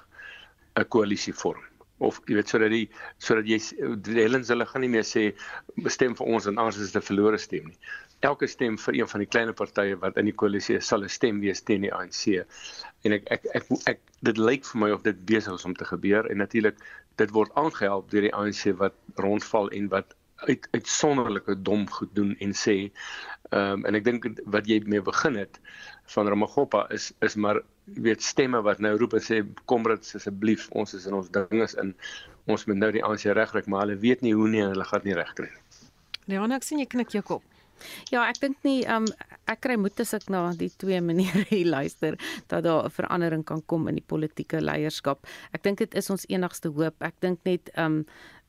'n 0.82 0.88
koalisie 0.89 1.34
vorm 1.34 1.62
of 1.98 2.20
jy 2.26 2.39
weet 2.39 2.50
sodat 2.50 2.74
die 2.74 2.89
sodat 3.17 3.46
jy 3.50 3.60
die 4.06 4.17
Helens 4.22 4.50
hulle 4.50 4.65
gaan 4.65 4.82
nie 4.86 4.91
meer 4.96 5.06
sê 5.06 5.24
stem 5.93 6.17
vir 6.17 6.34
ons 6.34 6.50
en 6.50 6.58
anders 6.58 6.82
is 6.82 6.91
dit 6.91 7.02
'n 7.02 7.10
verlore 7.13 7.38
stem 7.38 7.65
nie. 7.70 7.80
Elke 8.26 8.48
stem 8.48 8.78
vir 8.78 8.93
een 8.98 9.08
van 9.08 9.20
die 9.20 9.30
kleiner 9.30 9.54
partye 9.54 9.96
wat 10.02 10.17
in 10.17 10.26
die 10.26 10.34
koalisie 10.41 10.78
is, 10.78 10.88
sal 10.88 11.04
'n 11.04 11.10
stem 11.10 11.39
wees 11.39 11.62
teen 11.62 11.82
die 11.82 11.93
ANC. 11.93 12.46
En 13.04 13.12
ek 13.13 13.24
ek 13.30 13.46
ek, 13.54 13.63
ek, 13.72 13.88
ek 13.88 14.00
dit 14.22 14.38
lyk 14.38 14.65
vir 14.65 14.80
my 14.82 14.91
of 14.91 15.04
dit 15.04 15.26
besig 15.26 15.54
is 15.54 15.65
om 15.65 15.76
te 15.76 15.86
gebeur 15.86 16.26
en 16.26 16.38
natuurlik 16.38 16.78
dit 17.21 17.34
word 17.36 17.53
aangehelp 17.60 18.12
deur 18.12 18.27
die 18.27 18.36
ANC 18.36 18.63
wat 18.82 18.95
rondval 19.15 19.69
en 19.75 19.89
wat 19.93 20.15
uit 20.45 20.67
uitsonderlike 20.71 21.62
dom 21.62 21.88
goed 21.89 22.13
doen 22.15 22.36
en 22.39 22.53
sê 22.53 22.77
ehm 23.49 23.80
um, 23.80 23.86
en 23.88 23.95
ek 23.95 24.03
dink 24.06 24.25
wat 24.53 24.67
jy 24.67 24.82
mee 24.86 25.01
begin 25.01 25.38
het 25.39 25.60
van 26.13 26.27
Ramagopa 26.27 26.86
is 26.93 27.13
is 27.25 27.36
maar 27.36 27.62
jy 27.95 28.03
weet 28.10 28.23
stemme 28.23 28.62
wat 28.62 28.82
nou 28.84 28.93
roep 28.99 29.15
en 29.17 29.23
sê 29.23 29.41
dit 29.41 30.15
asseblief 30.19 30.67
ons 30.71 30.93
is 30.93 31.06
in 31.08 31.15
ons 31.15 31.30
dinges 31.32 31.77
in 31.84 31.93
ons 32.45 32.65
moet 32.67 32.77
nou 32.77 32.91
die 32.91 33.03
ANC 33.03 33.25
regkry 33.39 33.63
maar 33.65 33.86
hulle 33.86 33.99
weet 34.03 34.21
nie 34.21 34.34
hoe 34.36 34.49
nie 34.51 34.65
hulle 34.65 34.84
gaan 34.91 35.08
nie 35.08 35.15
regkry 35.15 35.47
nie. 35.47 35.63
Leon 36.27 36.51
ek 36.51 36.67
sien 36.67 36.80
jy 36.84 36.89
knik 36.91 37.15
jou 37.15 37.23
kop. 37.23 37.43
Ja, 38.11 38.27
ek 38.29 38.39
dink 38.41 38.63
nie 38.63 38.85
um 38.91 39.07
ek 39.47 39.61
kry 39.63 39.77
moed 39.79 39.99
as 39.99 40.13
ek 40.13 40.29
na 40.29 40.51
die 40.57 40.71
twee 40.77 41.01
maniere 41.01 41.45
hier 41.49 41.69
luister 41.77 42.17
dat 42.47 42.63
daar 42.63 42.85
'n 42.85 42.91
verandering 42.91 43.45
kan 43.45 43.61
kom 43.65 43.87
in 43.87 43.95
die 43.95 44.07
politieke 44.07 44.61
leierskap. 44.61 45.27
Ek 45.53 45.63
dink 45.63 45.77
dit 45.77 45.95
is 45.95 46.09
ons 46.09 46.25
enigste 46.29 46.69
hoop. 46.69 46.95
Ek 47.01 47.15
dink 47.19 47.39
net 47.43 47.69
um 47.77 48.05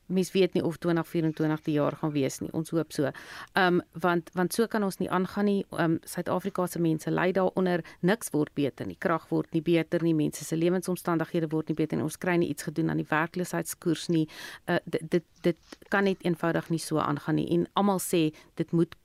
mens 0.09 0.31
weet 0.31 0.53
nie 0.53 0.63
of 0.63 0.77
2024 0.77 1.61
die 1.61 1.73
jaar 1.73 1.95
gaan 2.01 2.11
wees 2.11 2.39
nie. 2.39 2.49
Ons 2.57 2.73
hoop 2.73 2.93
so. 2.93 3.11
Ehm 3.53 3.79
um, 3.79 3.81
want 4.01 4.29
want 4.33 4.53
so 4.53 4.67
kan 4.67 4.83
ons 4.83 4.97
nie 4.99 5.09
aangaan 5.09 5.45
nie. 5.45 5.65
Ehm 5.71 5.83
um, 5.83 5.97
Suid-Afrika 6.03 6.67
se 6.67 6.79
mense 6.79 7.11
ly 7.11 7.31
daaronder. 7.31 7.83
Niks 8.01 8.29
word 8.33 8.53
beter 8.53 8.87
nie. 8.87 8.97
Krag 8.97 9.29
word 9.29 9.53
nie 9.53 9.61
beter 9.61 10.03
nie. 10.03 10.13
Mense 10.13 10.45
se 10.45 10.55
lewensomstandighede 10.55 11.49
word 11.51 11.69
nie 11.69 11.75
beter 11.75 11.97
nie. 11.97 12.03
Ons 12.03 12.17
kry 12.17 12.37
nie 12.37 12.49
iets 12.49 12.63
gedoen 12.63 12.89
aan 12.89 13.03
die 13.03 13.09
werkloosheidskoers 13.09 14.07
nie. 14.09 14.27
Uh 14.65 14.79
dit 14.85 15.11
dit 15.11 15.25
dit 15.41 15.77
kan 15.89 16.03
net 16.03 16.25
eenvoudig 16.25 16.69
nie 16.69 16.79
so 16.79 16.97
aangaan 16.97 17.35
nie. 17.35 17.49
En 17.53 17.67
almal 17.73 17.99
sê 17.99 18.29
dit 18.55 18.71
moet 18.71 18.95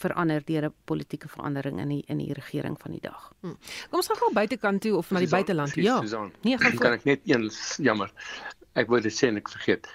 verander 0.00 0.44
deur 0.44 0.68
'n 0.68 0.74
politieke 0.84 1.28
verandering 1.28 1.80
in 1.80 1.88
die 1.88 2.04
in 2.06 2.18
die 2.18 2.32
regering 2.32 2.76
van 2.80 2.92
die 2.96 3.00
dag. 3.00 3.32
Hmm. 3.40 3.56
Kom 3.90 4.00
ons 4.02 4.06
gaan 4.06 4.22
gou 4.22 4.32
buitekant 4.32 4.80
toe 4.80 4.96
of 4.96 5.10
na 5.10 5.18
die 5.18 5.28
buiteland. 5.28 5.74
Ja. 5.74 6.00
Nee, 6.42 6.58
gaan 6.58 6.78
kan 6.78 6.92
ek 6.92 7.04
net 7.04 7.20
een 7.24 7.50
jammer. 7.78 8.12
Ek 8.74 8.88
wou 8.88 9.00
dit 9.00 9.12
sê 9.12 9.28
en 9.28 9.36
ek 9.36 9.48
vergeet 9.48 9.88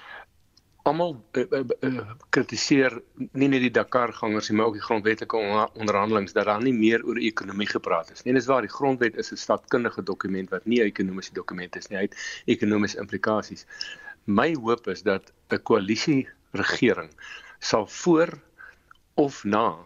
almal 0.85 1.15
uh, 1.33 1.43
uh, 1.49 1.63
uh, 1.81 2.01
kritiseer 2.35 2.93
nie 3.33 3.47
net 3.49 3.63
die 3.63 3.71
Dakar 3.73 4.11
gangers 4.13 4.51
nie, 4.51 4.57
maar 4.59 4.69
ook 4.69 4.77
die 4.77 4.85
grondwetlike 4.85 5.39
onderhandelings 5.81 6.35
dat 6.37 6.45
daar 6.45 6.61
nie 6.61 6.75
meer 6.77 7.01
oor 7.09 7.17
ekonomie 7.17 7.67
gepraat 7.71 8.11
is 8.13 8.21
nie. 8.21 8.35
Dit 8.35 8.43
is 8.43 8.49
waar 8.51 8.65
die 8.65 8.73
grondwet 8.73 9.17
is 9.17 9.31
'n 9.33 9.41
stadkundige 9.41 10.03
dokument 10.05 10.53
wat 10.53 10.65
nie 10.69 10.81
'n 10.83 10.91
ekonomiese 10.91 11.33
dokument 11.33 11.75
is 11.75 11.89
nie. 11.89 11.97
Hy 11.97 12.05
het 12.05 12.17
ekonomiese 12.45 13.01
implikasies. 13.01 13.65
My 14.25 14.53
hoop 14.53 14.87
is 14.87 15.01
dat 15.01 15.33
'n 15.49 15.63
koalisie 15.63 16.27
regering 16.53 17.09
sal 17.59 17.87
voor 17.87 18.29
of 19.15 19.43
na 19.43 19.77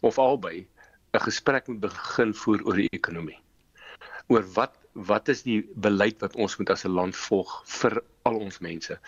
of 0.00 0.18
albei 0.18 0.66
'n 1.12 1.20
gesprek 1.20 1.68
moet 1.68 1.80
begin 1.80 2.34
voer 2.34 2.64
oor 2.64 2.76
die 2.76 2.90
ekonomie. 2.90 3.40
Oor 4.28 4.44
wat 4.54 4.74
wat 4.92 5.28
is 5.28 5.42
die 5.42 5.62
beleid 5.74 6.20
wat 6.20 6.34
ons 6.36 6.56
moet 6.58 6.70
as 6.70 6.84
'n 6.84 6.90
land 6.90 7.16
volg 7.16 7.62
vir 7.66 8.02
al 8.22 8.36
ons 8.36 8.58
mense? 8.58 8.98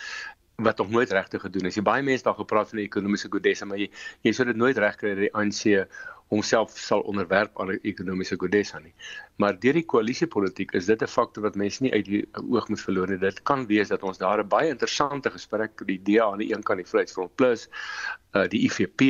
wat 0.61 0.77
nog 0.77 0.89
nooit 0.89 1.11
regtig 1.11 1.41
gedoen 1.41 1.65
is. 1.65 1.75
Jy 1.75 1.81
baie 1.81 2.03
mense 2.03 2.23
daar 2.23 2.37
gepraat 2.37 2.69
van 2.69 2.77
die 2.77 2.85
ekonomiese 2.85 3.29
godesse, 3.29 3.65
maar 3.65 3.79
jy 3.81 3.89
jy 4.21 4.33
sou 4.35 4.45
dit 4.45 4.55
nooit 4.55 4.77
regkry 4.77 5.15
dat 5.15 5.23
die 5.25 5.33
ANC 5.33 5.87
homself 6.31 6.77
sal 6.79 7.01
onderwerp 7.11 7.59
aan 7.59 7.71
'n 7.71 7.79
ekonomiese 7.83 8.37
godesse 8.39 8.79
nie. 8.79 8.93
Maar 9.35 9.59
deur 9.59 9.73
die 9.73 9.85
koalisiepolitiek 9.85 10.71
is 10.73 10.85
dit 10.85 11.01
'n 11.01 11.07
faktor 11.07 11.43
wat 11.43 11.55
mense 11.55 11.83
nie 11.83 11.93
uit 11.93 12.05
die 12.05 12.25
oog 12.49 12.69
moet 12.69 12.81
verloor 12.81 13.07
nie. 13.07 13.17
Dit 13.17 13.43
kan 13.43 13.65
wees 13.67 13.87
dat 13.87 14.03
ons 14.03 14.17
daar 14.17 14.39
'n 14.39 14.47
baie 14.47 14.69
interessante 14.69 15.31
gesprek 15.31 15.71
die 15.85 16.01
DA 16.03 16.31
aan 16.31 16.39
die 16.39 16.53
een 16.53 16.63
kant 16.63 16.77
die 16.77 16.87
Vryheidsfront 16.87 17.35
Plus, 17.35 17.67
uh 18.33 18.47
die 18.47 18.63
IFP, 18.65 19.01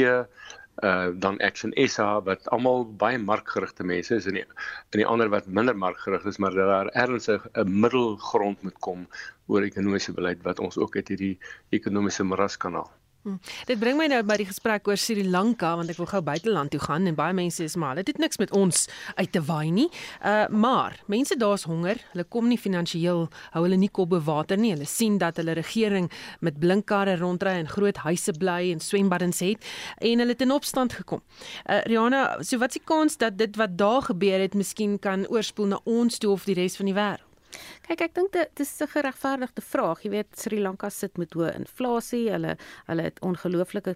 uh 0.84 1.10
dan 1.24 1.40
Action 1.40 1.74
SA 1.88 2.22
wat 2.26 2.48
almal 2.56 2.86
baie 3.04 3.18
markgerigte 3.18 3.84
mense 3.84 4.16
is 4.16 4.28
en 4.30 4.40
die 4.40 4.46
en 4.46 5.02
die 5.02 5.08
ander 5.08 5.30
wat 5.30 5.48
minder 5.48 5.78
markgerig 5.78 6.26
is 6.26 6.40
maar 6.42 6.58
daar 6.58 6.90
ernstig 7.04 7.46
'n 7.54 7.80
middelgrond 7.84 8.64
moet 8.64 8.80
kom 8.80 9.08
oor 9.48 9.62
ekonomiese 9.62 10.14
beleid 10.14 10.42
wat 10.44 10.60
ons 10.60 10.78
ook 10.78 10.96
uit 10.96 11.08
hierdie 11.14 11.38
ekonomiese 11.70 12.24
moras 12.24 12.58
kan 12.58 12.74
haal. 12.74 12.92
Hmm. 13.22 13.38
Dit 13.70 13.78
bring 13.78 14.00
my 14.00 14.08
nou 14.10 14.24
by 14.26 14.34
die 14.42 14.48
gesprek 14.50 14.88
oor 14.90 14.98
Sri 14.98 15.22
Lanka 15.22 15.76
want 15.78 15.92
ek 15.94 16.00
wil 16.02 16.08
gou 16.10 16.24
buiteland 16.26 16.72
toe 16.74 16.80
gaan 16.82 17.06
en 17.06 17.14
baie 17.14 17.36
mense 17.38 17.62
is 17.62 17.76
maar 17.78 18.00
dit 18.00 18.10
het 18.10 18.18
niks 18.18 18.42
met 18.42 18.50
ons 18.58 18.88
uit 19.14 19.30
te 19.30 19.44
waai 19.46 19.70
nie. 19.70 19.86
Uh 20.26 20.48
maar 20.50 20.98
mense 21.06 21.38
daar's 21.38 21.68
honger, 21.70 22.02
hulle 22.16 22.26
kom 22.34 22.50
nie 22.50 22.58
finansiëel 22.58 23.28
hou 23.54 23.64
hulle 23.68 23.78
nie 23.78 23.92
kop 23.94 24.10
bo 24.10 24.26
water 24.26 24.58
nie. 24.58 24.74
Hulle 24.74 24.90
sien 24.90 25.20
dat 25.22 25.38
hulle 25.38 25.54
regering 25.54 26.10
met 26.42 26.58
blinkkarre 26.58 27.20
rondry 27.22 27.60
en 27.62 27.70
groot 27.70 28.02
huise 28.08 28.34
bly 28.42 28.72
en 28.74 28.82
swembaddens 28.82 29.46
het 29.46 29.72
en 30.02 30.26
hulle 30.26 30.34
het 30.34 30.42
in 30.42 30.58
opstand 30.58 30.98
gekom. 31.04 31.22
Uh 31.70 31.84
Rihanna, 31.86 32.42
so 32.42 32.58
wat 32.58 32.74
die 32.74 32.82
kans 32.82 33.22
dat 33.22 33.38
dit 33.38 33.54
wat 33.62 33.78
daar 33.78 34.02
gebeur 34.10 34.42
het 34.42 34.58
miskien 34.58 34.98
kan 34.98 35.30
oorspoel 35.30 35.76
na 35.76 35.86
ons 35.86 36.18
toe 36.18 36.34
of 36.34 36.50
die 36.50 36.58
res 36.58 36.82
van 36.82 36.90
die 36.90 36.98
wêreld? 36.98 37.31
Kyk, 37.88 38.02
ek 38.02 38.14
dink 38.16 38.32
dit 38.34 38.60
is 38.60 38.82
'n 38.82 38.88
geregverdigde 38.88 39.62
vraag. 39.62 40.04
Jy 40.04 40.10
weet 40.10 40.38
Sri 40.38 40.60
Lanka 40.62 40.90
sit 40.90 41.18
met 41.18 41.34
hoë 41.34 41.56
inflasie. 41.56 42.30
Hulle 42.32 42.58
hulle 42.88 43.02
het 43.02 43.20
ongelooflike 43.22 43.96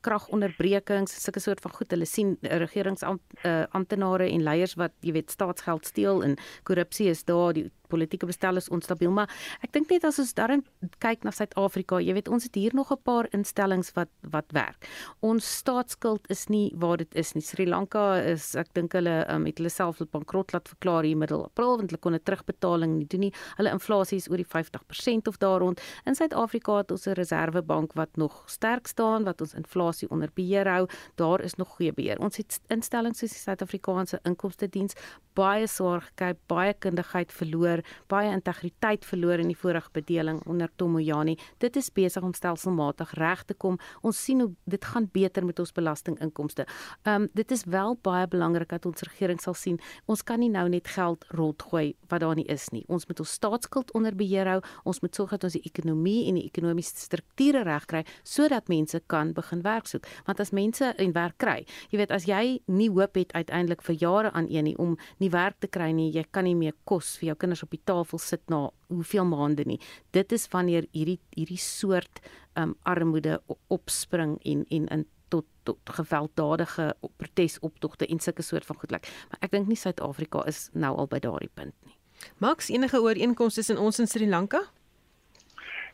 kragonderbrekings, 0.00 1.22
sulke 1.22 1.40
soort 1.40 1.60
van 1.60 1.72
goed. 1.72 1.90
Hulle 1.90 2.06
sien 2.06 2.36
regeringsamptenare 2.40 4.26
uh, 4.28 4.34
en 4.34 4.42
leiers 4.42 4.74
wat 4.74 4.92
jy 5.00 5.12
weet 5.12 5.30
staatsgeld 5.30 5.86
steel 5.86 6.22
en 6.22 6.36
korrupsie 6.64 7.08
is 7.08 7.24
daar. 7.24 7.52
Die 7.52 7.70
politieke 7.88 8.26
bestel 8.26 8.56
is 8.56 8.68
onstabiel, 8.68 9.10
maar 9.10 9.28
ek 9.62 9.72
dink 9.72 9.90
net 9.90 10.04
as 10.04 10.18
ons 10.18 10.34
daarin 10.34 10.64
kyk 11.02 11.24
na 11.24 11.30
Suid-Afrika, 11.34 12.00
jy 12.00 12.14
weet 12.14 12.28
ons 12.28 12.44
het 12.44 12.54
hier 12.54 12.74
nog 12.74 12.92
'n 12.92 13.02
paar 13.02 13.28
instellings 13.32 13.92
wat 13.94 14.10
wat 14.22 14.52
werk. 14.52 14.86
Ons 15.20 15.44
staatsskuld 15.58 16.28
is 16.30 16.48
nie 16.48 16.72
waar 16.76 16.96
dit 16.96 17.14
is 17.14 17.34
nie. 17.34 17.42
Sri 17.42 17.66
Lanka 17.66 18.20
is 18.20 18.54
ek 18.54 18.72
dink 18.74 18.92
hulle 18.92 19.24
um, 19.28 19.46
het 19.46 19.58
hulle 19.58 19.70
self 19.70 19.96
tot 19.98 20.10
bankrot 20.10 20.52
laat 20.52 20.68
verklaar 20.68 21.04
hier 21.04 21.16
middel 21.16 21.44
April 21.44 21.76
want 21.76 21.90
hulle 21.90 22.00
kon 22.00 22.14
'n 22.14 22.20
terugbetaling 22.20 22.98
nie 22.98 23.06
doen 23.06 23.20
nie. 23.20 23.32
Hulle 23.56 23.70
inflasie 23.70 24.16
is 24.16 24.28
oor 24.28 24.36
die 24.36 24.44
50% 24.44 25.28
of 25.28 25.38
daar 25.38 25.60
rond. 25.60 25.80
In 26.04 26.14
Suid-Afrika 26.14 26.76
het 26.78 26.90
ons 26.90 27.06
'n 27.06 27.14
reservebank 27.14 27.92
wat 27.94 28.16
nog 28.16 28.42
sterk 28.46 28.86
staan, 28.86 29.24
wat 29.24 29.40
ons 29.40 29.54
inflasie 29.54 30.10
onder 30.10 30.30
beheer 30.34 30.68
hou. 30.68 30.88
Daar 31.16 31.40
is 31.40 31.54
nog 31.54 31.68
goeie 31.68 31.92
beheer. 31.92 32.18
Ons 32.18 32.36
het 32.36 32.60
instellings 32.68 33.18
soos 33.18 33.30
die 33.30 33.38
Suid-Afrikaanse 33.38 34.20
Inkomste 34.24 34.68
Diens 34.68 34.94
baie 35.34 35.66
swaar 35.66 36.00
gekry, 36.00 36.34
baie 36.50 36.74
kundigheid 36.74 37.32
verloor 37.32 37.77
verloor, 37.78 38.06
baie 38.08 38.32
integriteit 38.32 39.04
verloor 39.04 39.38
in 39.38 39.48
die 39.48 39.56
vorige 39.56 39.90
bedeling 39.92 40.40
onder 40.46 40.68
Tomoyani. 40.76 41.36
Dit 41.58 41.76
is 41.76 41.90
besig 41.90 42.22
om 42.22 42.32
stelselmatig 42.34 43.14
reg 43.18 43.44
te 43.44 43.54
kom. 43.54 43.78
Ons 44.02 44.22
sien 44.22 44.40
hoe 44.40 44.54
dit 44.66 44.84
gaan 44.84 45.08
beter 45.12 45.44
met 45.44 45.58
ons 45.58 45.72
belastinginkomste. 45.72 46.66
Ehm 47.04 47.22
um, 47.22 47.28
dit 47.34 47.50
is 47.50 47.64
wel 47.64 47.96
baie 48.02 48.26
belangrik 48.26 48.68
dat 48.68 48.86
ons 48.86 49.02
regering 49.02 49.40
sal 49.40 49.54
sien 49.54 49.78
ons 50.06 50.22
kan 50.22 50.38
nie 50.40 50.48
nou 50.48 50.68
net 50.68 50.88
geld 50.88 51.24
rondgooi 51.30 51.94
wat 52.08 52.20
daar 52.20 52.34
nie 52.34 52.46
is 52.48 52.70
nie. 52.72 52.84
Ons 52.88 53.06
moet 53.06 53.20
ons 53.20 53.32
staatsskuld 53.32 53.92
onder 53.94 54.14
beheer 54.14 54.46
hou. 54.46 54.60
Ons 54.84 55.00
moet 55.00 55.14
sorg 55.14 55.30
dat 55.30 55.44
ons 55.44 55.52
die 55.52 55.62
ekonomie 55.64 56.28
en 56.28 56.34
die 56.34 56.46
ekonomiese 56.46 56.96
strukture 56.96 57.62
regkry 57.64 58.04
sodat 58.24 58.68
mense 58.68 59.00
kan 59.06 59.32
begin 59.32 59.62
werk 59.62 59.86
soek. 59.86 60.06
Want 60.26 60.40
as 60.40 60.52
mense 60.52 60.94
'n 60.98 61.12
werk 61.12 61.38
kry, 61.38 61.66
jy 61.90 61.98
weet 61.98 62.10
as 62.10 62.24
jy 62.24 62.60
nie 62.66 62.90
hoop 62.90 63.14
het 63.14 63.32
uiteindelik 63.32 63.82
vir 63.82 63.94
jare 63.94 64.32
aan 64.32 64.46
een 64.48 64.64
nie 64.64 64.76
om 64.78 64.96
nie 65.18 65.30
werk 65.30 65.60
te 65.60 65.68
kry 65.68 65.92
nie, 65.92 66.10
jy 66.12 66.24
kan 66.30 66.44
nie 66.44 66.54
meer 66.54 66.74
kos 66.84 67.16
vir 67.18 67.28
jou 67.28 67.36
kinders 67.36 67.62
op 67.68 67.76
die 67.76 67.84
tafel 67.84 68.18
sit 68.22 68.48
na 68.48 68.70
hoeveel 68.88 69.28
maande 69.28 69.66
nie. 69.68 69.78
Dit 70.16 70.32
is 70.32 70.48
wanneer 70.52 70.88
hierdie 70.96 71.20
hierdie 71.36 71.60
soort 71.60 72.22
um, 72.56 72.74
armoede 72.88 73.40
opspring 73.68 74.38
en 74.44 74.64
en 74.72 74.88
in 74.88 75.06
tot 75.28 75.44
tot 75.68 75.90
gewelddadige 75.92 76.94
protesoptogte 77.20 78.08
en 78.08 78.20
sulke 78.20 78.42
soort 78.42 78.64
van 78.64 78.80
goed 78.80 78.96
lyk. 78.96 79.10
Maar 79.28 79.44
ek 79.44 79.52
dink 79.52 79.68
nie 79.68 79.76
Suid-Afrika 79.76 80.46
is 80.48 80.68
nou 80.72 80.94
al 80.96 81.10
by 81.12 81.20
daardie 81.20 81.52
punt 81.52 81.76
nie. 81.84 81.96
Maks 82.40 82.72
enige 82.72 83.00
ooreenkomste 83.04 83.60
tussen 83.60 83.78
ons 83.78 84.00
en 84.00 84.08
Sri 84.08 84.26
Lanka? 84.28 84.64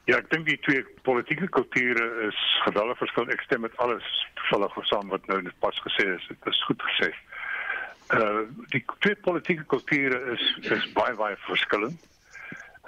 Ja, 0.07 0.18
ek 0.20 0.29
dink 0.31 0.47
die 0.47 0.59
twee 0.66 0.85
politieke 1.03 1.49
kulture 1.49 2.07
is 2.29 2.41
geweldig 2.66 2.99
verskillend. 3.01 3.33
Ek 3.35 3.45
stem 3.47 3.64
met 3.64 3.77
alles 3.83 4.07
toevallig 4.39 4.77
saam 4.91 5.12
wat 5.12 5.27
nou 5.31 5.41
net 5.43 5.57
pas 5.64 5.79
gesê 5.87 6.07
is. 6.14 6.27
Dit 6.29 6.51
is 6.53 6.64
goed 6.68 6.83
gesê. 6.93 7.11
Uh 8.13 8.45
die 8.69 8.85
twee 8.99 9.17
politieke 9.17 9.65
kulture 9.65 10.19
is 10.33 10.71
is 10.71 10.93
baie 10.93 11.15
baie 11.15 11.37
verskillend. 11.47 12.01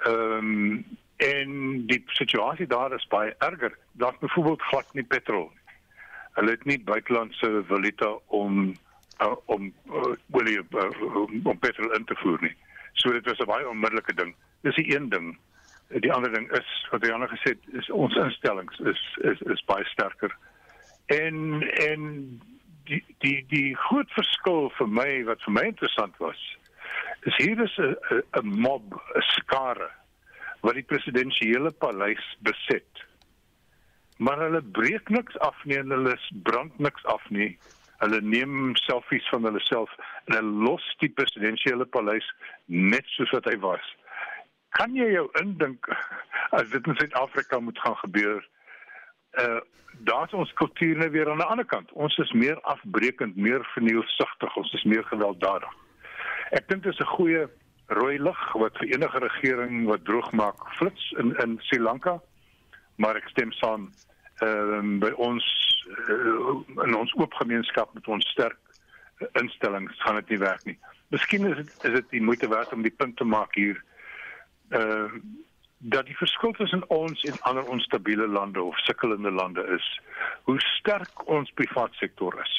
Ehm 0.05 0.37
um, 0.37 0.85
en 1.17 1.85
die 1.89 2.03
situasie 2.05 2.67
daar 2.67 2.93
is 2.93 3.07
baie 3.07 3.35
erger. 3.37 3.77
Daar's 3.91 4.17
byvoorbeeld 4.19 4.61
glad 4.61 4.93
nie 4.93 5.03
petrol. 5.03 5.51
Hulle 6.37 6.51
het 6.51 6.65
nie 6.65 6.79
buitelandse 6.83 7.63
valuta 7.67 8.11
om 8.27 8.75
uh, 9.21 9.35
om 9.45 9.73
uh, 9.89 10.13
olie 10.31 10.59
uh, 10.69 11.25
om 11.43 11.59
petrol 11.59 11.93
in 11.93 12.05
te 12.05 12.15
voer 12.15 12.37
nie. 12.41 12.55
So 12.93 13.11
dit 13.11 13.25
was 13.25 13.39
'n 13.39 13.49
baie 13.49 13.69
onmiddellike 13.69 14.13
ding. 14.13 14.35
Dis 14.61 14.75
die 14.75 14.95
een 14.95 15.09
ding 15.09 15.37
die 15.87 16.13
ander 16.13 16.33
ding 16.33 16.51
is 16.51 16.87
wat 16.91 17.05
jy 17.05 17.13
ander 17.13 17.31
gesê 17.31 17.53
het 17.53 17.79
is 17.79 17.89
ons 17.95 18.15
instellings 18.19 18.79
is 18.91 19.01
is 19.31 19.41
is 19.53 19.63
baie 19.69 19.85
sterker. 19.93 20.35
En 21.05 21.61
en 21.87 22.01
die 22.87 23.03
die 23.23 23.45
die 23.51 23.75
groot 23.87 24.11
verskil 24.15 24.69
vir 24.77 24.89
my 24.99 25.09
wat 25.29 25.43
vir 25.45 25.55
my 25.59 25.65
interessant 25.71 26.17
was 26.23 26.41
is 27.29 27.35
hier 27.37 27.59
is 27.63 27.77
'n 27.77 27.95
'n 28.39 28.47
mob, 28.65 28.93
'n 29.15 29.25
skare 29.35 29.89
wat 30.61 30.73
die 30.73 30.87
presidensiële 30.91 31.71
paleis 31.71 32.25
beset. 32.39 33.05
Maar 34.17 34.37
hulle 34.37 34.61
breek 34.61 35.09
niks 35.09 35.37
af 35.39 35.57
nie 35.65 35.77
en 35.77 35.91
hulle 35.91 36.17
brand 36.31 36.79
niks 36.79 37.05
af 37.05 37.29
nie. 37.29 37.57
Hulle 37.99 38.21
neem 38.21 38.75
selfies 38.75 39.29
van 39.29 39.43
hulle 39.43 39.59
self 39.59 39.91
en 40.25 40.35
hulle 40.35 40.65
los 40.69 40.95
die 40.99 41.09
presidensiële 41.09 41.85
paleis 41.85 42.33
net 42.65 43.05
soos 43.05 43.31
wat 43.31 43.45
hy 43.45 43.57
was 43.59 43.95
kan 44.77 44.93
jy 44.95 45.07
jou 45.13 45.25
indink 45.41 45.89
as 46.55 46.69
dit 46.73 46.87
in 46.87 46.97
Suid-Afrika 46.99 47.59
moet 47.59 47.79
gaan 47.81 47.97
gebeur? 48.03 48.43
Uh 49.37 49.59
daar's 50.05 50.33
ons 50.33 50.53
kultuur 50.53 50.97
nou 50.97 51.09
weer 51.09 51.29
aan 51.29 51.39
die 51.41 51.45
ander 51.45 51.65
kant. 51.65 51.91
Ons 51.91 52.17
is 52.17 52.31
meer 52.31 52.59
afbreekend, 52.61 53.35
meer 53.35 53.63
vernielsigtig, 53.73 54.55
ons 54.55 54.73
is 54.73 54.83
meer 54.83 55.03
gewelddadig. 55.03 55.71
Ek 56.53 56.67
dink 56.69 56.83
dit 56.83 56.93
is 56.93 56.99
'n 56.99 57.15
goeie 57.17 57.47
rooi 57.87 58.19
lig 58.19 58.53
wat 58.53 58.77
vir 58.77 58.87
enige 58.93 59.19
regering 59.19 59.85
wat 59.85 60.05
droog 60.05 60.31
maak 60.31 60.59
flits 60.77 61.11
in 61.17 61.35
in 61.43 61.57
Sri 61.61 61.79
Lanka. 61.79 62.21
Maar 62.95 63.15
ek 63.15 63.29
stem 63.29 63.51
saam 63.51 63.89
ehm 64.41 64.95
uh, 64.95 64.99
by 64.99 65.11
ons 65.17 65.45
uh, 65.87 66.85
in 66.85 66.95
ons 66.95 67.13
oop 67.17 67.33
gemeenskap 67.33 67.93
met 67.93 68.07
ons 68.07 68.29
sterk 68.29 68.57
instellings 69.33 70.01
gaan 70.01 70.15
dit 70.15 70.29
nie 70.29 70.37
werk 70.39 70.63
nie. 70.65 70.77
Miskien 71.09 71.47
is 71.49 71.55
dit 71.55 71.85
is 71.89 71.93
dit 71.93 72.09
die 72.09 72.21
moeite 72.21 72.47
werd 72.47 72.73
om 72.73 72.81
die 72.81 72.93
punt 72.97 73.17
te 73.17 73.23
maak 73.23 73.55
hier 73.55 73.83
uh 74.69 75.09
dat 75.77 76.05
die 76.05 76.17
verskil 76.17 76.51
tussen 76.51 76.89
ons 76.89 77.23
en 77.23 77.41
ander 77.41 77.67
onstabiele 77.69 78.27
lande 78.27 78.61
of 78.61 78.79
sukkelende 78.79 79.31
lande 79.31 79.65
is 79.75 80.01
hoe 80.43 80.59
sterk 80.61 81.27
ons 81.27 81.51
privaat 81.51 81.93
sektor 81.93 82.39
is. 82.41 82.55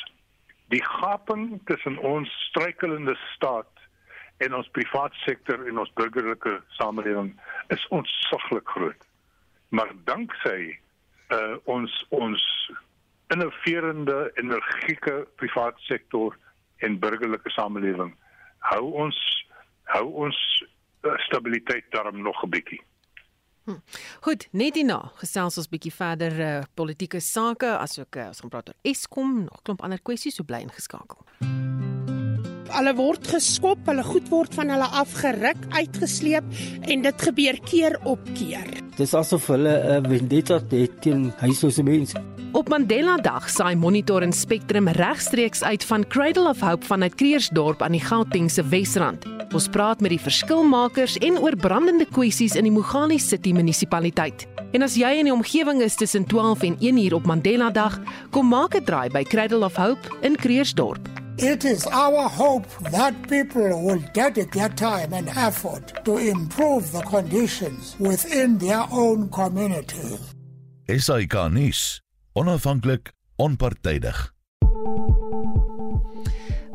Die 0.69 0.85
gaping 0.85 1.61
tussen 1.65 1.99
ons 1.99 2.31
struikelende 2.49 3.17
staat 3.35 3.71
en 4.37 4.55
ons 4.55 4.69
privaat 4.71 5.15
sektor 5.25 5.67
en 5.67 5.79
ons 5.79 5.93
burgerlike 5.99 6.61
samelewing 6.79 7.33
is 7.75 7.87
ontsaglik 7.89 8.69
groot. 8.69 9.03
Maar 9.69 9.91
danksy 10.05 10.79
uh 11.35 11.57
ons 11.65 11.93
ons 12.09 12.43
innoverende 13.35 14.31
energieke 14.35 15.27
privaat 15.37 15.77
sektor 15.79 16.37
en 16.79 16.99
burgerlike 16.99 17.51
samelewing 17.51 18.15
hou 18.71 18.85
ons 19.05 19.19
hou 19.85 20.07
ons 20.25 20.39
Eh, 21.01 21.13
stabiliteit 21.17 21.85
daarom 21.89 22.23
nog 22.23 22.43
'n 22.43 22.49
bietjie. 22.49 22.83
Hm. 23.69 23.83
Goed, 24.25 24.47
net 24.57 24.79
hierna 24.81 25.11
gesels 25.21 25.59
ons 25.61 25.69
bietjie 25.69 25.93
verder 25.93 26.39
uh, 26.41 26.53
politieke 26.73 27.21
sake 27.21 27.69
asook 27.77 28.17
uh, 28.17 28.31
ons 28.33 28.41
gaan 28.41 28.55
praat 28.55 28.73
oor 28.73 28.81
Eskom, 28.89 29.43
nog 29.45 29.61
klomp 29.61 29.85
ander 29.85 30.01
kwessies, 30.01 30.41
so 30.41 30.49
bly 30.49 30.65
ingeskakel. 30.65 31.21
Hulle 32.69 32.95
word 32.99 33.27
geskop, 33.27 33.81
hulle 33.89 34.05
goed 34.05 34.29
word 34.33 34.55
van 34.55 34.71
hulle 34.75 34.89
afgeruk, 35.01 35.61
uitgesleep 35.73 36.45
en 36.89 37.03
dit 37.07 37.23
gebeur 37.29 37.59
keer 37.65 37.99
op 38.05 38.21
keer. 38.35 38.69
Dis 38.99 39.15
asof 39.15 39.47
hulle 39.47 39.71
'n 39.71 40.05
uh, 40.05 40.11
vendetta 40.11 40.61
het 40.71 41.01
teen 41.01 41.33
huislose 41.39 41.83
mense. 41.83 42.19
Op 42.53 42.69
Mandela 42.69 43.17
Dag 43.17 43.51
saai 43.51 43.77
Monitor 43.77 44.23
en 44.23 44.33
Spectrum 44.33 44.89
regstreeks 44.89 45.63
uit 45.63 45.85
van 45.85 46.07
Cradle 46.07 46.49
of 46.49 46.61
Hope 46.61 46.87
vanuit 46.87 47.15
Kreersdorp 47.15 47.83
aan 47.83 47.93
die 47.93 48.01
Gautengse 48.01 48.65
Wesrand. 48.65 49.25
Ons 49.53 49.69
praat 49.69 50.01
met 50.01 50.11
die 50.11 50.21
verskilmakers 50.21 51.17
en 51.19 51.39
oor 51.39 51.57
brandende 51.57 52.05
kwessies 52.05 52.57
in 52.57 52.65
die 52.65 52.73
Mogale 52.73 53.19
City 53.19 53.53
munisipaliteit. 53.53 54.47
En 54.73 54.83
as 54.83 54.97
jy 55.01 55.15
in 55.21 55.29
die 55.31 55.33
omgewing 55.33 55.81
is 55.83 55.97
tussen 55.97 56.27
12 56.27 56.63
en 56.63 56.77
1 56.81 56.99
uur 57.05 57.15
op 57.15 57.27
Mandela 57.27 57.71
Dag, 57.71 58.01
kom 58.31 58.49
maak 58.49 58.75
'n 58.75 58.85
draai 58.85 59.09
by 59.11 59.23
Cradle 59.23 59.65
of 59.65 59.77
Hope 59.77 60.09
in 60.21 60.37
Kreersdorp. 60.37 61.18
It 61.41 61.65
is 61.65 61.87
our 61.87 62.29
hope 62.29 62.67
that 62.91 63.15
people 63.29 63.83
will 63.85 64.03
dedicate 64.13 64.51
their 64.53 64.69
time 64.69 65.13
and 65.13 65.29
effort 65.29 66.05
to 66.05 66.19
improve 66.19 66.91
the 66.91 67.03
conditions 67.03 67.95
within 68.01 68.59
their 68.59 68.85
own 68.91 69.29
community. 69.31 70.19
SAK 70.89 71.35
nuus, 71.51 72.01
onafhanklik, 72.35 73.13
onpartydig. 73.39 74.38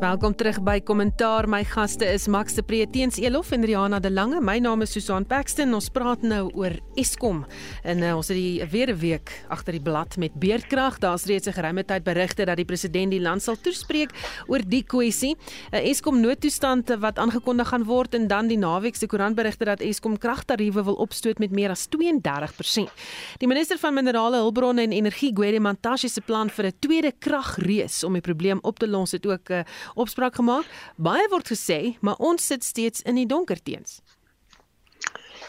Welkom 0.04 0.34
terug 0.36 0.58
by 0.60 0.82
Kommentaar. 0.84 1.46
My 1.48 1.62
gaste 1.64 2.04
is 2.04 2.26
Max 2.28 2.58
de 2.58 2.64
Pre 2.68 2.84
teens 2.92 3.16
Elof 3.24 3.54
en 3.56 3.64
Riana 3.64 4.02
de 4.04 4.10
Lange. 4.12 4.42
My 4.44 4.58
naam 4.60 4.82
is 4.84 4.92
Susan 4.92 5.24
Paxton. 5.24 5.72
Ons 5.72 5.88
praat 5.96 6.26
nou 6.28 6.50
oor 6.60 6.74
Eskom. 7.00 7.46
En 7.88 8.04
uh, 8.04 8.10
ons 8.18 8.28
het 8.28 8.36
die 8.36 8.66
weer 8.68 8.92
'n 8.92 9.00
week 9.00 9.32
agter 9.48 9.72
die 9.72 9.82
blad 9.82 10.18
met 10.18 10.36
beerdkrag. 10.36 11.00
Daar's 11.00 11.24
reeds 11.26 11.48
'n 11.48 11.56
geruime 11.56 11.86
tyd 11.86 12.04
berigte 12.04 12.46
dat 12.46 12.58
die 12.58 12.66
president 12.66 13.12
die 13.12 13.22
land 13.22 13.42
sal 13.42 13.56
toespreek 13.56 14.12
oor 14.48 14.60
die 14.68 14.84
kwessie. 14.84 15.38
'n 15.72 15.76
uh, 15.76 15.90
Eskom 15.90 16.20
noodtoestand 16.20 17.00
wat 17.00 17.18
aangekondig 17.18 17.68
gaan 17.68 17.84
word 17.84 18.14
en 18.14 18.28
dan 18.28 18.48
die 18.48 18.58
naweek 18.58 18.96
se 18.96 19.08
koerantberigte 19.08 19.66
dat 19.66 19.80
Eskom 19.80 20.18
kragtariewe 20.18 20.84
wil 20.84 20.96
opstoot 20.96 21.40
met 21.40 21.52
meer 21.52 21.70
as 21.70 21.88
32%. 21.88 22.92
Die 23.38 23.48
minister 23.48 23.78
van 23.78 23.94
minerale 23.94 24.36
hulpbronne 24.36 24.82
en 24.82 24.92
energie, 24.92 25.32
Gwede 25.34 25.60
Mantashe 25.60 26.10
se 26.10 26.22
plan 26.22 26.50
vir 26.50 26.66
'n 26.66 26.74
tweede 26.80 27.14
kragreus 27.20 28.04
om 28.04 28.14
die 28.14 28.22
probleem 28.22 28.60
op 28.64 28.80
te 28.80 28.88
los 28.88 29.12
het 29.12 29.26
ook 29.26 29.50
uh, 29.50 29.64
opspraak 29.96 30.36
gemaak. 30.36 30.66
Baie 30.98 31.28
word 31.30 31.48
gesê, 31.48 31.96
maar 32.02 32.20
ons 32.20 32.46
sit 32.46 32.64
steeds 32.64 33.02
in 33.02 33.16
die 33.16 33.28
donker 33.30 33.62
teens. 33.64 34.02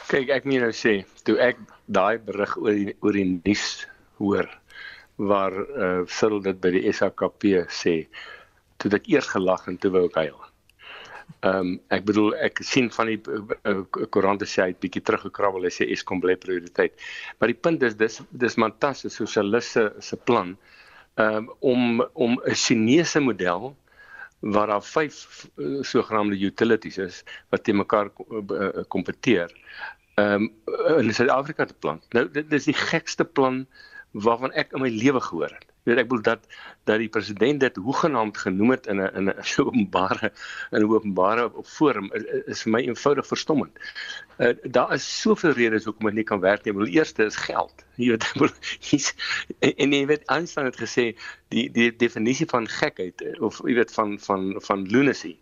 Kyk, 0.09 0.29
ek 0.29 0.45
moet 0.45 0.61
nou 0.67 0.73
sê, 0.77 1.05
toe 1.25 1.39
ek 1.41 1.61
daai 1.87 2.19
berig 2.19 2.57
oor 2.61 2.75
die 2.77 2.97
oor 3.01 3.17
die 3.17 3.29
nuus 3.33 3.87
hoor 4.21 4.49
waar 5.17 5.55
eh 5.55 5.85
uh, 5.87 6.07
Cyril 6.11 6.43
dit 6.43 6.59
by 6.61 6.73
die 6.75 6.93
SAKP 6.93 7.47
sê, 7.71 7.95
toe 8.79 8.91
ek 8.99 9.09
eers 9.09 9.31
gelag 9.31 9.69
en 9.71 9.79
toe 9.79 9.93
wou 9.95 10.05
ek 10.09 10.19
huil. 10.25 10.41
Ehm 11.45 11.61
um, 11.61 11.73
ek 11.93 12.05
bedoel 12.09 12.35
ek 12.47 12.61
sien 12.65 12.91
van 12.93 13.11
die 13.13 13.19
uh, 13.21 13.83
koerante 14.13 14.47
sê 14.49 14.63
hy 14.63 14.73
het 14.73 14.81
bietjie 14.81 15.03
teruggekrabbel 15.05 15.67
hy 15.69 15.73
sê 15.77 15.87
Eskom 15.93 16.21
bly 16.21 16.37
prioriteit. 16.41 16.97
Maar 17.39 17.53
die 17.53 17.61
punt 17.67 17.85
is 17.89 17.97
dis 18.01 18.21
dis 18.45 18.59
Mantas 18.61 19.05
se 19.05 19.13
sosialiste 19.13 19.91
se 20.01 20.17
plan 20.17 20.55
um, 21.21 21.51
om 21.61 22.05
om 22.13 22.39
'n 22.41 22.55
Chinese 22.65 23.21
model 23.21 23.75
waar 24.45 24.67
daar 24.67 24.83
vyf 24.85 25.49
uh, 25.57 25.83
sogenaamde 25.83 26.39
utilities 26.39 26.99
is 26.99 27.23
wat 27.49 27.65
te 27.65 27.73
mekaar 27.73 28.11
uh, 28.29 28.69
kompeteer. 28.89 29.53
Ehm 30.15 30.49
um, 30.67 30.99
in 30.99 31.15
Suid-Afrika 31.15 31.65
te 31.65 31.75
plan. 31.75 32.01
Nou 32.11 32.27
dit, 32.31 32.51
dit 32.51 32.59
is 32.59 32.69
die 32.69 32.77
gekste 32.77 33.25
plan 33.25 33.65
waarvan 34.11 34.53
ek 34.53 34.73
in 34.73 34.85
my 34.85 34.91
lewe 34.93 35.21
gehoor 35.21 35.51
het. 35.51 35.74
Weet 35.85 36.01
ek 36.01 36.09
bedoel 36.09 36.25
dat 36.25 36.47
dat 36.89 37.01
die 37.01 37.09
president 37.13 37.61
dit 37.61 37.77
hoegenaamd 37.77 38.39
genoem 38.39 38.71
het 38.75 38.87
in 38.87 39.01
'n 39.01 39.11
in 39.21 39.29
'n 39.29 39.45
openbare 39.69 40.33
in 40.71 40.81
'n 40.81 40.89
openbare 40.89 41.51
forum 41.63 42.11
is, 42.13 42.25
is 42.47 42.63
vir 42.63 42.73
my 42.73 42.81
eenvoudig 42.81 43.27
verstommend. 43.27 43.79
Uh, 44.39 44.53
daar 44.63 44.93
is 44.95 45.21
soveel 45.21 45.53
redes 45.53 45.85
hoekom 45.85 46.07
dit 46.07 46.15
nie 46.15 46.29
kan 46.33 46.41
werk 46.41 46.65
nie. 46.65 46.73
Die 46.85 46.99
eerste 46.99 47.25
is 47.25 47.37
geld. 47.37 47.85
Jy 47.97 48.17
weet 48.17 48.79
hier's 48.81 49.15
en, 49.61 49.75
en 49.77 49.93
jy 49.93 50.07
weet 50.07 50.25
Einstein 50.27 50.67
het 50.67 50.81
gesê 50.81 51.17
die 51.49 51.71
die 51.71 51.91
definisie 51.97 52.47
van 52.47 52.69
gekheid 52.69 53.23
eh, 53.23 53.41
of 53.41 53.61
jy 53.65 53.75
weet 53.75 53.93
van 53.93 54.19
van 54.19 54.55
van 54.61 54.87
lunacy 54.89 55.37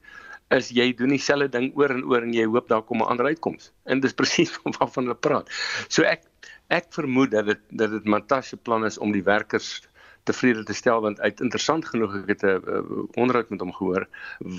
is 0.53 0.69
jy 0.69 0.91
doen 0.97 1.15
dieselfde 1.15 1.49
ding 1.49 1.71
oor 1.79 1.95
en 1.95 2.05
oor 2.05 2.27
en 2.27 2.35
jy 2.37 2.45
hoop 2.45 2.69
daar 2.69 2.83
kom 2.83 3.01
'n 3.01 3.09
ander 3.09 3.27
uitkoms. 3.27 3.73
En 3.85 4.01
dis 4.01 4.13
presies 4.13 4.53
waarvan 4.79 5.05
hulle 5.05 5.17
praat. 5.17 5.49
So 5.89 6.03
ek 6.03 6.29
ek 6.69 6.93
vermoed 6.93 7.31
dat 7.31 7.47
dit 7.47 7.61
dat 7.71 7.91
dit 7.91 8.05
Matashe 8.05 8.49
se 8.49 8.57
plan 8.57 8.85
is 8.85 8.99
om 8.99 9.13
die 9.13 9.25
werkers 9.25 9.81
tevrede 10.29 10.65
te 10.65 10.75
stel 10.75 11.01
want 11.01 11.21
uit 11.21 11.41
interessant 11.41 11.87
genoeg 11.87 12.19
ek 12.23 12.29
het 12.35 12.43
'n 12.43 12.61
uh, 12.67 12.83
onderhoud 13.23 13.51
met 13.51 13.61
hom 13.61 13.73
gehoor 13.73 14.09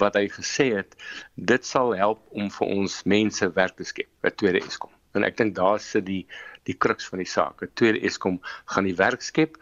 wat 0.02 0.16
hy 0.20 0.28
gesê 0.40 0.68
het 0.80 0.96
dit 1.36 1.66
sal 1.66 1.96
help 1.96 2.20
om 2.30 2.52
vir 2.52 2.68
ons 2.68 3.04
mense 3.04 3.54
werk 3.54 3.76
te 3.78 3.84
skep 3.84 4.10
by 4.22 4.30
tweede 4.30 4.66
Eskom 4.66 4.92
en 5.14 5.24
ek 5.24 5.38
dink 5.38 5.56
daar 5.56 5.80
sit 5.80 6.06
die 6.06 6.26
die 6.68 6.76
kruks 6.80 7.08
van 7.12 7.20
die 7.20 7.28
saak. 7.28 7.62
'n 7.62 7.72
Tweede 7.80 8.00
Eskom 8.08 8.40
gaan 8.72 8.88
die 8.88 8.96
werk 8.96 9.22
skep. 9.22 9.58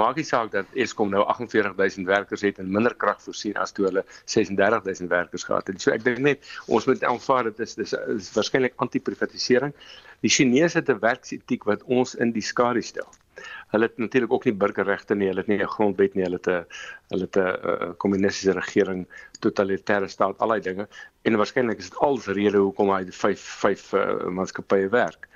Maak 0.00 0.16
nie 0.16 0.26
saak 0.26 0.50
dat 0.52 0.66
Eskom 0.74 1.10
nou 1.10 1.22
48000 1.26 2.06
werkers 2.06 2.42
het 2.46 2.58
en 2.58 2.70
minder 2.70 2.94
krag 2.94 3.22
voorsien 3.22 3.56
as 3.56 3.72
toe 3.72 3.86
hulle 3.86 4.04
36000 4.24 5.08
werkers 5.10 5.44
gehad 5.44 5.66
het. 5.66 5.80
So 5.80 5.94
ek 5.94 6.04
dink 6.04 6.18
net 6.18 6.46
ons 6.66 6.86
moet 6.86 7.04
aanvaar 7.04 7.50
dit 7.50 7.60
is 7.60 7.74
dis 7.74 7.94
is 7.94 8.32
waarskynlik 8.34 8.74
anti-privatisering. 8.76 9.74
Die 10.20 10.30
Chinese 10.30 10.78
het 10.78 10.90
'n 10.90 11.00
werksetiek 11.00 11.64
wat 11.64 11.82
ons 11.84 12.14
in 12.14 12.32
die 12.32 12.42
skadu 12.42 12.82
stel. 12.82 13.08
Hulle 13.72 13.88
het 13.88 13.98
natuurlik 13.98 14.32
ook 14.32 14.44
nie 14.44 14.54
burgerregte 14.54 15.14
nie, 15.14 15.28
hulle 15.30 15.44
het 15.44 15.48
nie 15.48 15.60
'n 15.62 15.74
grondwet 15.76 16.14
nie, 16.14 16.24
hulle 16.24 16.40
het 16.40 16.48
'n 16.48 16.64
hulle 17.12 17.28
het 17.28 17.36
'n 17.36 17.96
kommunistiese 17.96 18.52
regering, 18.58 19.06
totalitêre 19.40 20.08
staat, 20.08 20.38
al 20.38 20.48
daai 20.48 20.60
dinge. 20.60 20.88
En 21.22 21.36
waarskynlik 21.36 21.78
is 21.78 21.90
dit 21.90 21.98
als 21.98 22.26
rede 22.26 22.58
hoekom 22.58 22.90
hy 22.90 23.04
die 23.04 23.12
5 23.12 23.40
5 23.40 23.92
uh, 23.92 24.28
maatskappye 24.28 24.88
werk. 24.88 25.28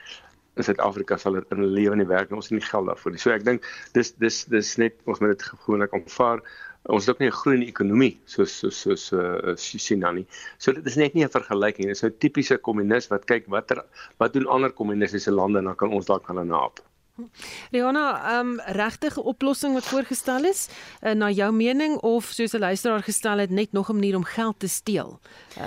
In 0.57 0.65
Suid-Afrika 0.65 1.17
sal 1.17 1.33
dit 1.33 1.51
in 1.51 1.65
lewe 1.65 1.97
nie 1.97 2.07
werk 2.07 2.31
nie, 2.31 2.37
ons 2.37 2.49
het 2.51 2.59
nie 2.59 2.69
geld 2.69 2.87
daarvoor 2.87 3.11
nie. 3.15 3.19
So 3.19 3.31
ek 3.35 3.45
dink 3.45 3.67
dis 3.93 4.15
dis 4.23 4.45
dis 4.45 4.77
net 4.77 4.95
ons 5.05 5.21
moet 5.21 5.35
dit 5.35 5.43
gewoonlik 5.43 5.93
aanvaar. 5.93 6.45
Ons 6.93 7.07
het 7.07 7.15
ook 7.15 7.21
nie 7.21 7.29
'n 7.29 7.39
groeiende 7.41 7.67
ekonomie 7.67 8.15
soos 8.27 8.59
soos 8.61 8.81
soos 8.85 9.13
uh, 9.13 9.57
China 9.57 10.13
nie. 10.13 10.27
So 10.59 10.73
dit 10.73 10.87
is 10.87 10.97
net 10.97 11.15
nie 11.15 11.25
'n 11.25 11.37
vergelyking. 11.37 11.87
Dit 11.89 11.97
is 11.97 12.03
'n 12.03 12.07
nou 12.07 12.19
tipiese 12.19 12.59
kommunis 12.59 13.09
wat 13.09 13.25
kyk 13.25 13.47
watter 13.49 13.85
wat 14.19 14.33
doen 14.33 14.47
ander 14.47 14.71
kommunistiese 14.71 15.33
lande 15.33 15.59
en 15.59 15.65
dan 15.65 15.77
kan 15.77 15.91
ons 15.91 16.07
dalk 16.07 16.27
gaan 16.27 16.47
naap. 16.47 16.81
Rihanna, 17.71 18.39
ehm 18.39 18.49
um, 18.49 18.61
regtige 18.61 19.23
oplossing 19.23 19.75
wat 19.75 19.87
voorgestel 19.87 20.45
is, 20.45 20.69
uh, 21.03 21.13
na 21.13 21.31
jou 21.31 21.53
mening 21.53 21.97
of 21.97 22.25
soos 22.25 22.53
'n 22.53 22.59
luisteraar 22.59 23.03
gestel 23.03 23.39
het, 23.39 23.51
net 23.51 23.73
nog 23.73 23.89
'n 23.89 23.95
manier 23.95 24.17
om 24.17 24.25
geld 24.25 24.59
te 24.59 24.69
steel? 24.69 25.21
Uh. 25.59 25.65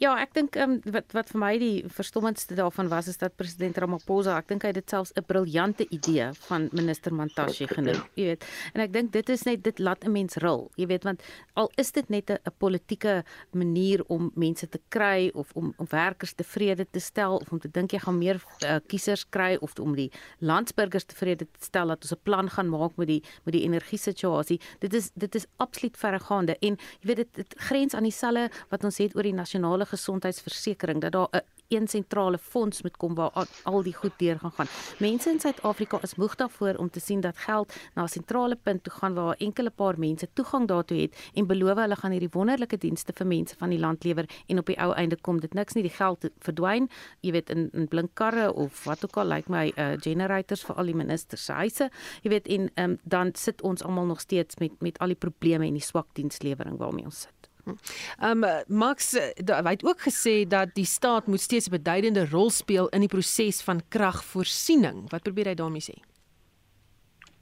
Ja, 0.00 0.14
ek 0.16 0.30
dink 0.32 0.54
um, 0.56 0.78
wat 0.94 1.12
wat 1.12 1.28
vir 1.28 1.40
my 1.42 1.50
die 1.60 1.82
verstommendste 1.92 2.56
daarvan 2.56 2.88
was 2.88 3.10
is 3.10 3.18
dat 3.20 3.34
president 3.36 3.76
Ramaphosa, 3.82 4.38
ek 4.40 4.46
dink 4.48 4.62
hy 4.64 4.70
het 4.70 4.78
dit 4.78 4.92
selfs 4.94 5.12
'n 5.12 5.26
briljante 5.28 5.84
idee 5.92 6.30
van 6.46 6.70
minister 6.72 7.12
Mantashe 7.12 7.68
genoem, 7.68 8.00
jy 8.16 8.30
weet. 8.32 8.46
En 8.72 8.80
ek 8.80 8.94
dink 8.94 9.12
dit 9.12 9.28
is 9.28 9.44
net 9.44 9.60
dit 9.62 9.78
laat 9.78 10.00
'n 10.04 10.12
mens 10.12 10.40
ril, 10.40 10.70
jy 10.76 10.86
weet, 10.86 11.04
want 11.04 11.20
al 11.52 11.68
is 11.76 11.92
dit 11.92 12.08
net 12.08 12.30
'n 12.30 12.40
politieke 12.56 13.24
manier 13.52 14.00
om 14.08 14.32
mense 14.34 14.66
te 14.66 14.80
kry 14.88 15.30
of 15.34 15.52
om 15.52 15.74
om 15.76 15.86
werkers 15.90 16.32
tevrede 16.32 16.86
te 16.90 17.00
stel 17.00 17.36
of 17.36 17.52
om 17.52 17.60
te 17.60 17.68
dink 17.68 17.92
jy 17.92 17.98
gaan 17.98 18.18
meer 18.18 18.40
uh, 18.64 18.80
kiesers 18.88 19.28
kry 19.28 19.58
of 19.60 19.78
om 19.78 19.94
die 19.94 20.10
landsburgers 20.40 21.04
tevrede 21.04 21.44
te 21.44 21.60
stel 21.60 21.88
dat 21.88 22.00
ons 22.00 22.12
'n 22.12 22.24
plan 22.24 22.48
gaan 22.48 22.70
maak 22.70 22.96
met 22.96 23.06
die 23.06 23.22
met 23.44 23.52
die 23.52 23.64
energie 23.64 23.98
situasie. 23.98 24.60
Dit 24.78 24.94
is 24.94 25.10
dit 25.14 25.34
is 25.34 25.46
absoluut 25.58 25.96
verregaande 25.96 26.56
en 26.62 26.78
jy 27.00 27.06
weet 27.06 27.16
dit, 27.16 27.34
dit 27.34 27.54
grens 27.58 27.94
aan 27.94 28.04
dieselfde 28.08 28.50
wat 28.70 28.84
ons 28.84 28.96
het 28.96 29.14
oor 29.14 29.22
die 29.22 29.36
nasionale 29.36 29.89
gesondheidsversekering 29.94 31.00
dat 31.00 31.12
daar 31.12 31.28
'n 31.32 31.60
een 31.70 31.88
sentrale 31.88 32.38
fonds 32.38 32.82
moet 32.82 32.96
kom 32.96 33.14
waar 33.14 33.46
al 33.62 33.82
die 33.82 33.94
goed 33.94 34.12
deur 34.18 34.38
gaan 34.38 34.52
gaan. 34.52 34.66
Mense 34.98 35.30
in 35.30 35.40
Suid-Afrika 35.40 35.98
is 36.02 36.14
moeg 36.14 36.34
daarvoor 36.34 36.74
om 36.74 36.90
te 36.90 37.00
sien 37.00 37.20
dat 37.20 37.38
geld 37.38 37.74
na 37.94 38.02
'n 38.02 38.08
sentrale 38.08 38.56
punt 38.56 38.82
toe 38.84 38.92
gaan 38.92 39.14
waar 39.14 39.34
enkele 39.38 39.70
paar 39.70 39.98
mense 39.98 40.28
toegang 40.32 40.68
daartoe 40.68 41.00
het 41.00 41.30
en 41.34 41.46
beloof 41.46 41.78
hulle 41.78 41.96
gaan 41.96 42.10
hierdie 42.10 42.32
wonderlike 42.32 42.78
dienste 42.78 43.12
vir 43.12 43.26
mense 43.26 43.54
van 43.56 43.70
die 43.70 43.78
land 43.78 44.04
lewer 44.04 44.28
en 44.46 44.58
op 44.58 44.66
die 44.66 44.78
ou 44.78 44.92
einde 44.92 45.16
kom 45.16 45.40
dit 45.40 45.54
niks 45.54 45.74
nie 45.74 45.82
die 45.82 45.96
geld 45.96 46.30
verdwyn, 46.38 46.88
jy 47.20 47.32
weet 47.32 47.50
in 47.50 47.70
in 47.72 47.88
blink 47.88 48.10
karre 48.14 48.52
of 48.52 48.84
wat 48.84 49.04
ook 49.04 49.16
al 49.16 49.24
lyk 49.24 49.48
like 49.48 49.50
my 49.50 49.72
uh, 49.76 49.96
generators 50.00 50.64
vir 50.64 50.76
al 50.76 50.84
die 50.84 50.94
ministers 50.94 51.44
se 51.44 51.52
huise. 51.52 51.90
Jy 52.22 52.30
weet 52.30 52.48
en 52.48 52.70
um, 52.74 52.98
dan 53.02 53.34
sit 53.34 53.62
ons 53.62 53.82
almal 53.82 54.04
nog 54.04 54.20
steeds 54.20 54.56
met 54.56 54.72
met 54.80 54.98
al 54.98 55.06
die 55.06 55.16
probleme 55.16 55.66
en 55.66 55.72
die 55.72 55.82
swak 55.82 56.08
dienslewering 56.12 56.78
waarmee 56.78 57.04
ons 57.04 57.20
sit. 57.20 57.39
Ehm 57.64 58.44
um, 58.44 58.62
Max 58.66 59.14
eh, 59.14 59.30
hy 59.64 59.70
het 59.70 59.84
ook 59.84 60.00
gesê 60.00 60.46
dat 60.48 60.74
die 60.74 60.84
staat 60.84 61.26
moet 61.26 61.40
steeds 61.40 61.68
'n 61.68 61.76
beduidende 61.78 62.26
rol 62.30 62.50
speel 62.50 62.88
in 62.88 63.00
die 63.00 63.08
proses 63.08 63.62
van 63.62 63.82
kragvoorsiening. 63.88 65.10
Wat 65.10 65.22
probeer 65.22 65.46
hy 65.46 65.54
daarmee 65.54 65.82
sê? 65.82 65.96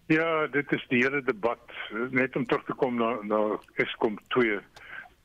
Ja, 0.07 0.47
dit 0.47 0.73
is 0.73 0.85
die 0.89 1.03
hele 1.05 1.23
debat 1.23 1.61
net 2.11 2.37
om 2.37 2.47
terug 2.47 2.65
te 2.65 2.73
kom 2.73 2.97
na 2.97 3.19
na 3.23 3.59
Eskom 3.75 4.19
2. 4.29 4.61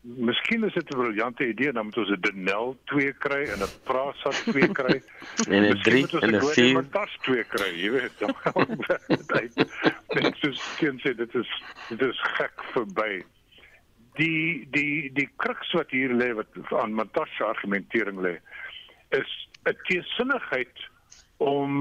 Miskien 0.04 0.64
is 0.68 0.74
dit 0.74 0.90
'n 0.92 0.98
briljante 0.98 1.48
idee 1.48 1.72
dan 1.72 1.86
moet 1.86 1.98
ons 1.98 2.10
'n 2.10 2.20
Denel 2.20 2.78
2 2.86 3.14
kry 3.14 3.44
en 3.54 3.60
'n 3.64 3.72
Prasat 3.84 4.36
2 4.52 4.68
kry 4.68 5.02
en 5.56 5.64
'n 5.72 5.82
3 5.82 6.08
en 6.20 6.36
'n 6.36 6.42
4 6.42 6.76
en 6.76 6.84
'n 6.84 6.90
Tas 6.90 7.18
2 7.22 7.44
kry, 7.44 7.72
jy 7.80 7.92
weet. 7.92 8.18
Dit 10.08 10.44
is 10.44 10.62
geen 10.76 11.00
sê 11.00 11.16
dit 11.16 11.36
is 11.36 11.64
dit 11.90 12.02
is 12.02 12.20
gek 12.36 12.64
verby 12.74 13.24
die 14.16 14.68
die 14.72 15.12
die 15.14 15.30
kruks 15.36 15.72
wat 15.72 15.90
hier 15.90 16.14
lê 16.14 16.34
wat 16.38 16.48
aan 16.82 16.94
Matasha 16.94 17.46
argumentering 17.46 18.20
lê 18.20 18.38
is 19.10 19.32
'n 19.66 19.78
teesinnigheid 19.88 20.90
om 21.38 21.74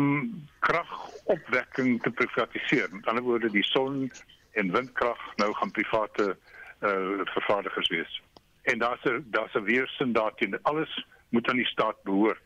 kragopwekking 0.59 2.03
te 2.03 2.11
privatiseer. 2.11 2.89
Met 2.91 3.07
ander 3.07 3.25
woorde 3.25 3.51
die 3.51 3.65
son 3.65 4.11
en 4.53 4.73
windkrag 4.73 5.21
nou 5.37 5.53
gaan 5.55 5.71
private 5.71 6.37
uh, 6.81 7.21
vervaardigers 7.25 7.89
wees. 7.89 8.23
En 8.63 8.79
daar's 8.79 9.05
'n 9.05 9.27
daar's 9.31 9.55
'n 9.55 9.65
weerstand 9.65 10.15
daarteen. 10.15 10.63
Alles 10.63 11.07
moet 11.29 11.49
aan 11.49 11.57
die 11.57 11.67
staat 11.75 12.03
behoort. 12.03 12.43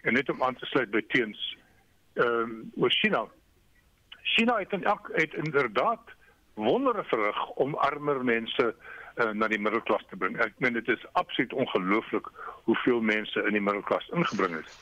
En 0.00 0.12
net 0.12 0.30
om 0.30 0.42
aan 0.42 0.56
te 0.56 0.66
sluit 0.66 0.90
by 0.90 1.02
teens 1.08 1.56
ehm 2.14 2.26
um, 2.26 2.72
oor 2.76 2.90
China. 2.90 3.26
China 4.22 4.58
het, 4.58 4.72
in, 4.72 4.84
het 5.12 5.34
inderdaad 5.34 6.00
wondere 6.54 7.04
verrig 7.04 7.46
om 7.46 7.74
armer 7.74 8.24
mense 8.24 8.74
uh, 9.18 9.30
na 9.30 9.48
die 9.48 9.58
middelklas 9.58 10.04
te 10.08 10.16
bring. 10.16 10.38
Ek 10.40 10.54
meen 10.62 10.76
dit 10.78 10.88
is 10.88 11.06
absoluut 11.12 11.52
ongelooflik 11.52 12.30
hoeveel 12.68 13.00
mense 13.00 13.44
in 13.46 13.52
die 13.56 13.64
middelklas 13.64 14.08
ingebring 14.14 14.56
is. 14.60 14.78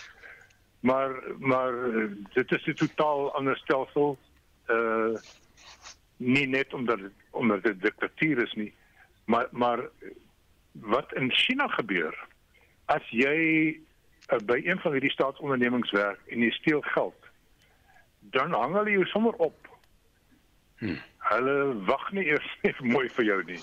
Maar 0.81 1.17
maar 1.39 1.73
uh, 1.73 2.11
dit 2.33 2.53
is 2.53 2.67
'n 2.67 2.75
totaal 2.75 3.33
ander 3.35 3.57
stelsel. 3.57 4.19
Uh 4.69 5.17
nie 6.17 6.47
net 6.49 6.75
omdat 6.75 7.01
het, 7.01 7.13
omdat 7.31 7.63
dit 7.63 7.83
diktatuur 7.83 8.43
is 8.43 8.53
nie, 8.53 8.75
maar 9.25 9.49
maar 9.51 9.81
wat 10.73 11.13
in 11.13 11.33
China 11.33 11.69
gebeur 11.69 12.27
as 12.85 13.09
jy 13.11 13.37
uh, 14.33 14.39
by 14.45 14.61
een 14.65 14.79
van 14.79 14.93
hierdie 14.93 15.11
staatsondernemings 15.11 15.91
werk 15.91 16.21
en 16.27 16.41
jy 16.41 16.51
steel 16.51 16.81
geld, 16.81 17.29
dan 18.21 18.53
hang 18.53 18.75
hulle 18.75 18.91
jou 18.91 19.05
sommer 19.07 19.35
op. 19.35 19.69
Hm. 20.79 20.97
Hulle 21.19 21.85
wag 21.85 22.13
nie 22.13 22.27
eers 22.27 22.49
mooi 22.95 23.09
vir 23.19 23.25
jou 23.25 23.43
nie. 23.45 23.61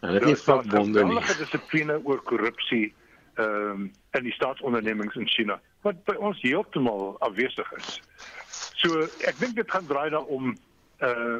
Hulle 0.00 0.18
het 0.18 0.24
nie 0.24 0.36
vakbonde 0.36 1.04
nie. 1.04 1.12
Hulle 1.12 1.26
het 1.26 1.38
dissipline 1.38 2.00
oor 2.04 2.22
korrupsie 2.22 2.94
ehm 3.40 3.70
um, 3.70 3.90
in 4.18 4.24
die 4.26 4.32
staatsondernemings 4.34 5.14
in 5.16 5.28
China 5.28 5.60
wat 5.86 6.00
by 6.04 6.16
ons 6.18 6.40
heeltemal 6.42 7.14
afwesig 7.24 7.68
is. 7.78 8.00
So 8.82 9.06
ek 9.28 9.38
dink 9.40 9.56
dit 9.56 9.70
gaan 9.70 9.86
draai 9.88 10.10
daaroor 10.12 10.52
uh 11.00 11.38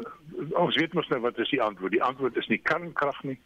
ons 0.56 0.76
weet 0.76 0.94
mos 0.96 1.08
nou 1.12 1.20
wat 1.20 1.38
is 1.38 1.50
die 1.52 1.62
antwoord. 1.62 1.92
Die 1.92 2.04
antwoord 2.04 2.36
is 2.40 2.48
nie 2.48 2.60
kernkrag 2.70 3.22
nie. 3.28 3.38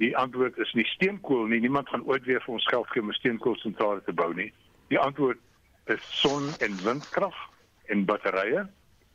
Die 0.00 0.14
antwoord 0.16 0.56
is 0.58 0.72
nie 0.72 0.86
steenkool 0.94 1.50
nie. 1.50 1.60
Niemand 1.60 1.88
gaan 1.92 2.06
ooit 2.08 2.24
weer 2.24 2.40
vir 2.40 2.56
ons 2.56 2.68
geld 2.72 2.88
gee 2.92 3.02
om 3.02 3.10
'n 3.12 3.20
steenkoolsentrale 3.20 4.02
te 4.04 4.12
bou 4.12 4.32
nie. 4.34 4.52
Die 4.88 4.98
antwoord 4.98 5.38
is 5.86 6.04
son 6.22 6.48
en 6.60 6.76
windkrag 6.84 7.36
en 7.92 8.04
batterye 8.04 8.68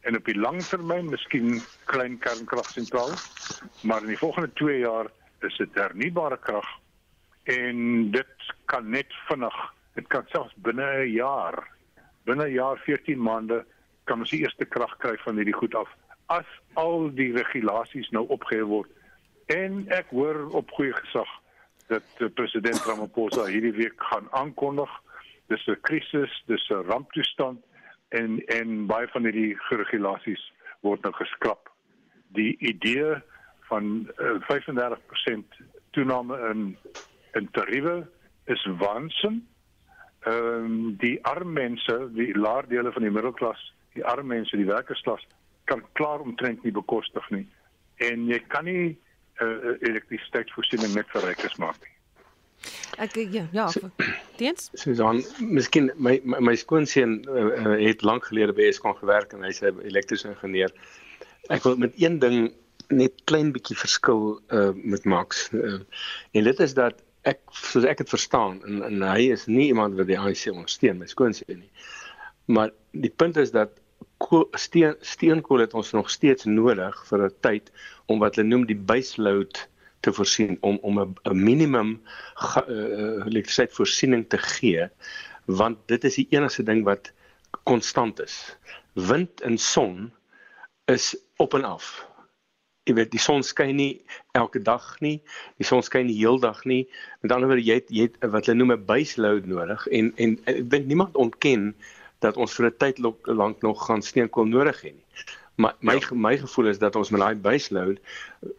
en 0.06 0.16
op 0.16 0.26
die 0.26 0.38
lang 0.38 0.62
termyn 0.62 1.10
miskien 1.10 1.62
klein 1.90 2.18
kernkragsentrale. 2.18 3.16
Maar 3.82 4.02
in 4.02 4.14
die 4.14 4.22
volgende 4.22 4.54
2 4.54 4.80
jaar 4.80 5.10
is 5.46 5.58
dit 5.58 5.78
hernubare 5.80 6.38
krag 6.38 6.68
en 7.44 8.12
dit 8.12 8.52
kan 8.72 8.90
net 8.90 9.14
vinnig 9.30 9.58
dit 9.96 10.08
kan 10.08 10.26
selfs 10.34 10.56
binne 10.68 10.86
'n 11.06 11.12
jaar 11.12 11.68
binne 12.26 12.48
'n 12.48 12.58
jaar 12.58 12.78
14 12.78 13.22
maande 13.22 13.66
kan 14.04 14.20
ons 14.20 14.30
die 14.30 14.42
eerste 14.42 14.66
krag 14.66 14.98
kry 14.98 15.16
van 15.24 15.36
hierdie 15.36 15.60
goed 15.62 15.76
af 15.76 15.90
as 16.26 16.50
al 16.74 17.10
die 17.14 17.32
regulasies 17.34 18.10
nou 18.10 18.26
opgehef 18.34 18.66
word. 18.66 18.90
En 19.54 19.86
ek 19.94 20.10
hoor 20.10 20.48
op 20.58 20.72
goeie 20.78 20.94
gesag 20.94 21.30
dat 21.88 22.34
president 22.34 22.82
Ramaphosa 22.88 23.46
hierdie 23.46 23.76
week 23.78 24.02
gaan 24.10 24.28
aankondig 24.32 24.90
dis 25.48 25.68
'n 25.68 25.82
krisis 25.82 26.44
dis 26.48 26.70
'n 26.70 26.86
ramptoestand 26.90 27.62
en 28.10 28.42
en 28.46 28.86
baie 28.86 29.08
van 29.08 29.24
hierdie 29.24 29.58
regulasies 29.70 30.52
word 30.82 31.02
nou 31.04 31.14
geskraap 31.14 31.70
die 32.34 32.58
idee 32.60 33.22
van 33.70 34.10
uh, 34.18 34.38
35% 34.52 35.60
toename 35.92 36.40
in 36.50 36.78
in 37.36 37.50
tariewe 37.52 38.08
is 38.46 38.68
waansin. 38.80 39.48
Ehm 40.20 40.66
um, 40.66 40.96
die 40.98 41.18
arm 41.26 41.54
mense, 41.54 42.10
die 42.14 42.38
laer 42.38 42.68
dele 42.68 42.92
van 42.92 43.02
die 43.02 43.12
middelklas, 43.12 43.74
die 43.94 44.06
arm 44.06 44.28
mense, 44.28 44.58
die 44.58 44.66
werkersklas 44.66 45.28
kan 45.70 45.84
klaar 45.94 46.20
omtrent 46.20 46.64
nie 46.64 46.72
bekostig 46.72 47.30
nie. 47.30 47.48
En 47.96 48.28
jy 48.28 48.40
kan 48.48 48.66
nie 48.66 48.98
'n 49.36 49.44
uh, 49.44 49.76
elektrisiteitsvoorsiening 49.90 50.94
net 50.96 51.12
vir 51.12 51.28
rykes 51.28 51.58
maak 51.60 51.80
nie. 51.84 51.96
Ek 52.98 53.16
ja, 53.16 53.44
ja. 53.52 53.68
Diens? 54.40 54.70
Susan, 54.74 55.22
miskien 55.40 55.92
my 55.96 56.20
my, 56.24 56.40
my 56.40 56.56
skoonseun 56.56 57.20
uh, 57.28 57.76
het 57.82 58.02
lank 58.02 58.26
gelede 58.26 58.56
by 58.56 58.70
Eskom 58.70 58.96
gewerk 58.96 59.34
en 59.34 59.44
hy's 59.44 59.62
'n 59.62 59.82
elektriese 59.84 60.30
ingenieur. 60.32 60.72
Ek 61.50 61.64
wil 61.64 61.78
met 61.78 61.94
een 62.00 62.20
ding 62.20 62.54
net 62.90 63.24
klein 63.30 63.52
bietjie 63.56 63.78
verskil 63.78 64.40
uh, 64.54 64.72
met 64.74 65.06
Max. 65.06 65.50
Uh, 65.52 65.80
en 66.32 66.44
dit 66.44 66.60
is 66.60 66.74
dat 66.78 67.02
ek 67.26 67.42
soos 67.58 67.86
ek 67.90 68.04
dit 68.04 68.12
verstaan 68.14 68.60
en 68.70 68.84
en 68.86 69.06
hy 69.10 69.32
is 69.34 69.48
nie 69.50 69.70
iemand 69.72 69.98
wat 69.98 70.10
die 70.12 70.18
ANC 70.20 70.46
ondersteun 70.52 71.00
my 71.02 71.10
skoonseun 71.10 71.64
nie. 71.64 71.72
Maar 72.46 72.74
die 72.92 73.10
punt 73.10 73.38
is 73.42 73.52
dat 73.56 73.82
steen 74.58 74.96
steenkool 75.02 75.64
het 75.66 75.74
ons 75.74 75.92
nog 75.98 76.10
steeds 76.10 76.46
nodig 76.46 76.98
vir 77.10 77.26
'n 77.26 77.34
tyd 77.42 77.72
om 78.06 78.20
wat 78.20 78.36
hulle 78.36 78.48
noem 78.48 78.66
die 78.66 78.78
base 78.78 79.22
load 79.22 79.58
te 80.06 80.14
voorsien 80.14 80.58
om 80.62 80.78
om 80.82 81.00
'n 81.02 81.44
minimum 81.44 81.98
uh, 81.98 83.26
elektrisiteitvoorsiening 83.26 84.30
te 84.30 84.38
gee 84.38 84.90
want 85.46 85.78
dit 85.88 86.04
is 86.04 86.16
die 86.16 86.28
enigste 86.30 86.64
ding 86.64 86.84
wat 86.84 87.12
konstant 87.64 88.20
is. 88.20 88.58
Wind 88.94 89.42
en 89.42 89.58
son 89.58 90.14
is 90.86 91.16
op 91.38 91.54
en 91.54 91.64
af 91.64 92.06
jy 92.86 92.94
weet 92.94 93.12
die 93.14 93.22
son 93.22 93.44
skyn 93.44 93.76
nie 93.80 93.92
elke 94.38 94.62
dag 94.62 94.84
nie. 95.02 95.18
Die 95.58 95.66
son 95.66 95.82
skyn 95.86 96.10
die 96.12 96.18
heel 96.18 96.38
dag 96.42 96.62
nie. 96.70 96.84
Met 97.26 97.34
ander 97.34 97.50
woorde 97.50 97.66
jy 97.66 97.80
het, 97.82 97.90
jy 97.90 98.10
het 98.10 98.20
wat 98.34 98.46
hulle 98.46 98.60
noem 98.62 98.76
'n 98.76 98.86
base 98.86 99.22
load 99.22 99.46
nodig 99.50 99.88
en 99.88 100.14
en 100.18 100.38
ek 100.46 100.70
dink 100.70 100.86
niemand 100.86 101.16
ontken 101.16 101.74
dat 102.22 102.38
ons 102.38 102.54
vir 102.56 102.68
'n 102.68 102.78
tyd 102.78 103.02
lank 103.26 103.62
nog 103.62 103.86
gaan 103.86 104.02
steenkool 104.02 104.46
nodig 104.46 104.82
hê 104.84 104.94
nie. 104.94 105.06
Maar 105.56 105.76
my 105.80 105.94
ja. 105.94 106.08
my 106.12 106.38
gevoel 106.38 106.68
is 106.68 106.80
dat 106.80 106.96
ons 106.96 107.10
met 107.10 107.22
daai 107.22 107.36
base 107.36 107.74
load 107.74 108.00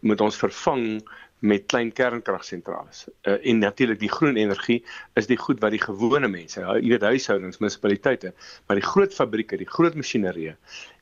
moet 0.00 0.20
ons 0.20 0.36
vervang 0.36 1.02
met 1.44 1.66
klein 1.66 1.92
kernkragsentrales. 1.92 3.06
Uh, 3.22 3.36
en 3.46 3.58
natuurlik 3.58 3.98
die 4.00 4.10
groen 4.10 4.36
energie 4.36 4.78
is 5.20 5.28
die 5.28 5.36
goed 5.36 5.60
wat 5.60 5.74
die 5.74 5.82
gewone 5.82 6.28
mense, 6.32 6.60
jy 6.60 6.94
weet 6.94 7.04
huishoudings, 7.04 7.60
munisipaliteite, 7.60 8.32
maar 8.66 8.80
die 8.80 8.86
groot 8.86 9.14
fabrieke, 9.14 9.58
die 9.60 9.68
groot 9.68 9.94
masjinerie 9.98 10.54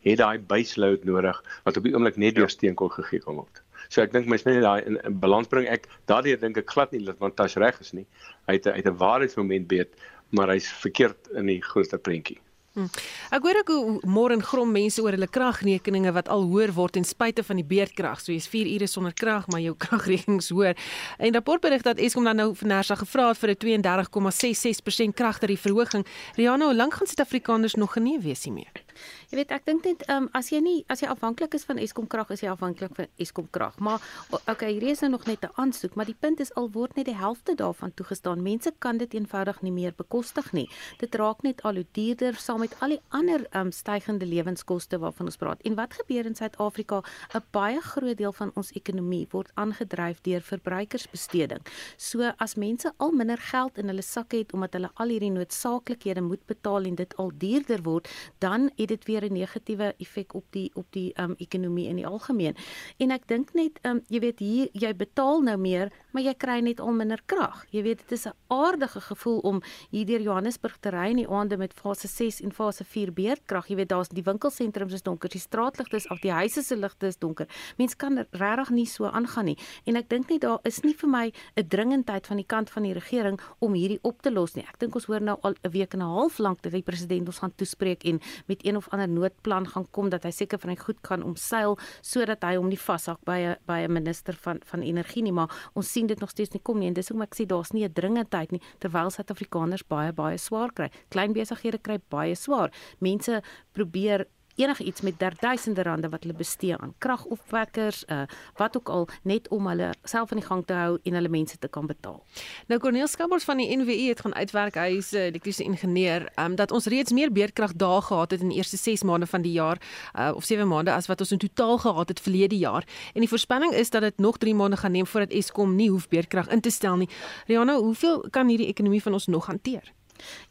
het 0.05 0.18
daai 0.18 0.39
base 0.39 0.80
load 0.80 1.05
nodig 1.05 1.39
wat 1.64 1.78
op 1.78 1.87
die 1.87 1.95
oomblik 1.95 2.18
net 2.20 2.35
deur 2.35 2.51
ja. 2.51 2.57
steenkool 2.57 2.91
gegee 2.97 3.22
kan 3.24 3.39
word. 3.41 3.62
So 3.89 4.03
ek 4.03 4.14
dink 4.14 4.26
mens 4.30 4.45
moet 4.47 4.59
net 4.59 4.64
daai 4.64 4.89
in, 4.89 4.99
in 5.07 5.18
balans 5.20 5.51
bring. 5.51 5.68
Ek 5.70 5.87
daardie 6.11 6.37
dink 6.41 6.59
ek 6.61 6.70
glad 6.72 6.93
nie 6.93 7.05
dat 7.05 7.20
Tash 7.37 7.57
reg 7.61 7.78
is 7.80 7.93
nie. 7.93 8.07
Hy 8.49 8.59
het 8.59 8.66
uit 8.66 8.87
'n 8.87 8.97
waarheidsmoment 8.99 9.70
weet, 9.70 9.93
maar 10.30 10.51
hy's 10.51 10.68
verkeerd 10.82 11.30
in 11.37 11.47
die 11.53 11.61
groter 11.62 11.99
prentjie. 11.99 12.41
Hm. 12.75 12.89
Ek 13.31 13.45
hoor 13.47 13.61
ek 13.61 13.68
hoe 13.70 14.01
môre 14.03 14.35
grom 14.43 14.72
mense 14.75 14.99
oor 15.03 15.14
hulle 15.14 15.29
kragrekeninge 15.31 16.11
wat 16.16 16.27
al 16.33 16.43
hoër 16.51 16.72
word 16.75 16.97
ten 16.97 17.07
spyte 17.07 17.45
van 17.47 17.61
die 17.61 17.66
beerdkrag. 17.70 18.18
So 18.18 18.33
jy's 18.35 18.49
4 18.51 18.66
ure 18.75 18.89
sonder 18.91 19.14
krag, 19.14 19.47
maar 19.47 19.62
jou 19.62 19.77
kragrekenings 19.85 20.51
hoër. 20.51 20.75
En 21.18 21.39
rapport 21.39 21.62
berig 21.62 21.87
dat 21.87 22.03
Eskom 22.03 22.27
dan 22.27 22.43
nou 22.43 22.51
vir 22.59 22.72
Nersa 22.72 22.99
gevra 22.99 23.29
het 23.31 23.39
vir 23.39 23.55
'n 23.55 23.62
32,66% 23.87 25.14
kragtarief 25.14 25.62
verhoging. 25.62 26.07
Riano, 26.35 26.66
hoe 26.66 26.75
lank 26.75 26.95
gaan 26.95 27.07
Suid-Afrikaners 27.07 27.79
nog 27.79 27.93
genee 27.95 28.18
wees 28.18 28.45
hiermee? 28.45 28.84
Jy 29.30 29.36
weet, 29.36 29.51
ek 29.51 29.64
dink 29.64 29.84
net 29.84 30.03
ehm 30.09 30.24
um, 30.24 30.28
as 30.32 30.51
jy 30.51 30.61
nie 30.61 30.84
as 30.88 31.01
jy 31.01 31.09
afhanklik 31.09 31.55
is 31.55 31.64
van 31.64 31.78
Eskom 31.78 32.07
krag, 32.07 32.30
is 32.30 32.40
jy 32.40 32.51
afhanklik 32.51 32.95
van 32.97 33.07
Eskom 33.18 33.49
krag. 33.51 33.78
Maar 33.78 34.01
okay, 34.47 34.72
hier 34.72 34.90
is 34.90 35.01
nou 35.01 35.11
nog 35.11 35.26
net 35.26 35.45
'n 35.45 35.53
aansoek, 35.55 35.95
maar 35.95 36.07
die 36.07 36.16
punt 36.20 36.40
is 36.40 36.55
al 36.55 36.70
word 36.70 36.97
net 36.97 37.07
die 37.07 37.16
helfte 37.16 37.55
daarvan 37.55 37.95
toegestaan. 37.95 38.42
Mense 38.42 38.72
kan 38.78 38.97
dit 38.99 39.14
eenvoudig 39.14 39.62
nie 39.62 39.72
meer 39.72 39.92
bekostig 39.97 40.53
nie. 40.53 40.68
Dit 40.99 41.14
raak 41.14 41.42
net 41.42 41.62
al 41.62 41.74
hoe 41.74 41.86
duurder 41.92 42.34
saam 42.34 42.61
met 42.61 42.74
al 42.80 42.88
die 42.88 43.01
ander 43.09 43.47
ehm 43.51 43.66
um, 43.66 43.72
stygende 43.72 44.26
lewenskoste 44.26 44.99
waarvan 44.99 45.26
ons 45.26 45.36
praat. 45.36 45.62
En 45.62 45.74
wat 45.74 45.95
gebeur 45.95 46.26
in 46.26 46.34
Suid-Afrika? 46.34 47.03
'n 47.34 47.42
Baie 47.51 47.80
groot 47.80 48.16
deel 48.16 48.32
van 48.32 48.51
ons 48.55 48.72
ekonomie 48.72 49.26
word 49.30 49.51
aangedryf 49.55 50.20
deur 50.20 50.40
verbruikersbesteding. 50.40 51.61
So 51.97 52.32
as 52.38 52.55
mense 52.55 52.92
al 52.97 53.12
minder 53.12 53.38
geld 53.38 53.78
in 53.78 53.86
hulle 53.86 54.03
sakke 54.03 54.36
het 54.36 54.53
omdat 54.53 54.72
hulle 54.72 54.90
al 54.95 55.09
hierdie 55.09 55.32
noodsaaklikhede 55.34 56.22
moet 56.24 56.47
betaal 56.47 56.84
en 56.84 56.95
dit 56.95 57.16
al 57.16 57.30
duurder 57.38 57.82
word, 57.82 58.09
dan 58.38 58.70
het 58.85 58.93
dit 58.93 59.05
weer 59.09 59.24
'n 59.24 59.32
negatiewe 59.32 59.95
effek 59.99 60.35
op 60.35 60.45
die 60.51 60.70
op 60.74 60.87
die 60.91 61.12
um 61.20 61.35
ekonomie 61.39 61.89
in 61.89 61.97
die 61.97 62.07
algemeen. 62.07 62.57
En 62.99 63.11
ek 63.11 63.26
dink 63.26 63.55
net 63.55 63.78
um 63.82 64.01
jy 64.09 64.20
weet 64.20 64.39
hier 64.39 64.68
jy 64.72 64.95
betaal 64.95 65.41
nou 65.43 65.57
meer, 65.57 65.93
maar 66.12 66.22
jy 66.22 66.35
kry 66.35 66.61
net 66.61 66.80
al 66.80 66.93
minder 66.93 67.20
krag. 67.26 67.64
Jy 67.70 67.82
weet 67.82 67.99
dit 67.99 68.12
is 68.12 68.26
'n 68.26 68.32
aardige 68.49 69.01
gevoel 69.01 69.39
om 69.39 69.62
hier 69.91 70.07
deur 70.07 70.20
Johannesburg 70.20 70.76
te 70.80 70.91
ry 70.91 71.11
in 71.11 71.16
die 71.16 71.28
aande 71.28 71.57
met 71.57 71.72
fase 71.72 72.09
6 72.09 72.41
en 72.41 72.53
fase 72.53 72.85
4 72.85 73.12
beerdkrag. 73.12 73.68
Jy 73.68 73.76
weet 73.76 73.89
daar's 73.89 74.09
die 74.09 74.22
winkelsentrums 74.22 74.93
is 74.93 75.03
donker, 75.03 75.28
die 75.28 75.41
straatligte 75.41 75.97
is 75.97 76.09
af, 76.09 76.20
die 76.20 76.32
huise 76.32 76.62
se 76.62 76.76
ligte 76.76 77.07
is 77.07 77.18
donker. 77.18 77.47
Mense 77.76 77.97
kan 77.97 78.26
regtig 78.30 78.70
nie 78.70 78.87
so 78.87 79.05
aangaan 79.05 79.45
nie. 79.45 79.59
En 79.85 79.97
ek 79.97 80.09
dink 80.09 80.28
net 80.28 80.41
daar 80.41 80.59
is 80.64 80.82
nie 80.82 80.95
vir 80.95 81.09
my 81.09 81.32
'n 81.57 81.68
dringendheid 81.68 82.26
van 82.26 82.37
die 82.37 82.47
kant 82.47 82.70
van 82.70 82.82
die 82.82 82.93
regering 82.93 83.41
om 83.59 83.72
hierdie 83.72 83.99
op 84.03 84.22
te 84.22 84.30
los 84.30 84.55
nie. 84.55 84.64
Ek 84.64 84.78
dink 84.78 84.95
ons 84.95 85.07
hoor 85.07 85.20
nou 85.20 85.39
al 85.43 85.55
'n 85.62 85.70
week 85.70 85.95
en 85.95 86.01
'n 86.01 86.14
half 86.14 86.39
lank 86.39 86.62
dat 86.62 86.72
die 86.72 86.82
president 86.82 87.26
ons 87.26 87.39
gaan 87.39 87.55
toespreek 87.55 88.05
en 88.05 88.20
met 88.47 88.62
een 88.75 88.83
of 88.83 88.89
ander 88.89 89.09
noodplan 89.09 89.68
gaan 89.68 89.87
kom 89.91 90.09
dat 90.11 90.25
hy 90.27 90.31
seker 90.35 90.59
van 90.59 90.72
hy 90.72 90.77
goed 90.81 91.01
kan 91.07 91.22
omseil 91.22 91.77
sodat 92.03 92.43
hy 92.43 92.57
hom 92.59 92.68
nie 92.72 92.81
vashak 92.81 93.20
by 93.25 93.39
'n 93.39 93.57
by 93.66 93.79
'n 93.87 93.93
minister 93.93 94.35
van 94.35 94.61
van 94.64 94.83
energie 94.83 95.22
nie. 95.22 95.33
Maar 95.33 95.70
ons 95.75 95.93
sien 95.93 96.07
dit 96.07 96.20
nog 96.20 96.31
steeds 96.31 96.51
nie 96.51 96.62
kom 96.62 96.79
nie. 96.79 96.89
En 96.89 96.95
dis 96.95 97.09
hoekom 97.09 97.22
ek 97.22 97.35
sê 97.35 97.47
daar's 97.47 97.72
nie 97.72 97.85
'n 97.85 97.93
dringendheid 97.93 98.51
nie 98.51 98.62
terwyl 98.79 99.11
Suid-Afrikaners 99.11 99.87
baie 99.87 100.12
baie 100.12 100.39
swaar 100.39 100.72
kry. 100.72 100.91
Klein 101.09 101.33
besighede 101.33 101.79
kry 101.79 101.99
baie 102.09 102.35
swaar. 102.35 102.70
Mense 102.99 103.43
probeer 103.72 104.27
enige 104.55 104.84
iets 104.84 105.00
met 105.00 105.18
derduisende 105.18 105.82
rande 105.82 106.09
wat 106.09 106.22
hulle 106.22 106.36
bestee 106.36 106.76
aan 106.76 106.94
kragopwekkers, 106.98 108.05
uh 108.09 108.22
wat 108.57 108.76
ook 108.76 108.88
al 108.88 109.09
net 109.22 109.48
om 109.48 109.66
hulle 109.66 109.90
self 110.02 110.32
aan 110.32 110.38
die 110.38 110.46
gang 110.46 110.66
te 110.66 110.72
hou 110.72 110.98
en 111.02 111.14
hulle 111.14 111.28
mense 111.28 111.59
te 111.59 111.68
kan 111.68 111.86
betaal. 111.86 112.22
Nou 112.66 112.80
Corneel 112.80 113.07
Skabbers 113.07 113.44
van 113.44 113.57
die 113.57 113.76
NWI 113.76 114.09
het 114.09 114.20
gaan 114.20 114.34
uitwerk 114.34 114.74
hy 114.74 114.96
is 114.96 115.11
'n 115.12 115.16
uh, 115.16 115.24
elektriese 115.24 115.62
ingenieur, 115.64 116.32
um 116.38 116.55
dat 116.55 116.70
ons 116.70 116.86
reeds 116.86 117.12
meer 117.12 117.32
beerdkrag 117.32 117.72
dae 117.72 118.00
gehad 118.00 118.30
het 118.30 118.40
in 118.40 118.48
die 118.48 118.57
eerste 118.57 118.76
6 118.76 119.02
maande 119.02 119.26
van 119.26 119.42
die 119.42 119.52
jaar 119.52 119.78
uh 120.18 120.32
of 120.34 120.44
7 120.44 120.68
maande 120.68 120.92
as 120.92 121.07
wat 121.07 121.20
ons 121.20 121.32
in 121.32 121.38
totaal 121.38 121.78
gehad 121.78 122.09
het 122.09 122.20
verlede 122.20 122.59
jaar. 122.59 122.84
En 123.14 123.20
die 123.20 123.28
voorspelling 123.28 123.72
is 123.72 123.90
dat 123.90 124.02
dit 124.02 124.18
nog 124.18 124.38
3 124.38 124.55
maande 124.55 124.76
gaan 124.76 124.92
neem 124.92 125.07
voordat 125.07 125.30
Eskom 125.30 125.74
nie 125.74 125.90
hoef 125.90 126.09
beerdkrag 126.09 126.48
in 126.48 126.61
te 126.61 126.70
stel 126.70 126.96
nie. 126.96 127.09
Rihanna, 127.46 127.76
hoeveel 127.76 128.26
kan 128.30 128.48
hierdie 128.48 128.68
ekonomie 128.68 129.02
van 129.02 129.12
ons 129.12 129.26
nog 129.26 129.46
hanteer? 129.46 129.92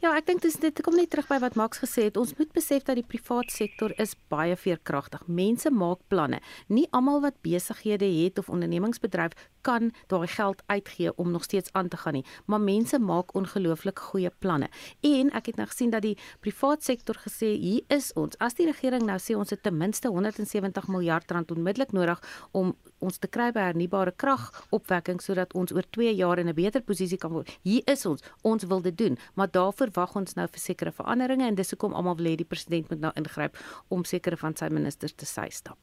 Ja, 0.02 0.12
ek 0.16 0.26
dink 0.28 0.42
dis 0.44 0.58
dit 0.60 0.82
kom 0.84 0.96
net 0.98 1.10
terug 1.12 1.28
by 1.30 1.38
wat 1.42 1.56
Max 1.58 1.80
gesê 1.82 2.08
het. 2.08 2.18
Ons 2.20 2.34
moet 2.38 2.50
besef 2.52 2.84
dat 2.84 2.98
die 2.98 3.06
privaat 3.06 3.50
sektor 3.52 3.94
is 4.00 4.14
baie 4.32 4.56
veerkragtig. 4.56 5.24
Mense 5.26 5.72
maak 5.72 6.02
planne. 6.12 6.40
Nie 6.68 6.86
almal 6.92 7.22
wat 7.24 7.40
besighede 7.46 8.08
het 8.24 8.38
of 8.38 8.50
ondernemingsbedryf 8.52 9.36
kan 9.64 9.90
daai 10.12 10.26
geld 10.28 10.62
uitgee 10.66 11.12
om 11.16 11.30
nog 11.32 11.44
steeds 11.48 11.72
aan 11.72 11.88
te 11.88 11.96
gaan 11.96 12.18
nie, 12.18 12.24
maar 12.46 12.60
mense 12.60 12.98
maak 12.98 13.34
ongelooflik 13.34 13.98
goeie 13.98 14.30
planne. 14.38 14.68
En 15.00 15.32
ek 15.32 15.52
het 15.52 15.60
nou 15.60 15.66
gesien 15.70 15.90
dat 15.90 16.04
die 16.04 16.16
privaat 16.44 16.84
sektor 16.84 17.16
gesê 17.26 17.54
hier 17.58 17.82
is 17.88 18.12
ons. 18.20 18.36
As 18.44 18.56
die 18.58 18.68
regering 18.68 19.06
nou 19.08 19.18
sê 19.22 19.36
ons 19.38 19.50
het 19.50 19.62
ten 19.64 19.76
minste 19.78 20.08
170 20.12 20.88
miljard 20.92 21.30
rand 21.30 21.50
onmiddellik 21.50 21.92
nodig 21.96 22.20
om 22.52 22.74
ons 23.04 23.18
te 23.20 23.28
kry 23.28 23.50
by 23.52 23.68
hernubare 23.68 24.14
kragopwekking 24.20 25.20
sodat 25.22 25.52
ons 25.58 25.72
oor 25.74 25.86
2 25.96 26.14
jaar 26.14 26.38
in 26.38 26.48
'n 26.48 26.54
beter 26.54 26.82
posisie 26.82 27.18
kan 27.18 27.32
word. 27.32 27.48
Hier 27.62 27.82
is 27.86 28.06
ons. 28.06 28.22
Ons 28.42 28.64
wil 28.64 28.80
dit 28.82 28.96
doen, 28.96 29.18
maar 29.34 29.50
daarvoor 29.50 29.90
wag 29.92 30.16
ons 30.16 30.34
nou 30.34 30.46
vir 30.48 30.60
sekere 30.60 30.92
veranderinge 30.92 31.46
en 31.46 31.54
dis 31.54 31.70
hoekom 31.70 31.92
almal 31.92 32.16
wil 32.16 32.26
hê 32.26 32.36
die 32.36 32.44
president 32.44 32.90
moet 32.90 33.00
nou 33.00 33.12
ingryp 33.14 33.58
om 33.88 34.04
sekere 34.04 34.36
van 34.36 34.56
sy 34.56 34.68
ministers 34.68 35.14
te 35.14 35.26
sy 35.26 35.48
stap. 35.50 35.78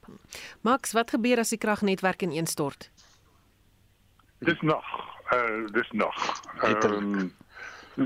Max, 0.62 0.94
wat 0.94 1.12
gebeur 1.12 1.40
as 1.40 1.50
die 1.50 1.58
kragnetwerk 1.58 2.22
ineenstort? 2.22 2.90
Dis 4.42 4.62
nog, 4.62 4.86
uh 5.34 5.68
dis 5.72 5.92
nog. 5.92 6.42
Ehm 6.62 7.14
um, 7.14 7.34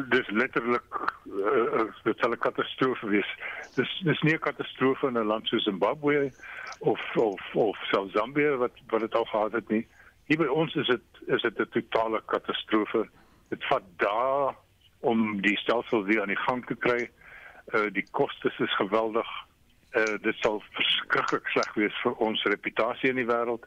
dis 0.10 0.30
letterlik 0.30 1.14
uh, 1.26 1.84
dit 2.04 2.18
sal 2.18 2.32
'n 2.32 2.38
katastrofe 2.38 3.08
wees. 3.08 3.30
Dis 3.76 4.02
dis 4.04 4.22
nie 4.22 4.34
'n 4.34 4.40
katastrofe 4.40 5.08
in 5.08 5.18
'n 5.18 5.26
land 5.26 5.48
soos 5.48 5.64
Zimbabwe 5.64 6.32
of 6.80 7.16
of 7.16 7.42
of 7.54 7.78
selfs 7.78 8.12
Zambië 8.14 8.56
wat 8.56 8.72
wat 8.88 9.00
dit 9.00 9.16
al 9.16 9.26
gehad 9.26 9.52
het 9.52 9.70
nie. 9.70 9.88
Hier 10.26 10.38
by 10.38 10.46
ons 10.46 10.76
is 10.76 10.88
dit 10.88 11.02
is 11.26 11.42
dit 11.42 11.60
'n 11.60 11.70
totale 11.70 12.22
katastrofe. 12.26 13.08
Dit 13.50 13.66
vat 13.66 13.84
daar 13.98 14.56
om 15.00 15.42
die 15.42 15.58
stelsel 15.58 16.04
weer 16.04 16.22
aan 16.22 16.36
die 16.36 16.46
gang 16.48 16.66
te 16.66 16.76
kry. 16.76 17.10
Uh 17.74 17.92
die 17.92 18.08
kostes 18.12 18.60
is 18.60 18.76
geweldig. 18.76 19.30
Uh 19.92 20.18
dit 20.22 20.36
sal 20.40 20.64
verskriklik 20.72 21.48
sleg 21.48 21.74
wees 21.74 22.02
vir 22.04 22.14
ons 22.14 22.44
reputasie 22.44 23.10
in 23.10 23.16
die 23.16 23.32
wêreld. 23.34 23.66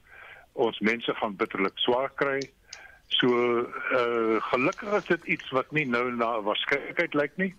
Ons 0.52 0.78
mense 0.78 1.14
gaan 1.14 1.36
bitterlik 1.36 1.78
swaar 1.78 2.12
kry. 2.14 2.40
So 3.08 3.28
uh 3.92 4.42
gelukkig 4.50 4.92
is 4.92 5.06
dit 5.06 5.24
iets 5.24 5.50
wat 5.50 5.70
nie 5.72 5.86
nou 5.86 6.10
na 6.12 6.40
waarskynlikheid 6.40 7.14
lyk 7.14 7.36
nie. 7.36 7.54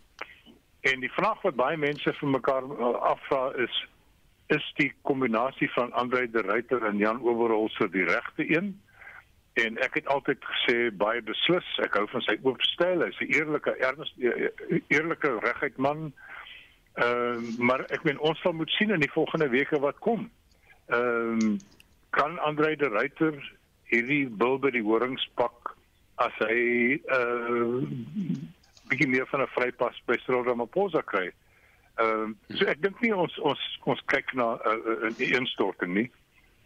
En 0.82 1.00
die 1.00 1.12
vraag 1.12 1.42
wat 1.42 1.58
baie 1.60 1.78
mense 1.78 2.14
vir 2.14 2.30
mekaar 2.30 2.68
afvra 3.14 3.50
is 3.58 3.86
is 4.50 4.66
die 4.78 4.94
kombinasie 5.02 5.70
van 5.74 5.92
Andre 5.94 6.30
de 6.30 6.42
Ruyter 6.42 6.86
en 6.86 6.98
Jan 6.98 7.22
Oberholzer 7.22 7.92
die 7.92 8.06
regte 8.06 8.46
een? 8.56 8.72
En 9.54 9.78
ek 9.78 9.94
het 9.94 10.08
altyd 10.08 10.46
gesê 10.46 10.78
baie 10.96 11.22
beslis, 11.22 11.68
ek 11.84 11.98
hou 11.98 12.06
van 12.10 12.24
sy 12.26 12.38
oop 12.42 12.62
styl, 12.62 13.04
hy's 13.06 13.20
'n 13.20 13.34
eerlike, 13.34 13.76
ernstige 13.78 14.52
eerlike 14.88 15.34
reguit 15.46 15.78
man. 15.78 16.14
Ehm 16.94 17.44
uh, 17.44 17.58
maar 17.58 17.86
ek 17.90 18.04
meen 18.04 18.20
ons 18.20 18.40
sal 18.42 18.54
moet 18.54 18.70
sien 18.70 18.92
in 18.92 19.00
die 19.00 19.12
volgende 19.12 19.50
weke 19.50 19.80
wat 19.80 20.00
kom. 20.00 20.30
Ehm 20.88 21.42
um, 21.42 21.60
kan 22.10 22.40
Andre 22.40 22.76
de 22.76 22.88
Ruyter 22.90 23.58
hierdie 23.90 24.26
bil 24.30 24.58
by 24.62 24.72
die 24.72 24.86
horings 24.86 25.26
pak 25.36 25.74
as 26.24 26.36
hy 26.46 27.00
uh 27.18 27.82
bietjie 28.90 29.10
meer 29.10 29.28
van 29.30 29.42
'n 29.42 29.54
vrypas 29.54 29.98
by 30.06 30.18
Cyril 30.26 30.44
Ramaphosa 30.44 31.02
kry. 31.06 31.30
Ehm 32.00 32.36
uh, 32.50 32.58
so 32.58 32.66
ek 32.66 32.82
dink 32.82 33.02
nie 33.02 33.14
ons 33.14 33.36
ons 33.40 33.62
ons 33.86 34.02
kyk 34.14 34.34
na 34.34 34.56
'n 34.56 34.60
uh, 34.66 35.10
'n 35.10 35.16
uh, 35.20 35.36
instorting 35.40 35.94
nie. 35.94 36.10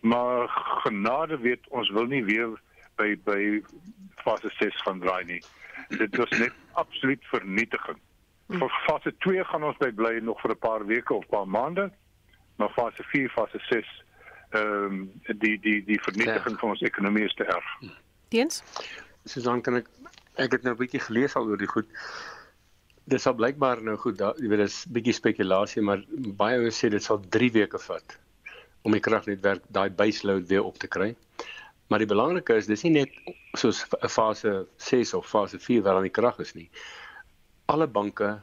Maar 0.03 0.47
genade 0.83 1.37
weet 1.39 1.67
ons 1.69 1.89
wil 1.89 2.05
nie 2.05 2.23
weer 2.23 2.51
by 2.95 3.15
by 3.25 3.61
fase 4.23 4.49
6 4.59 4.83
van 4.83 4.99
draai 4.99 5.23
nie. 5.25 5.41
Dit 5.89 6.15
was 6.15 6.29
net 6.39 6.53
absoluut 6.73 7.23
vernietiging. 7.31 7.99
Vir 8.47 8.71
fase 8.87 9.13
2 9.25 9.43
gaan 9.43 9.63
ons 9.63 9.77
bly 9.77 10.19
nog 10.19 10.41
vir 10.41 10.51
'n 10.51 10.59
paar 10.59 10.85
weke 10.85 11.13
of 11.13 11.27
paar 11.27 11.47
maande. 11.47 11.91
Maar 12.57 12.69
fase 12.69 13.03
4, 13.03 13.29
fase 13.29 13.59
6 13.69 14.02
ehm 14.53 14.85
um, 14.85 15.37
die 15.43 15.57
die 15.59 15.79
die 15.85 15.99
vernietiging 16.01 16.59
van 16.59 16.69
ons 16.75 16.81
ekonomie 16.81 17.25
is 17.25 17.33
te 17.33 17.45
erg. 17.45 17.69
Teens? 18.33 18.63
Susan 19.25 19.61
kan 19.61 19.81
ek 19.81 19.89
ek 20.35 20.51
het 20.57 20.63
nou 20.63 20.73
'n 20.73 20.81
bietjie 20.81 21.01
gelees 21.01 21.35
al 21.35 21.47
oor 21.47 21.57
die 21.57 21.69
goed. 21.69 21.87
Dit 23.05 23.21
sal 23.21 23.35
blykbaar 23.35 23.81
nou 23.83 23.97
goed, 23.97 24.17
da, 24.17 24.33
jy 24.37 24.47
weet 24.47 24.63
dis 24.63 24.85
bietjie 24.87 25.13
spekulasie, 25.13 25.81
maar 25.81 26.03
baie 26.39 26.59
ouens 26.59 26.79
sê 26.79 26.89
dit 26.89 27.03
sal 27.03 27.19
3 27.29 27.51
weke 27.51 27.79
vat 27.79 28.17
om 28.83 28.91
die 28.91 29.03
kragnetwerk 29.03 29.63
daai 29.67 29.89
base 29.89 30.27
load 30.27 30.47
weer 30.47 30.63
op 30.63 30.77
te 30.77 30.87
kry. 30.87 31.15
Maar 31.87 31.99
die 31.99 32.07
belangrike 32.07 32.55
is 32.55 32.67
dis 32.67 32.83
nie 32.83 32.93
net 32.99 33.11
soos 33.53 33.85
'n 34.01 34.09
fase 34.09 34.67
6 34.77 35.13
of 35.13 35.29
fase 35.29 35.59
4 35.59 35.81
waar 35.81 35.93
dan 35.93 36.09
die 36.09 36.17
krag 36.19 36.39
is 36.39 36.53
nie. 36.53 36.69
Alle 37.65 37.87
banke 37.87 38.41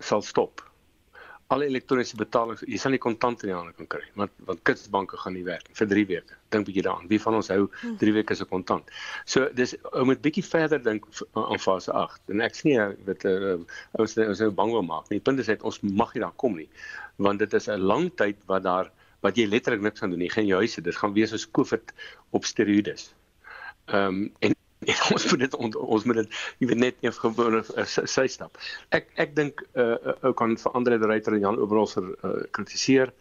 sal 0.00 0.22
stop 0.22 0.67
alle 1.48 1.64
elektroniese 1.70 2.16
betalings, 2.20 2.60
jy 2.68 2.76
sal 2.80 2.92
nie 2.92 3.00
kontant 3.00 3.40
in 3.44 3.50
die 3.50 3.56
hande 3.56 3.72
kan 3.76 3.88
kry, 3.94 4.02
want 4.20 4.32
want 4.48 4.60
kunsbanke 4.68 5.16
gaan 5.20 5.32
nie 5.36 5.44
werk 5.46 5.70
vir 5.78 5.88
3 5.88 6.04
weke. 6.10 6.36
Dink 6.52 6.68
bietjie 6.68 6.84
daaraan. 6.84 7.08
Wie 7.08 7.20
van 7.22 7.38
ons 7.38 7.48
hou 7.52 7.62
3 7.70 7.94
hm. 7.96 8.16
weke 8.18 8.36
se 8.36 8.46
kontant? 8.50 8.92
So 9.24 9.48
dis 9.56 9.72
ou 9.94 10.04
moet 10.08 10.20
bietjie 10.24 10.44
verder 10.44 10.82
dink 10.84 11.08
aan 11.40 11.62
fase 11.62 11.94
8. 11.96 12.20
En 12.34 12.44
ek 12.44 12.58
sien 12.58 12.92
dat 13.08 13.24
uh, 13.28 13.56
ons 13.96 14.18
ons 14.26 14.44
nou 14.44 14.50
bang 14.60 14.74
wil 14.76 14.84
maak. 14.90 15.08
Die 15.08 15.22
punt 15.24 15.40
is 15.40 15.48
net 15.48 15.64
ons 15.64 15.80
mag 15.88 16.12
nie 16.12 16.24
daar 16.26 16.36
kom 16.44 16.60
nie, 16.60 16.68
want 17.16 17.40
dit 17.40 17.56
is 17.56 17.70
'n 17.72 17.80
lang 17.80 18.10
tyd 18.20 18.44
wat 18.52 18.68
daar 18.68 18.92
wat 19.24 19.40
jy 19.40 19.48
letterlik 19.48 19.80
niks 19.82 20.04
kan 20.04 20.12
doen 20.12 20.20
nie. 20.20 20.30
Geen 20.30 20.52
huise, 20.52 20.84
dit 20.84 20.96
gaan 20.96 21.16
wees 21.16 21.32
soos 21.32 21.48
COVID 21.48 21.96
op 22.36 22.44
steroïdes. 22.44 23.14
Ehm 23.88 24.28
um, 24.28 24.32
en 24.44 24.57
en 24.92 25.00
ons 25.14 25.26
moet 25.30 25.42
dit 25.44 25.56
ons 25.58 26.04
moet 26.08 26.20
dit 26.22 26.38
jy 26.62 26.70
weet 26.70 26.80
net 26.80 27.02
een 27.04 27.12
gewone 27.12 27.60
uh, 27.60 27.84
sy 27.88 28.24
stap. 28.32 28.56
Ek 28.96 29.10
ek 29.20 29.34
dink 29.36 29.60
uh, 29.74 29.96
uh 30.14 30.32
kan 30.38 30.56
vir 30.56 30.78
Andre 30.78 30.98
de 31.00 31.10
Ruyter 31.10 31.36
en 31.36 31.44
Jan 31.44 31.60
Oberholzer 31.60 32.08
uh, 32.24 32.32
kritiseer. 32.56 33.12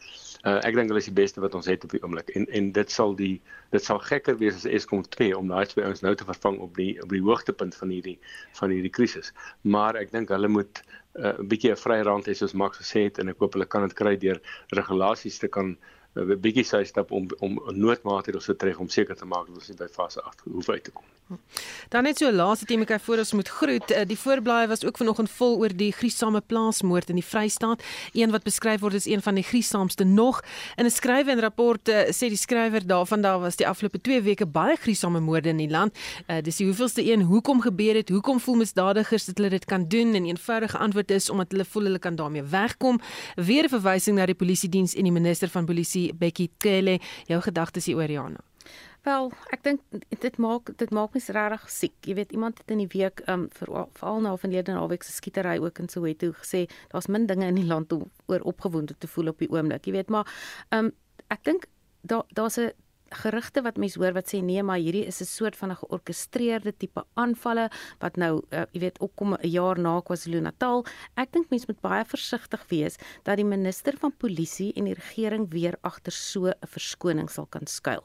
Uh, 0.46 0.60
ek 0.64 0.78
dink 0.78 0.92
hulle 0.94 1.02
is 1.02 1.10
die 1.10 1.18
beste 1.18 1.42
wat 1.44 1.58
ons 1.58 1.68
het 1.68 1.84
op 1.84 1.92
die 1.92 2.00
oomblik 2.06 2.30
en 2.40 2.46
en 2.56 2.70
dit 2.76 2.94
sal 2.94 3.16
die 3.20 3.34
dit 3.76 3.84
sal 3.84 4.00
gekker 4.00 4.38
wees 4.40 4.56
as 4.62 4.68
Eskom 4.70 5.04
2 5.18 5.36
om 5.36 5.52
daai 5.52 5.66
twee 5.68 5.84
ouens 5.84 6.04
nou 6.06 6.14
te 6.16 6.28
vervang 6.30 6.62
op 6.64 6.78
die 6.80 6.94
op 7.04 7.12
die 7.12 7.24
hoogtepunt 7.26 7.76
van 7.76 7.92
hierdie 7.92 8.16
van 8.62 8.72
hierdie 8.72 8.94
krisis. 8.94 9.34
Maar 9.68 10.00
ek 10.04 10.16
dink 10.16 10.32
hulle 10.32 10.48
moet 10.48 10.84
'n 11.18 11.26
uh, 11.26 11.36
bietjie 11.52 11.74
'n 11.74 11.84
vrye 11.84 12.08
rand 12.08 12.30
hê 12.30 12.38
soos 12.38 12.54
Max 12.54 12.80
gesê 12.80 13.10
het 13.10 13.20
en 13.20 13.34
ek 13.34 13.44
hoop 13.44 13.58
hulle 13.58 13.68
kan 13.68 13.84
dit 13.88 13.98
kry 13.98 14.16
deur 14.16 14.40
regulasies 14.80 15.40
te 15.44 15.52
kan 15.52 15.76
'n 16.18 16.40
bietjie 16.42 16.66
sy 16.66 16.84
stap 16.84 17.12
om 17.12 17.30
om 17.40 17.60
noodmaatreëls 17.74 18.46
te 18.46 18.56
tref 18.56 18.80
om 18.80 18.90
seker 18.90 19.16
te 19.16 19.26
maak 19.26 19.48
dat 19.48 19.56
ons 19.56 19.70
nie 19.70 19.78
by 19.78 19.88
fase 19.88 20.22
8 20.22 20.42
hoef 20.52 20.70
uit 20.70 20.84
te 20.84 20.92
kom. 20.92 21.06
Dan 21.90 22.04
net 22.04 22.20
so 22.20 22.32
laaste 22.32 22.66
tema 22.68 22.86
kyk 22.88 23.02
voor 23.04 23.22
ons 23.24 23.34
moet 23.36 23.50
groet. 23.50 23.92
Eh, 23.92 24.06
die 24.08 24.18
voorblaai 24.20 24.68
was 24.68 24.84
ook 24.86 24.98
vanoggend 24.98 25.32
vol 25.32 25.58
oor 25.60 25.74
die 25.76 25.92
griesame 25.92 26.42
plaasmoord 26.42 27.10
in 27.12 27.20
die 27.20 27.26
Vrystaat. 27.26 27.84
Een 28.14 28.32
wat 28.32 28.44
beskryf 28.48 28.80
word 28.80 28.96
as 28.96 29.08
een 29.08 29.22
van 29.22 29.36
die 29.36 29.44
griesaamste 29.44 30.04
nog. 30.04 30.42
In 30.76 30.86
'n 30.86 30.90
skrywe 30.90 31.32
en 31.32 31.40
rapport 31.40 31.90
uh, 31.90 32.08
sê 32.12 32.28
die 32.32 32.38
skrywer 32.38 32.88
daarvan 32.88 33.22
daar 33.22 33.40
was 33.40 33.56
die 33.56 33.68
afgelope 33.68 34.02
2 34.02 34.22
weke 34.22 34.46
baie 34.46 34.76
griesame 34.76 35.20
moorde 35.20 35.50
in 35.50 35.58
die 35.58 35.70
land. 35.70 35.96
Uh, 36.28 36.38
dis 36.42 36.56
die 36.56 36.66
hoeveelste 36.66 37.12
een 37.12 37.22
hoekom 37.22 37.62
gebeur 37.62 37.94
dit? 37.94 38.10
Hoekom 38.10 38.40
voel 38.40 38.56
misdadigers 38.56 39.26
dat 39.26 39.38
hulle 39.38 39.50
dit 39.50 39.66
kan 39.66 39.88
doen? 39.88 40.14
En 40.14 40.26
eenvoudige 40.26 40.78
antwoord 40.78 41.12
is 41.12 41.30
omdat 41.30 41.52
hulle 41.52 41.66
voel 41.66 41.84
hulle 41.84 42.00
kan 42.00 42.16
daarmee 42.16 42.44
wegkom. 42.44 43.02
Weer 43.36 43.64
'n 43.64 43.70
verwysing 43.70 44.18
na 44.18 44.26
die 44.26 44.36
polisie 44.36 44.70
diens 44.70 44.96
en 44.96 45.04
die 45.04 45.12
minister 45.12 45.50
van 45.50 45.66
polisie 45.66 46.07
Bekkie 46.14 46.52
Cele. 46.58 47.00
Jou 47.28 47.42
gedagtes 47.42 47.86
hieroor 47.86 48.12
Jana? 48.12 48.44
Wel, 49.08 49.30
ek 49.56 49.62
dink 49.64 49.84
dit 50.20 50.38
maak 50.38 50.74
dit 50.78 50.90
maak 50.92 51.14
my 51.16 51.22
regtig 51.36 51.70
siek. 51.72 51.96
Jy 52.04 52.16
weet 52.18 52.34
iemand 52.36 52.58
het 52.60 52.74
in 52.76 52.82
die 52.84 52.90
week 52.92 53.22
um 53.32 53.46
veral 53.56 53.88
vir 53.96 54.18
nou 54.26 54.34
van 54.42 54.52
lede 54.52 54.74
naweek 54.76 55.04
se 55.04 55.14
skietery 55.16 55.58
ook 55.64 55.80
in 55.80 55.88
Soweto 55.90 56.34
gesê 56.42 56.66
daar's 56.92 57.08
min 57.08 57.28
dinge 57.30 57.48
in 57.48 57.56
die 57.56 57.68
land 57.68 57.94
om 57.96 58.10
oor 58.28 58.44
opgewonde 58.52 58.98
te 58.98 59.08
voel 59.08 59.32
op 59.32 59.40
die 59.40 59.50
oomblik. 59.52 59.88
Jy 59.88 59.94
weet 59.96 60.12
maar 60.12 60.28
um 60.76 60.92
ek 61.32 61.44
dink 61.48 61.70
daar 62.02 62.26
daar's 62.36 62.60
'n 62.60 62.74
gerugte 63.12 63.62
wat 63.62 63.78
mense 63.78 64.00
hoor 64.00 64.14
wat 64.14 64.28
sê 64.34 64.42
nee 64.44 64.64
maar 64.64 64.80
hierdie 64.80 65.06
is 65.06 65.22
'n 65.22 65.26
soort 65.26 65.56
van 65.56 65.72
'n 65.72 65.76
georkestreerde 65.76 66.74
tipe 66.78 67.04
aanvalle 67.16 67.70
wat 68.00 68.18
nou 68.18 68.42
uh, 68.52 68.66
jy 68.72 68.80
weet 68.80 69.00
opkom 69.00 69.34
'n 69.34 69.48
jaar 69.48 69.80
na 69.80 70.02
KwaZulu-Natal. 70.02 70.86
Ek 71.16 71.32
dink 71.32 71.50
mense 71.50 71.66
moet 71.68 71.82
baie 71.82 72.06
versigtig 72.06 72.66
wees 72.70 72.98
dat 73.24 73.38
die 73.38 73.46
minister 73.46 73.98
van 73.98 74.12
polisie 74.18 74.74
en 74.76 74.86
die 74.86 74.94
regering 74.94 75.52
weer 75.52 75.78
agter 75.82 76.12
so 76.12 76.48
'n 76.48 76.54
verskoning 76.68 77.30
sal 77.30 77.46
kan 77.46 77.68
skuil. 77.68 78.04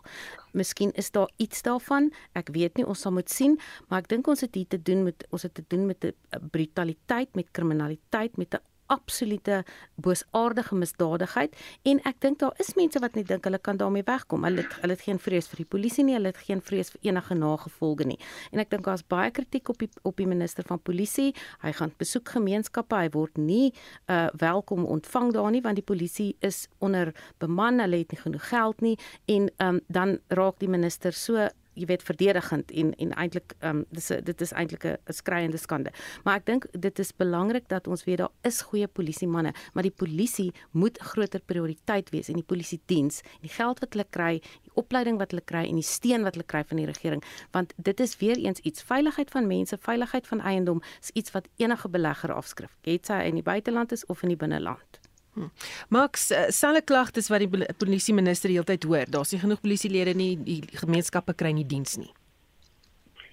Miskien 0.52 0.92
is 0.92 1.10
daar 1.10 1.30
iets 1.36 1.62
daarvan. 1.62 2.12
Ek 2.34 2.48
weet 2.52 2.76
nie, 2.76 2.86
ons 2.86 3.00
sal 3.00 3.12
moet 3.12 3.30
sien, 3.30 3.58
maar 3.88 4.00
ek 4.00 4.08
dink 4.08 4.26
ons 4.26 4.40
het 4.40 4.54
hier 4.54 4.68
te 4.68 4.82
doen 4.82 5.02
met 5.04 5.26
ons 5.30 5.42
het 5.42 5.54
te 5.54 5.64
doen 5.68 5.86
met 5.86 6.04
'n 6.04 6.14
brutaliteit, 6.50 7.34
met 7.34 7.48
kriminaliteit, 7.52 8.36
met 8.36 8.54
'n 8.54 8.71
absolute 8.92 9.62
boosaardige 10.02 10.76
misdadigheid 10.76 11.56
en 11.88 12.00
ek 12.08 12.20
dink 12.24 12.40
daar 12.42 12.56
is 12.62 12.74
mense 12.76 13.00
wat 13.02 13.16
net 13.16 13.30
dink 13.30 13.46
hulle 13.48 13.60
kan 13.62 13.78
daarmee 13.80 14.04
wegkom. 14.06 14.44
Hulle 14.46 14.64
het, 14.64 14.74
hulle 14.82 14.96
het 14.96 15.04
geen 15.06 15.20
vrees 15.22 15.48
vir 15.50 15.62
die 15.62 15.68
polisie 15.74 16.04
nie, 16.04 16.16
hulle 16.18 16.32
het 16.32 16.40
geen 16.44 16.60
vrees 16.64 16.92
vir 16.92 17.10
enige 17.10 17.36
nagevolge 17.38 18.06
nie. 18.08 18.18
En 18.52 18.62
ek 18.62 18.72
dink 18.74 18.84
daar's 18.88 19.04
baie 19.08 19.30
kritiek 19.34 19.72
op 19.72 19.80
die 19.80 19.90
op 20.08 20.18
die 20.20 20.28
minister 20.28 20.66
van 20.68 20.80
polisie. 20.82 21.30
Hy 21.62 21.72
gaan 21.78 21.94
besoek 21.98 22.34
gemeenskappe, 22.36 22.98
hy 22.98 23.10
word 23.16 23.40
nie 23.40 23.72
uh 24.12 24.28
welkom 24.38 24.84
ontvang 24.88 25.32
daar 25.34 25.50
nie 25.52 25.62
want 25.62 25.78
die 25.78 25.86
polisie 25.86 26.36
is 26.40 26.66
onder 26.80 27.12
beman, 27.42 27.80
hulle 27.82 28.02
het 28.02 28.12
nie 28.12 28.20
genoeg 28.20 28.46
geld 28.48 28.80
nie 28.80 28.96
en 29.30 29.50
um 29.64 29.80
dan 29.88 30.18
raak 30.28 30.58
die 30.60 30.70
minister 30.70 31.12
so 31.12 31.48
jy 31.74 31.86
weet 31.86 32.02
verdedigend 32.02 32.70
en 32.70 32.94
en 32.94 33.12
eintlik 33.12 33.54
ehm 33.58 33.76
um, 33.76 33.84
dis 33.90 34.06
dit 34.06 34.40
is 34.40 34.52
eintlik 34.52 34.84
'n 34.84 34.98
skreiende 35.12 35.56
skande. 35.56 35.92
Maar 36.24 36.36
ek 36.36 36.46
dink 36.46 36.66
dit 36.72 36.98
is 36.98 37.12
belangrik 37.16 37.68
dat 37.68 37.86
ons 37.86 38.04
weet 38.04 38.18
daar 38.18 38.32
is 38.42 38.62
goeie 38.62 38.86
polisie 38.86 39.28
manne, 39.28 39.52
maar 39.72 39.82
die 39.82 39.94
polisie 39.96 40.52
moet 40.70 40.98
groter 40.98 41.40
prioriteit 41.40 42.10
wees 42.10 42.28
en 42.28 42.34
die 42.34 42.50
polisie 42.52 42.80
diens, 42.86 43.22
die 43.40 43.50
geld 43.50 43.80
wat 43.80 43.92
hulle 43.92 44.06
kry, 44.10 44.40
die 44.62 44.74
opleiding 44.74 45.18
wat 45.18 45.30
hulle 45.30 45.44
kry 45.44 45.64
en 45.68 45.74
die 45.74 45.86
steun 45.86 46.22
wat 46.22 46.34
hulle 46.34 46.46
kry 46.46 46.64
van 46.64 46.76
die 46.76 46.86
regering, 46.86 47.22
want 47.52 47.72
dit 47.76 48.00
is 48.00 48.16
weer 48.16 48.36
eens 48.36 48.60
iets 48.60 48.82
veiligheid 48.82 49.30
van 49.30 49.46
mense, 49.46 49.78
veiligheid 49.78 50.26
van 50.26 50.40
eiendom 50.40 50.82
is 51.00 51.10
iets 51.14 51.30
wat 51.30 51.48
enige 51.56 51.88
belegger 51.88 52.32
afskryf. 52.32 52.76
Het 52.82 53.06
sy 53.06 53.22
in 53.28 53.34
die 53.34 53.46
buiteland 53.46 53.92
is 53.92 54.06
of 54.06 54.22
in 54.22 54.28
die 54.28 54.36
binneland. 54.38 55.01
Hm. 55.34 55.48
Max, 55.88 56.30
uh, 56.30 56.48
selfe 56.52 56.82
klagtes 56.84 57.30
wat 57.32 57.44
die 57.44 57.66
polisie 57.80 58.14
minister 58.14 58.52
heeltyd 58.52 58.84
hoor. 58.84 59.08
Daar's 59.08 59.32
nie 59.32 59.40
genoeg 59.40 59.62
polisielede 59.64 60.12
nie, 60.14 60.34
die 60.36 60.60
gemeenskappe 60.76 61.34
kry 61.34 61.54
nie 61.56 61.66
diens 61.66 61.96
nie. 61.96 62.12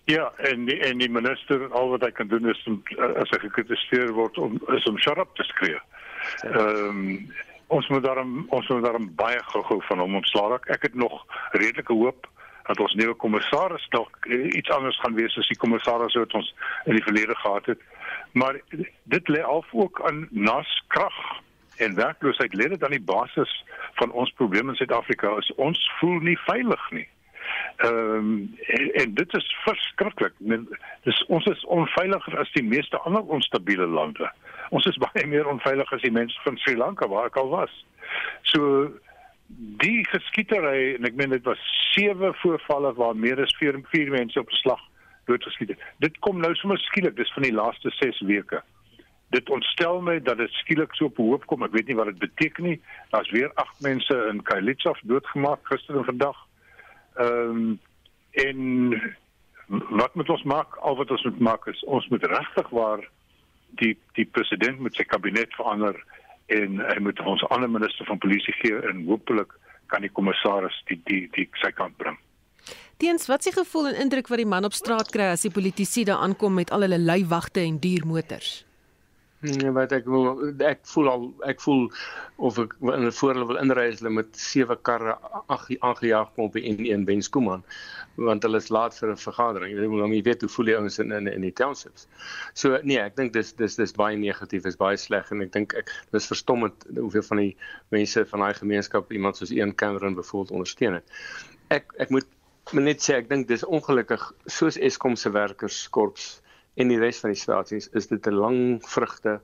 Ja, 0.09 0.31
en 0.37 0.65
die, 0.65 0.79
en 0.79 0.97
die 0.97 1.09
minister 1.09 1.67
al 1.75 1.91
wat 1.91 2.01
hy 2.01 2.09
kan 2.17 2.31
doen 2.31 2.49
is 2.49 2.61
om 2.65 2.79
eh, 2.95 3.11
as 3.21 3.29
hy 3.35 3.43
gekritiseer 3.43 4.13
word 4.17 4.39
om 4.41 4.55
is 4.73 4.87
om 4.89 4.97
shut 4.97 5.19
up 5.21 5.35
te 5.37 5.45
skree. 5.51 5.77
Ehm 6.47 6.87
um, 6.87 7.13
ons 7.69 7.85
moet 7.93 8.01
daarom 8.01 8.47
ons 8.49 8.67
moet 8.73 8.81
daarom 8.81 9.11
baie 9.19 9.37
gou-gou 9.51 9.77
van 9.85 9.99
hom 10.01 10.15
ontslaa 10.17 10.47
raak. 10.55 10.65
Ek 10.73 10.87
het 10.87 10.95
nog 10.97 11.19
redelike 11.51 11.93
hoop 11.93 12.25
dat 12.69 12.81
ons 12.81 12.95
nuwe 12.97 13.13
kommissaris 13.21 13.85
dalk 13.93 14.25
eh, 14.25 14.47
iets 14.57 14.73
anders 14.73 14.97
gaan 15.03 15.19
wees 15.19 15.37
as 15.37 15.51
die 15.51 15.59
kommissaris 15.61 16.17
wat 16.17 16.33
ons 16.39 16.49
in 16.89 16.97
die 16.97 17.05
verlede 17.05 17.35
gehad 17.43 17.69
het. 17.75 17.85
Maar 18.33 18.57
dit 19.13 19.29
lê 19.29 19.45
af 19.45 19.69
ook 19.77 20.01
aan 20.09 20.25
nas 20.31 20.73
krag 20.87 21.21
en 21.85 21.95
werkloosheid 21.95 22.53
lê 22.53 22.67
dit 22.73 22.83
aan 22.83 22.95
die 22.95 23.07
basis 23.11 23.53
van 24.01 24.11
ons 24.11 24.31
probleme 24.41 24.73
in 24.73 24.79
Suid-Afrika 24.79 25.31
is 25.37 25.53
ons 25.55 25.79
voel 25.99 26.19
nie 26.27 26.37
veilig 26.47 26.85
nie. 26.91 27.07
Ehm 27.77 28.15
um, 28.15 28.55
en, 28.77 28.93
en 29.01 29.13
dit 29.13 29.35
is 29.35 29.49
verskriklik. 29.65 30.33
Dis 31.07 31.25
ons 31.27 31.45
is 31.45 31.65
onveiliger 31.65 32.39
as 32.39 32.51
die 32.57 32.63
meeste 32.63 32.97
ander 33.07 33.23
onstabiele 33.37 33.87
lande. 33.87 34.31
Ons 34.69 34.85
is 34.85 34.99
baie 35.01 35.25
meer 35.27 35.47
onveilig 35.47 35.93
as 35.93 36.03
die 36.05 36.13
mense 36.13 36.41
van 36.43 36.57
Sri 36.57 36.75
Lanka 36.77 37.07
waar 37.07 37.31
ek 37.31 37.39
al 37.41 37.49
was. 37.53 37.73
So 38.51 38.91
die 39.81 40.03
geskietery 40.11 40.95
en 40.97 41.07
ek 41.09 41.17
meen 41.17 41.33
dit 41.33 41.47
was 41.47 41.61
sewe 41.93 42.33
voorvalle 42.43 42.93
waar 42.99 43.15
meer 43.15 43.41
as 43.41 43.55
4 43.61 43.79
4 43.93 44.11
mense 44.13 44.39
op 44.39 44.51
slag 44.61 44.83
doodgeskiet 45.29 45.73
het. 45.73 45.87
Dit 46.03 46.19
kom 46.25 46.41
nou 46.41 46.51
sommer 46.55 46.79
skielik, 46.81 47.15
dis 47.17 47.33
van 47.33 47.47
die 47.47 47.55
laaste 47.55 47.93
6 48.01 48.21
weke. 48.29 48.61
Dit 49.29 49.49
ontstel 49.49 50.01
my 50.01 50.17
dat 50.19 50.37
dit 50.37 50.51
skielik 50.61 50.93
so 50.97 51.05
op 51.05 51.17
hoop 51.17 51.45
kom. 51.45 51.63
Ek 51.63 51.75
weet 51.75 51.87
nie 51.87 51.97
wat 51.99 52.09
dit 52.11 52.21
beteken 52.23 52.63
nie. 52.71 52.79
Daar's 53.13 53.29
weer 53.31 53.51
8 53.61 53.81
mense 53.85 54.17
in 54.31 54.41
Kailitsov 54.43 54.99
doodgemaak 55.09 55.65
gister 55.69 55.97
en 55.97 56.09
vandag. 56.09 56.45
Ehm 57.15 57.61
um, 57.61 57.79
en 58.31 58.59
wat 59.89 60.15
moet 60.15 60.29
ons 60.29 60.43
maak? 60.43 60.75
Al 60.75 60.95
wat 60.95 61.11
ons 61.11 61.23
moet 61.23 61.39
maak 61.39 61.67
is 61.67 61.83
ons 61.83 62.07
moet 62.09 62.23
regtig 62.25 62.69
waar 62.69 63.03
die 63.81 63.97
die 64.17 64.25
president 64.25 64.79
met 64.79 64.95
sy 64.97 65.05
kabinet 65.05 65.53
verander 65.57 65.97
en 66.53 66.79
hy 66.81 66.97
moet 67.05 67.19
ons 67.19 67.45
ander 67.53 67.69
minister 67.69 68.05
van 68.09 68.21
polisie 68.21 68.53
gee 68.61 68.79
en 68.89 69.05
hopelik 69.05 69.53
kan 69.89 70.05
die 70.05 70.13
kommissaris 70.13 70.77
die 70.89 70.97
die 71.09 71.27
die 71.37 71.45
sy 71.61 71.71
kant 71.75 71.97
bring. 72.01 72.17
Teens 72.99 73.29
wat 73.31 73.45
s'e 73.45 73.53
gevoel 73.55 73.91
en 73.91 74.01
indruk 74.05 74.29
wat 74.31 74.41
die 74.41 74.49
man 74.49 74.67
op 74.67 74.75
straat 74.77 75.11
kry 75.13 75.29
as 75.33 75.45
die 75.45 75.53
politici 75.53 76.03
daar 76.09 76.25
aankom 76.25 76.57
met 76.59 76.73
al 76.73 76.85
hulle 76.85 76.99
leiwagte 76.99 77.61
en 77.63 77.79
duur 77.81 78.05
motors? 78.09 78.68
Nee, 79.39 79.69
wat 79.71 79.93
ek 79.95 80.07
wil 80.11 80.25
ek 80.67 80.81
voel 80.91 81.07
al 81.07 81.21
ek 81.47 81.61
voel 81.63 81.85
of 82.43 82.57
ek 82.59 82.73
in 82.83 83.05
'n 83.07 83.11
voorhulle 83.15 83.45
wil 83.47 83.59
inry 83.61 83.85
as 83.87 84.01
hulle 84.01 84.11
met 84.11 84.35
sewe 84.35 84.75
karre 84.75 85.13
aangejaag 85.47 86.33
kom 86.35 86.49
op 86.49 86.57
die 86.57 86.65
N1 86.67 87.05
Benskoeman 87.07 87.63
want 88.27 88.43
hulle 88.43 88.59
is 88.59 88.67
laat 88.67 88.97
vir 88.99 89.13
'n 89.13 89.21
vergadering. 89.21 89.71
Jy 89.71 89.87
weet, 89.87 90.11
jy 90.11 90.23
weet 90.27 90.41
hoe 90.43 90.49
voel 90.55 90.65
die 90.65 90.75
ouens 90.75 90.99
in 90.99 91.11
in 91.15 91.27
in 91.31 91.47
die 91.47 91.53
townships. 91.61 92.07
So 92.53 92.81
nee, 92.83 92.99
ek 92.99 93.15
dink 93.15 93.31
dis 93.33 93.53
dis 93.53 93.79
dis 93.79 93.95
baie 93.95 94.17
negatief, 94.17 94.65
is 94.65 94.75
baie 94.75 94.97
sleg 94.97 95.31
en 95.31 95.41
ek 95.47 95.53
dink 95.55 95.73
ek 95.73 95.95
dis 96.11 96.27
verstommend 96.27 96.83
hoeveel 96.97 97.23
van 97.31 97.37
die 97.37 97.55
mense 97.95 98.25
van 98.25 98.39
daai 98.39 98.53
gemeenskap 98.59 99.11
iemand 99.11 99.37
soos 99.37 99.55
een 99.55 99.75
Cameron 99.75 100.19
byvoorbeeld 100.19 100.51
ondersteun 100.51 100.99
het. 100.99 101.07
Ek 101.69 101.95
ek 101.97 102.11
moet 102.11 102.27
net 102.73 102.99
sê 102.99 103.15
ek 103.15 103.29
dink 103.29 103.47
dis 103.47 103.63
ongelukkig 103.63 104.33
soos 104.47 104.77
Eskom 104.77 105.15
se 105.15 105.31
werkerskorps 105.31 106.41
en 106.75 106.91
die 106.91 106.99
res 106.99 107.19
van 107.23 107.33
die 107.33 107.41
stasies 107.41 107.89
is 107.99 108.07
dit 108.07 108.27
'n 108.27 108.39
lang 108.43 108.59
vrugte 108.93 109.39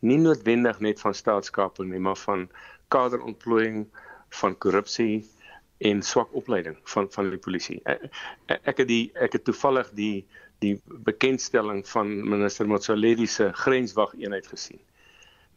nie 0.00 0.18
noodwendig 0.18 0.80
net 0.80 1.00
van 1.00 1.14
staatskaping 1.14 1.90
nie 1.90 2.02
maar 2.06 2.16
van 2.16 2.48
kaderontplooiing 2.88 3.86
van 4.40 4.58
korrupsie 4.58 5.24
en 5.90 6.02
swak 6.02 6.34
opleiding 6.34 6.76
van 6.84 7.08
van 7.10 7.30
die 7.30 7.38
polisie. 7.38 7.80
Ek, 7.84 8.02
ek 8.64 8.76
het 8.78 8.88
die 8.88 9.10
ek 9.14 9.32
het 9.32 9.44
toevallig 9.44 9.90
die 9.94 10.26
die 10.60 10.80
bekendstelling 11.08 11.86
van 11.88 12.12
minister 12.28 12.68
Motsoaledi 12.68 13.26
se 13.26 13.52
grenswag 13.52 14.12
eenheid 14.18 14.46
gesien 14.46 14.80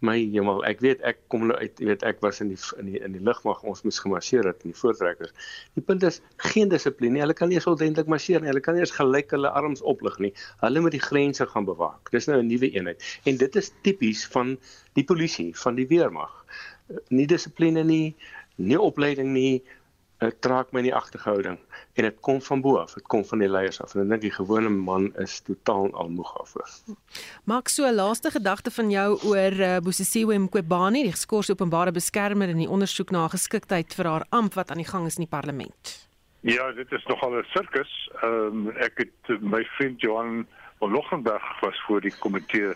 my 0.03 0.17
hemel, 0.19 0.61
ek 0.67 0.81
weet 0.83 1.01
ek 1.07 1.21
kom 1.31 1.45
nou 1.47 1.55
uit, 1.57 1.79
jy 1.79 1.87
weet 1.89 2.03
ek 2.07 2.19
was 2.25 2.41
in 2.43 2.51
die 2.51 2.59
in 2.81 2.89
die 2.91 2.99
in 3.07 3.15
die 3.15 3.23
lugmag, 3.23 3.63
ons 3.67 3.83
moes 3.87 4.01
gemarseer 4.03 4.47
het 4.49 4.65
in 4.65 4.73
die 4.73 4.79
voortrekkers. 4.79 5.31
Die 5.77 5.83
punt 5.85 6.03
is 6.07 6.19
geen 6.51 6.71
dissipline. 6.71 7.21
Hulle 7.23 7.35
kan 7.37 7.51
nie 7.51 7.59
eens 7.59 7.69
ordentlik 7.69 8.11
marseer 8.11 8.43
nie. 8.43 8.51
Hulle 8.51 8.63
kan 8.63 8.77
nie 8.77 8.83
eens 8.83 8.95
gelyk 8.95 9.31
hulle 9.35 9.51
arms 9.55 9.83
oplig 9.93 10.19
nie. 10.23 10.33
Hulle 10.63 10.83
moet 10.83 10.95
die 10.97 11.03
grense 11.03 11.47
gaan 11.53 11.67
bewaak. 11.69 12.11
Dis 12.15 12.27
nou 12.27 12.41
'n 12.41 12.47
nuwe 12.51 12.71
eenheid. 12.71 13.03
En 13.25 13.37
dit 13.37 13.55
is 13.55 13.71
tipies 13.83 14.25
van 14.35 14.57
die 14.93 15.05
polisie, 15.07 15.51
van 15.55 15.75
die 15.75 15.87
weermag. 15.87 16.33
Nie 17.09 17.27
dissipline 17.27 17.83
nie, 17.83 18.15
nie 18.57 18.79
opleiding 18.79 19.31
nie, 19.33 19.63
trek 20.31 20.71
my 20.71 20.81
nie 20.81 20.93
agtergehouding 20.95 21.57
en 21.93 22.07
dit 22.07 22.19
kom 22.25 22.41
van 22.41 22.61
bo 22.61 22.77
af 22.77 22.93
dit 22.93 23.05
kom 23.11 23.25
van 23.25 23.39
die 23.43 23.49
leiers 23.49 23.81
af 23.81 23.95
en 23.95 24.03
ek 24.03 24.09
dink 24.13 24.23
die 24.25 24.35
gewone 24.35 24.69
man 24.69 25.09
is 25.21 25.39
totaal 25.47 25.91
almoeg 25.93 26.31
daarvoor. 26.37 26.69
Maak 27.49 27.69
so 27.69 27.85
'n 27.85 27.95
laaste 27.95 28.31
gedagte 28.31 28.71
van 28.71 28.89
jou 28.91 29.09
oor 29.29 29.53
uh, 29.59 29.77
Bosisiwe 29.83 30.37
Mqobani 30.39 31.03
die 31.03 31.11
geskort 31.11 31.49
openbare 31.49 31.91
beskermer 31.91 32.49
in 32.49 32.57
die 32.57 32.69
ondersoek 32.69 33.11
na 33.11 33.27
geskiktheid 33.27 33.93
vir 33.93 34.05
haar 34.05 34.25
amp 34.29 34.53
wat 34.53 34.71
aan 34.71 34.81
die 34.81 34.91
gang 34.91 35.05
is 35.05 35.17
in 35.17 35.25
die 35.27 35.35
parlement. 35.37 36.07
Ja 36.41 36.71
dit 36.71 36.91
is 36.91 37.05
nogal 37.05 37.39
'n 37.39 37.45
sirkus. 37.53 38.11
Um, 38.23 38.69
ek 38.77 38.97
het 38.97 39.41
my 39.41 39.63
vriend 39.77 40.01
Johan 40.01 40.47
van 40.79 40.91
Lochenberg 40.91 41.59
was 41.59 41.81
voor 41.87 42.01
die 42.01 42.13
komitee. 42.19 42.73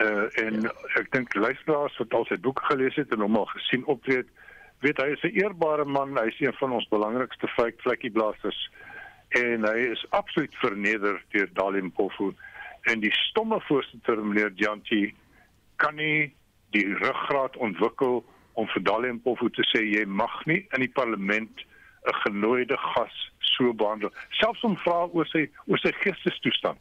Uh, 0.00 0.26
en 0.46 0.70
ek 0.94 1.10
dink 1.10 1.34
luisteraars 1.34 1.96
wat 1.96 2.14
al 2.14 2.24
sy 2.24 2.38
boeke 2.38 2.64
gelees 2.64 2.94
het 2.94 3.12
en 3.12 3.20
hom 3.20 3.36
al 3.36 3.46
gesien 3.46 3.84
optree 3.86 4.24
weet 4.84 5.00
hy 5.00 5.12
is 5.16 5.22
'n 5.24 5.36
eerbare 5.40 5.84
man, 5.84 6.16
hy 6.18 6.28
is 6.28 6.40
een 6.40 6.52
van 6.60 6.72
ons 6.72 6.88
belangrikste 6.88 7.48
vlekkieblasters 7.82 8.70
en 9.28 9.64
hy 9.64 9.78
is 9.90 10.06
absoluut 10.10 10.54
verneder 10.60 11.22
deur 11.32 11.48
Dalim 11.52 11.90
Pofu 11.92 12.34
en 12.90 13.00
die 13.00 13.12
stomme 13.12 13.60
voorsitter 13.60 14.20
meneer 14.20 14.52
Janti 14.54 15.14
kan 15.76 15.96
nie 15.96 16.34
die 16.76 16.86
ruggraat 17.00 17.56
ontwikkel 17.56 18.24
om 18.52 18.68
vir 18.74 18.82
Dalim 18.82 19.20
Pofu 19.22 19.48
te 19.50 19.64
sê 19.72 19.80
jy 19.88 20.04
mag 20.06 20.34
nie 20.46 20.66
in 20.76 20.84
die 20.84 20.92
parlement 21.00 21.64
'n 22.04 22.16
genooide 22.24 22.76
gas 22.76 23.30
so 23.38 23.72
behandel. 23.72 24.12
Selfs 24.30 24.62
om 24.64 24.76
vra 24.76 25.08
oor 25.12 25.26
sy 25.26 25.48
oor 25.66 25.78
sy 25.78 25.92
geestestoestand. 25.92 26.78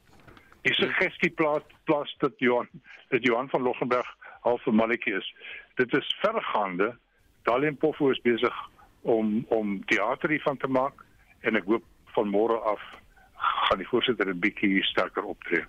Die 0.63 0.73
suggestie 0.73 1.29
plaas 1.29 1.63
plaas 1.85 2.11
dat 2.19 2.33
Johan 2.37 2.67
dat 3.09 3.23
Johan 3.23 3.49
van 3.49 3.63
Loggenberg 3.63 4.09
half 4.41 4.67
'n 4.67 4.75
mannetjie 4.75 5.15
is. 5.15 5.33
Dit 5.75 5.93
is 5.93 6.15
vergaande 6.19 6.97
Dalimpofu 7.43 8.11
is 8.11 8.21
besig 8.21 8.55
om 9.01 9.45
om 9.49 9.79
teater 9.85 10.29
hiervan 10.29 10.57
te 10.57 10.67
maak 10.67 11.05
en 11.41 11.55
ek 11.55 11.65
hoop 11.65 11.83
van 12.15 12.29
môre 12.29 12.59
af 12.73 12.83
gaan 13.67 13.81
die 13.81 13.87
voorsitter 13.87 14.29
'n 14.29 14.39
bietjie 14.39 14.83
sterker 14.83 15.23
optree. 15.23 15.65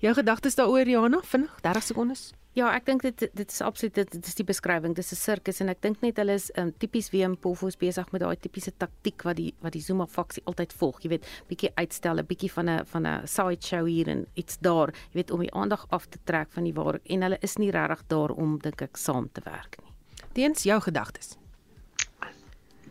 Jou 0.00 0.14
gedagtes 0.14 0.54
daaroor 0.54 0.88
Jana, 0.88 1.20
vinnig 1.22 1.60
30 1.60 1.82
sekondes. 1.82 2.32
Ja, 2.58 2.72
ek 2.74 2.86
dink 2.88 3.02
dit 3.02 3.28
dit 3.32 3.52
is 3.52 3.60
absoluut 3.62 3.94
dit, 3.94 4.08
dit 4.10 4.26
is 4.26 4.34
die 4.34 4.44
beskrywing. 4.44 4.94
Dis 4.94 5.12
'n 5.12 5.16
sirkus 5.16 5.60
en 5.60 5.68
ek 5.68 5.82
dink 5.82 6.00
net 6.02 6.16
hulle 6.16 6.32
is 6.32 6.50
um, 6.58 6.72
tipies 6.72 7.10
WM 7.12 7.36
Pofos 7.36 7.76
besig 7.76 8.10
met 8.12 8.20
daai 8.20 8.36
tipiese 8.36 8.72
taktik 8.76 9.22
wat 9.22 9.36
die 9.36 9.54
wat 9.60 9.72
die 9.72 9.82
Zuma 9.82 10.06
faksie 10.06 10.42
altyd 10.46 10.72
volg. 10.72 10.98
Jy 11.02 11.08
weet, 11.08 11.26
bietjie 11.48 11.70
uitstel, 11.76 12.18
'n 12.18 12.26
bietjie 12.26 12.50
van 12.50 12.68
'n 12.68 12.84
van 12.84 13.06
'n 13.06 13.26
side 13.26 13.62
show 13.62 13.86
hier 13.86 14.08
en 14.08 14.26
iets 14.34 14.58
daar, 14.58 14.88
jy 14.88 15.22
weet 15.22 15.30
om 15.30 15.40
die 15.40 15.54
aandag 15.54 15.86
af 15.90 16.06
te 16.06 16.18
trek 16.24 16.50
van 16.50 16.64
die 16.64 16.74
waar 16.74 16.98
en 17.04 17.22
hulle 17.22 17.38
is 17.40 17.56
nie 17.56 17.70
regtig 17.70 18.02
daar 18.08 18.30
om 18.30 18.58
dink 18.58 18.82
ek 18.82 18.96
saam 18.96 19.28
te 19.32 19.40
werk 19.44 19.76
nie. 19.78 19.89
Teens 20.32 20.62
jou 20.62 20.80
gedagtes. 20.80 21.36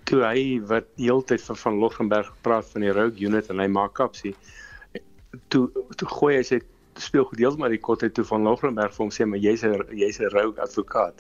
Toe 0.09 0.23
hy 0.25 0.59
wat 0.67 0.89
heeltyd 0.99 1.41
van 1.45 1.57
van 1.57 1.77
Loggenberg 1.79 2.33
praat 2.41 2.67
van 2.73 2.83
die 2.83 2.91
Rogue 2.91 3.23
Unit 3.23 3.47
en 3.53 3.61
hy 3.63 3.67
maak 3.71 3.93
kapsie. 3.99 4.33
Toe 5.53 5.69
toe 5.95 6.09
gooi 6.09 6.35
hy 6.35 6.43
sy 6.43 6.59
speel 6.99 7.23
gedeeld 7.29 7.57
maar 7.61 7.71
die 7.71 7.79
kotte 7.79 8.09
toe 8.11 8.25
van 8.27 8.43
Loggenberg 8.43 8.91
vir 8.95 9.05
hom 9.05 9.13
sê 9.13 9.27
maar 9.29 9.39
jy's 9.39 9.63
'n 9.63 9.85
jy's 9.95 10.19
'n 10.19 10.33
Rogue 10.35 10.59
advokaat. 10.59 11.15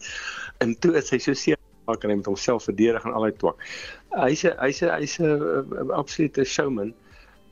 En 0.59 0.75
toe 0.79 0.97
is 0.97 1.09
hy 1.09 1.17
so 1.17 1.33
seer 1.33 1.57
maak 1.87 2.03
en 2.03 2.09
hy 2.09 2.15
met 2.15 2.25
homself 2.25 2.67
verdedig 2.67 3.05
en 3.05 3.13
al 3.13 3.29
hy 3.29 3.31
twak. 3.31 3.63
Hy's 4.11 4.43
'n 4.43 4.57
hy's 4.59 4.81
'n 4.83 4.91
hy's 4.99 5.19
'n 5.19 5.91
absolute 5.91 6.43
showman. 6.43 6.93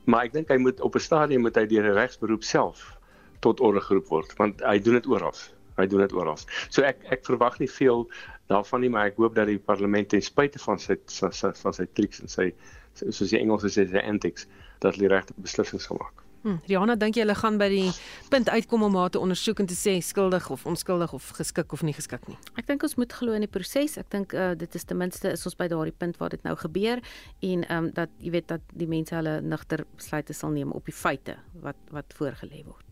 Maar 0.04 0.24
ek 0.24 0.32
dink 0.32 0.48
hy 0.48 0.56
moet 0.56 0.80
op 0.80 0.94
'n 0.94 1.00
stadium 1.00 1.42
moet 1.42 1.56
hy 1.56 1.66
deur 1.66 1.84
'n 1.84 1.96
regsberoep 1.96 2.44
self 2.44 2.92
tot 3.40 3.60
orde 3.60 3.80
geroep 3.80 4.08
word 4.08 4.36
want 4.36 4.60
hy 4.60 4.78
doen 4.78 4.94
dit 4.94 5.06
oral. 5.06 5.34
Hy 5.76 5.86
doen 5.86 6.00
dit 6.00 6.12
oral. 6.12 6.38
So 6.70 6.82
ek 6.82 7.04
ek 7.10 7.24
verwag 7.24 7.58
nie 7.58 7.70
veel 7.70 8.08
daarvan 8.48 8.84
nie, 8.84 8.92
maar 8.92 9.10
ek 9.12 9.18
hoop 9.20 9.34
dat 9.36 9.50
die 9.50 9.58
parlement 9.60 10.08
ten 10.08 10.24
spyte 10.24 10.60
van 10.62 10.80
sy 10.82 10.96
van 11.20 11.34
sy, 11.36 11.52
van 11.62 11.76
sy 11.76 11.88
tricks 11.92 12.22
en 12.24 12.32
sy 12.32 12.52
soos 12.98 13.28
die 13.30 13.40
Engels 13.40 13.66
sê 13.68 13.84
sy 13.88 14.02
antics 14.02 14.48
dat 14.82 14.96
hulle 14.96 15.12
regte 15.12 15.36
beslissings 15.42 15.86
sal 15.88 16.00
maak. 16.00 16.24
Hm, 16.44 16.60
Rihanna, 16.68 16.94
dink 16.94 17.16
jy 17.18 17.24
hulle 17.24 17.34
gaan 17.34 17.56
by 17.58 17.66
die 17.72 17.88
punt 18.30 18.46
uitkom 18.48 18.84
om 18.86 18.94
haar 18.96 19.10
te 19.10 19.18
ondersoek 19.18 19.58
en 19.64 19.68
te 19.70 19.74
sê 19.74 19.96
skuldig 20.04 20.46
of 20.54 20.66
onskuldig 20.70 21.12
of 21.16 21.32
geskik 21.34 21.74
of 21.74 21.82
nie 21.82 21.94
geskik 21.96 22.28
nie? 22.30 22.38
Ek 22.60 22.68
dink 22.70 22.86
ons 22.86 22.94
moet 23.00 23.12
glo 23.12 23.34
in 23.34 23.42
die 23.42 23.50
proses. 23.50 23.96
Ek 23.98 24.06
dink 24.14 24.36
uh, 24.38 24.52
dit 24.58 24.78
is 24.78 24.86
ten 24.86 25.00
minste 25.00 25.32
is 25.34 25.42
ons 25.50 25.58
by 25.58 25.66
daardie 25.72 25.96
punt 25.98 26.20
waar 26.22 26.30
dit 26.34 26.44
nou 26.46 26.54
gebeur 26.62 27.02
en 27.02 27.66
ehm 27.66 27.88
um, 27.88 27.90
dat 27.96 28.14
jy 28.22 28.36
weet 28.36 28.48
dat 28.54 28.70
die 28.70 28.88
mense 28.90 29.16
hulle 29.18 29.40
nigter 29.42 29.82
besluite 29.96 30.36
sal 30.36 30.54
neem 30.54 30.70
op 30.72 30.86
die 30.86 30.94
feite 30.94 31.40
wat 31.64 31.80
wat 31.90 32.14
voorgelê 32.20 32.62
word. 32.62 32.87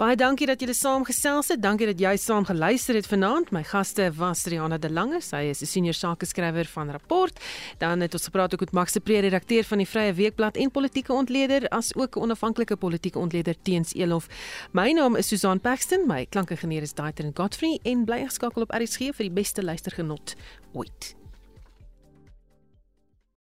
Baie 0.00 0.16
dankie 0.16 0.46
dat 0.48 0.62
julle 0.64 0.72
saamgesels 0.72 1.50
het. 1.52 1.60
Dankie 1.60 1.84
dat 1.90 1.98
jy 2.00 2.14
saam 2.16 2.46
geluister 2.48 2.96
het 2.96 3.04
vanaand. 3.04 3.50
My 3.52 3.60
gaste 3.68 4.06
was 4.16 4.46
Riana 4.48 4.78
de 4.80 4.88
Lange, 4.88 5.20
sy 5.20 5.50
is 5.52 5.60
'n 5.60 5.66
senior 5.66 5.92
sakeskrywer 5.92 6.64
van 6.64 6.90
Rapport. 6.90 7.36
Dan 7.78 8.00
het 8.00 8.14
ons 8.14 8.24
gepraat 8.24 8.54
ook 8.54 8.60
met 8.60 8.72
Max 8.72 8.92
de 8.92 9.00
Pre, 9.00 9.18
redakteur 9.18 9.64
van 9.64 9.78
die 9.78 9.86
Vrye 9.86 10.14
Weekblad 10.14 10.56
en 10.56 10.70
politieke 10.70 11.12
ontleder, 11.12 11.68
as 11.68 11.94
ook 11.94 12.16
'n 12.16 12.20
onafhanklike 12.20 12.76
politieke 12.76 13.18
ontleder 13.18 13.54
teens 13.62 13.92
Elof. 13.94 14.26
My 14.72 14.90
naam 14.92 15.16
is 15.16 15.28
Susan 15.28 15.60
Paxton, 15.60 16.06
my 16.06 16.26
klankingenieur 16.26 16.82
is 16.82 16.94
Daiter 16.94 17.24
en 17.24 17.36
Godfrey 17.36 17.78
en 17.82 18.04
bly 18.04 18.24
geskakel 18.24 18.62
op 18.62 18.70
RSG 18.70 18.98
vir 18.98 19.28
die 19.28 19.30
beste 19.30 19.62
luistergenot 19.62 20.34
ooit. 20.72 21.19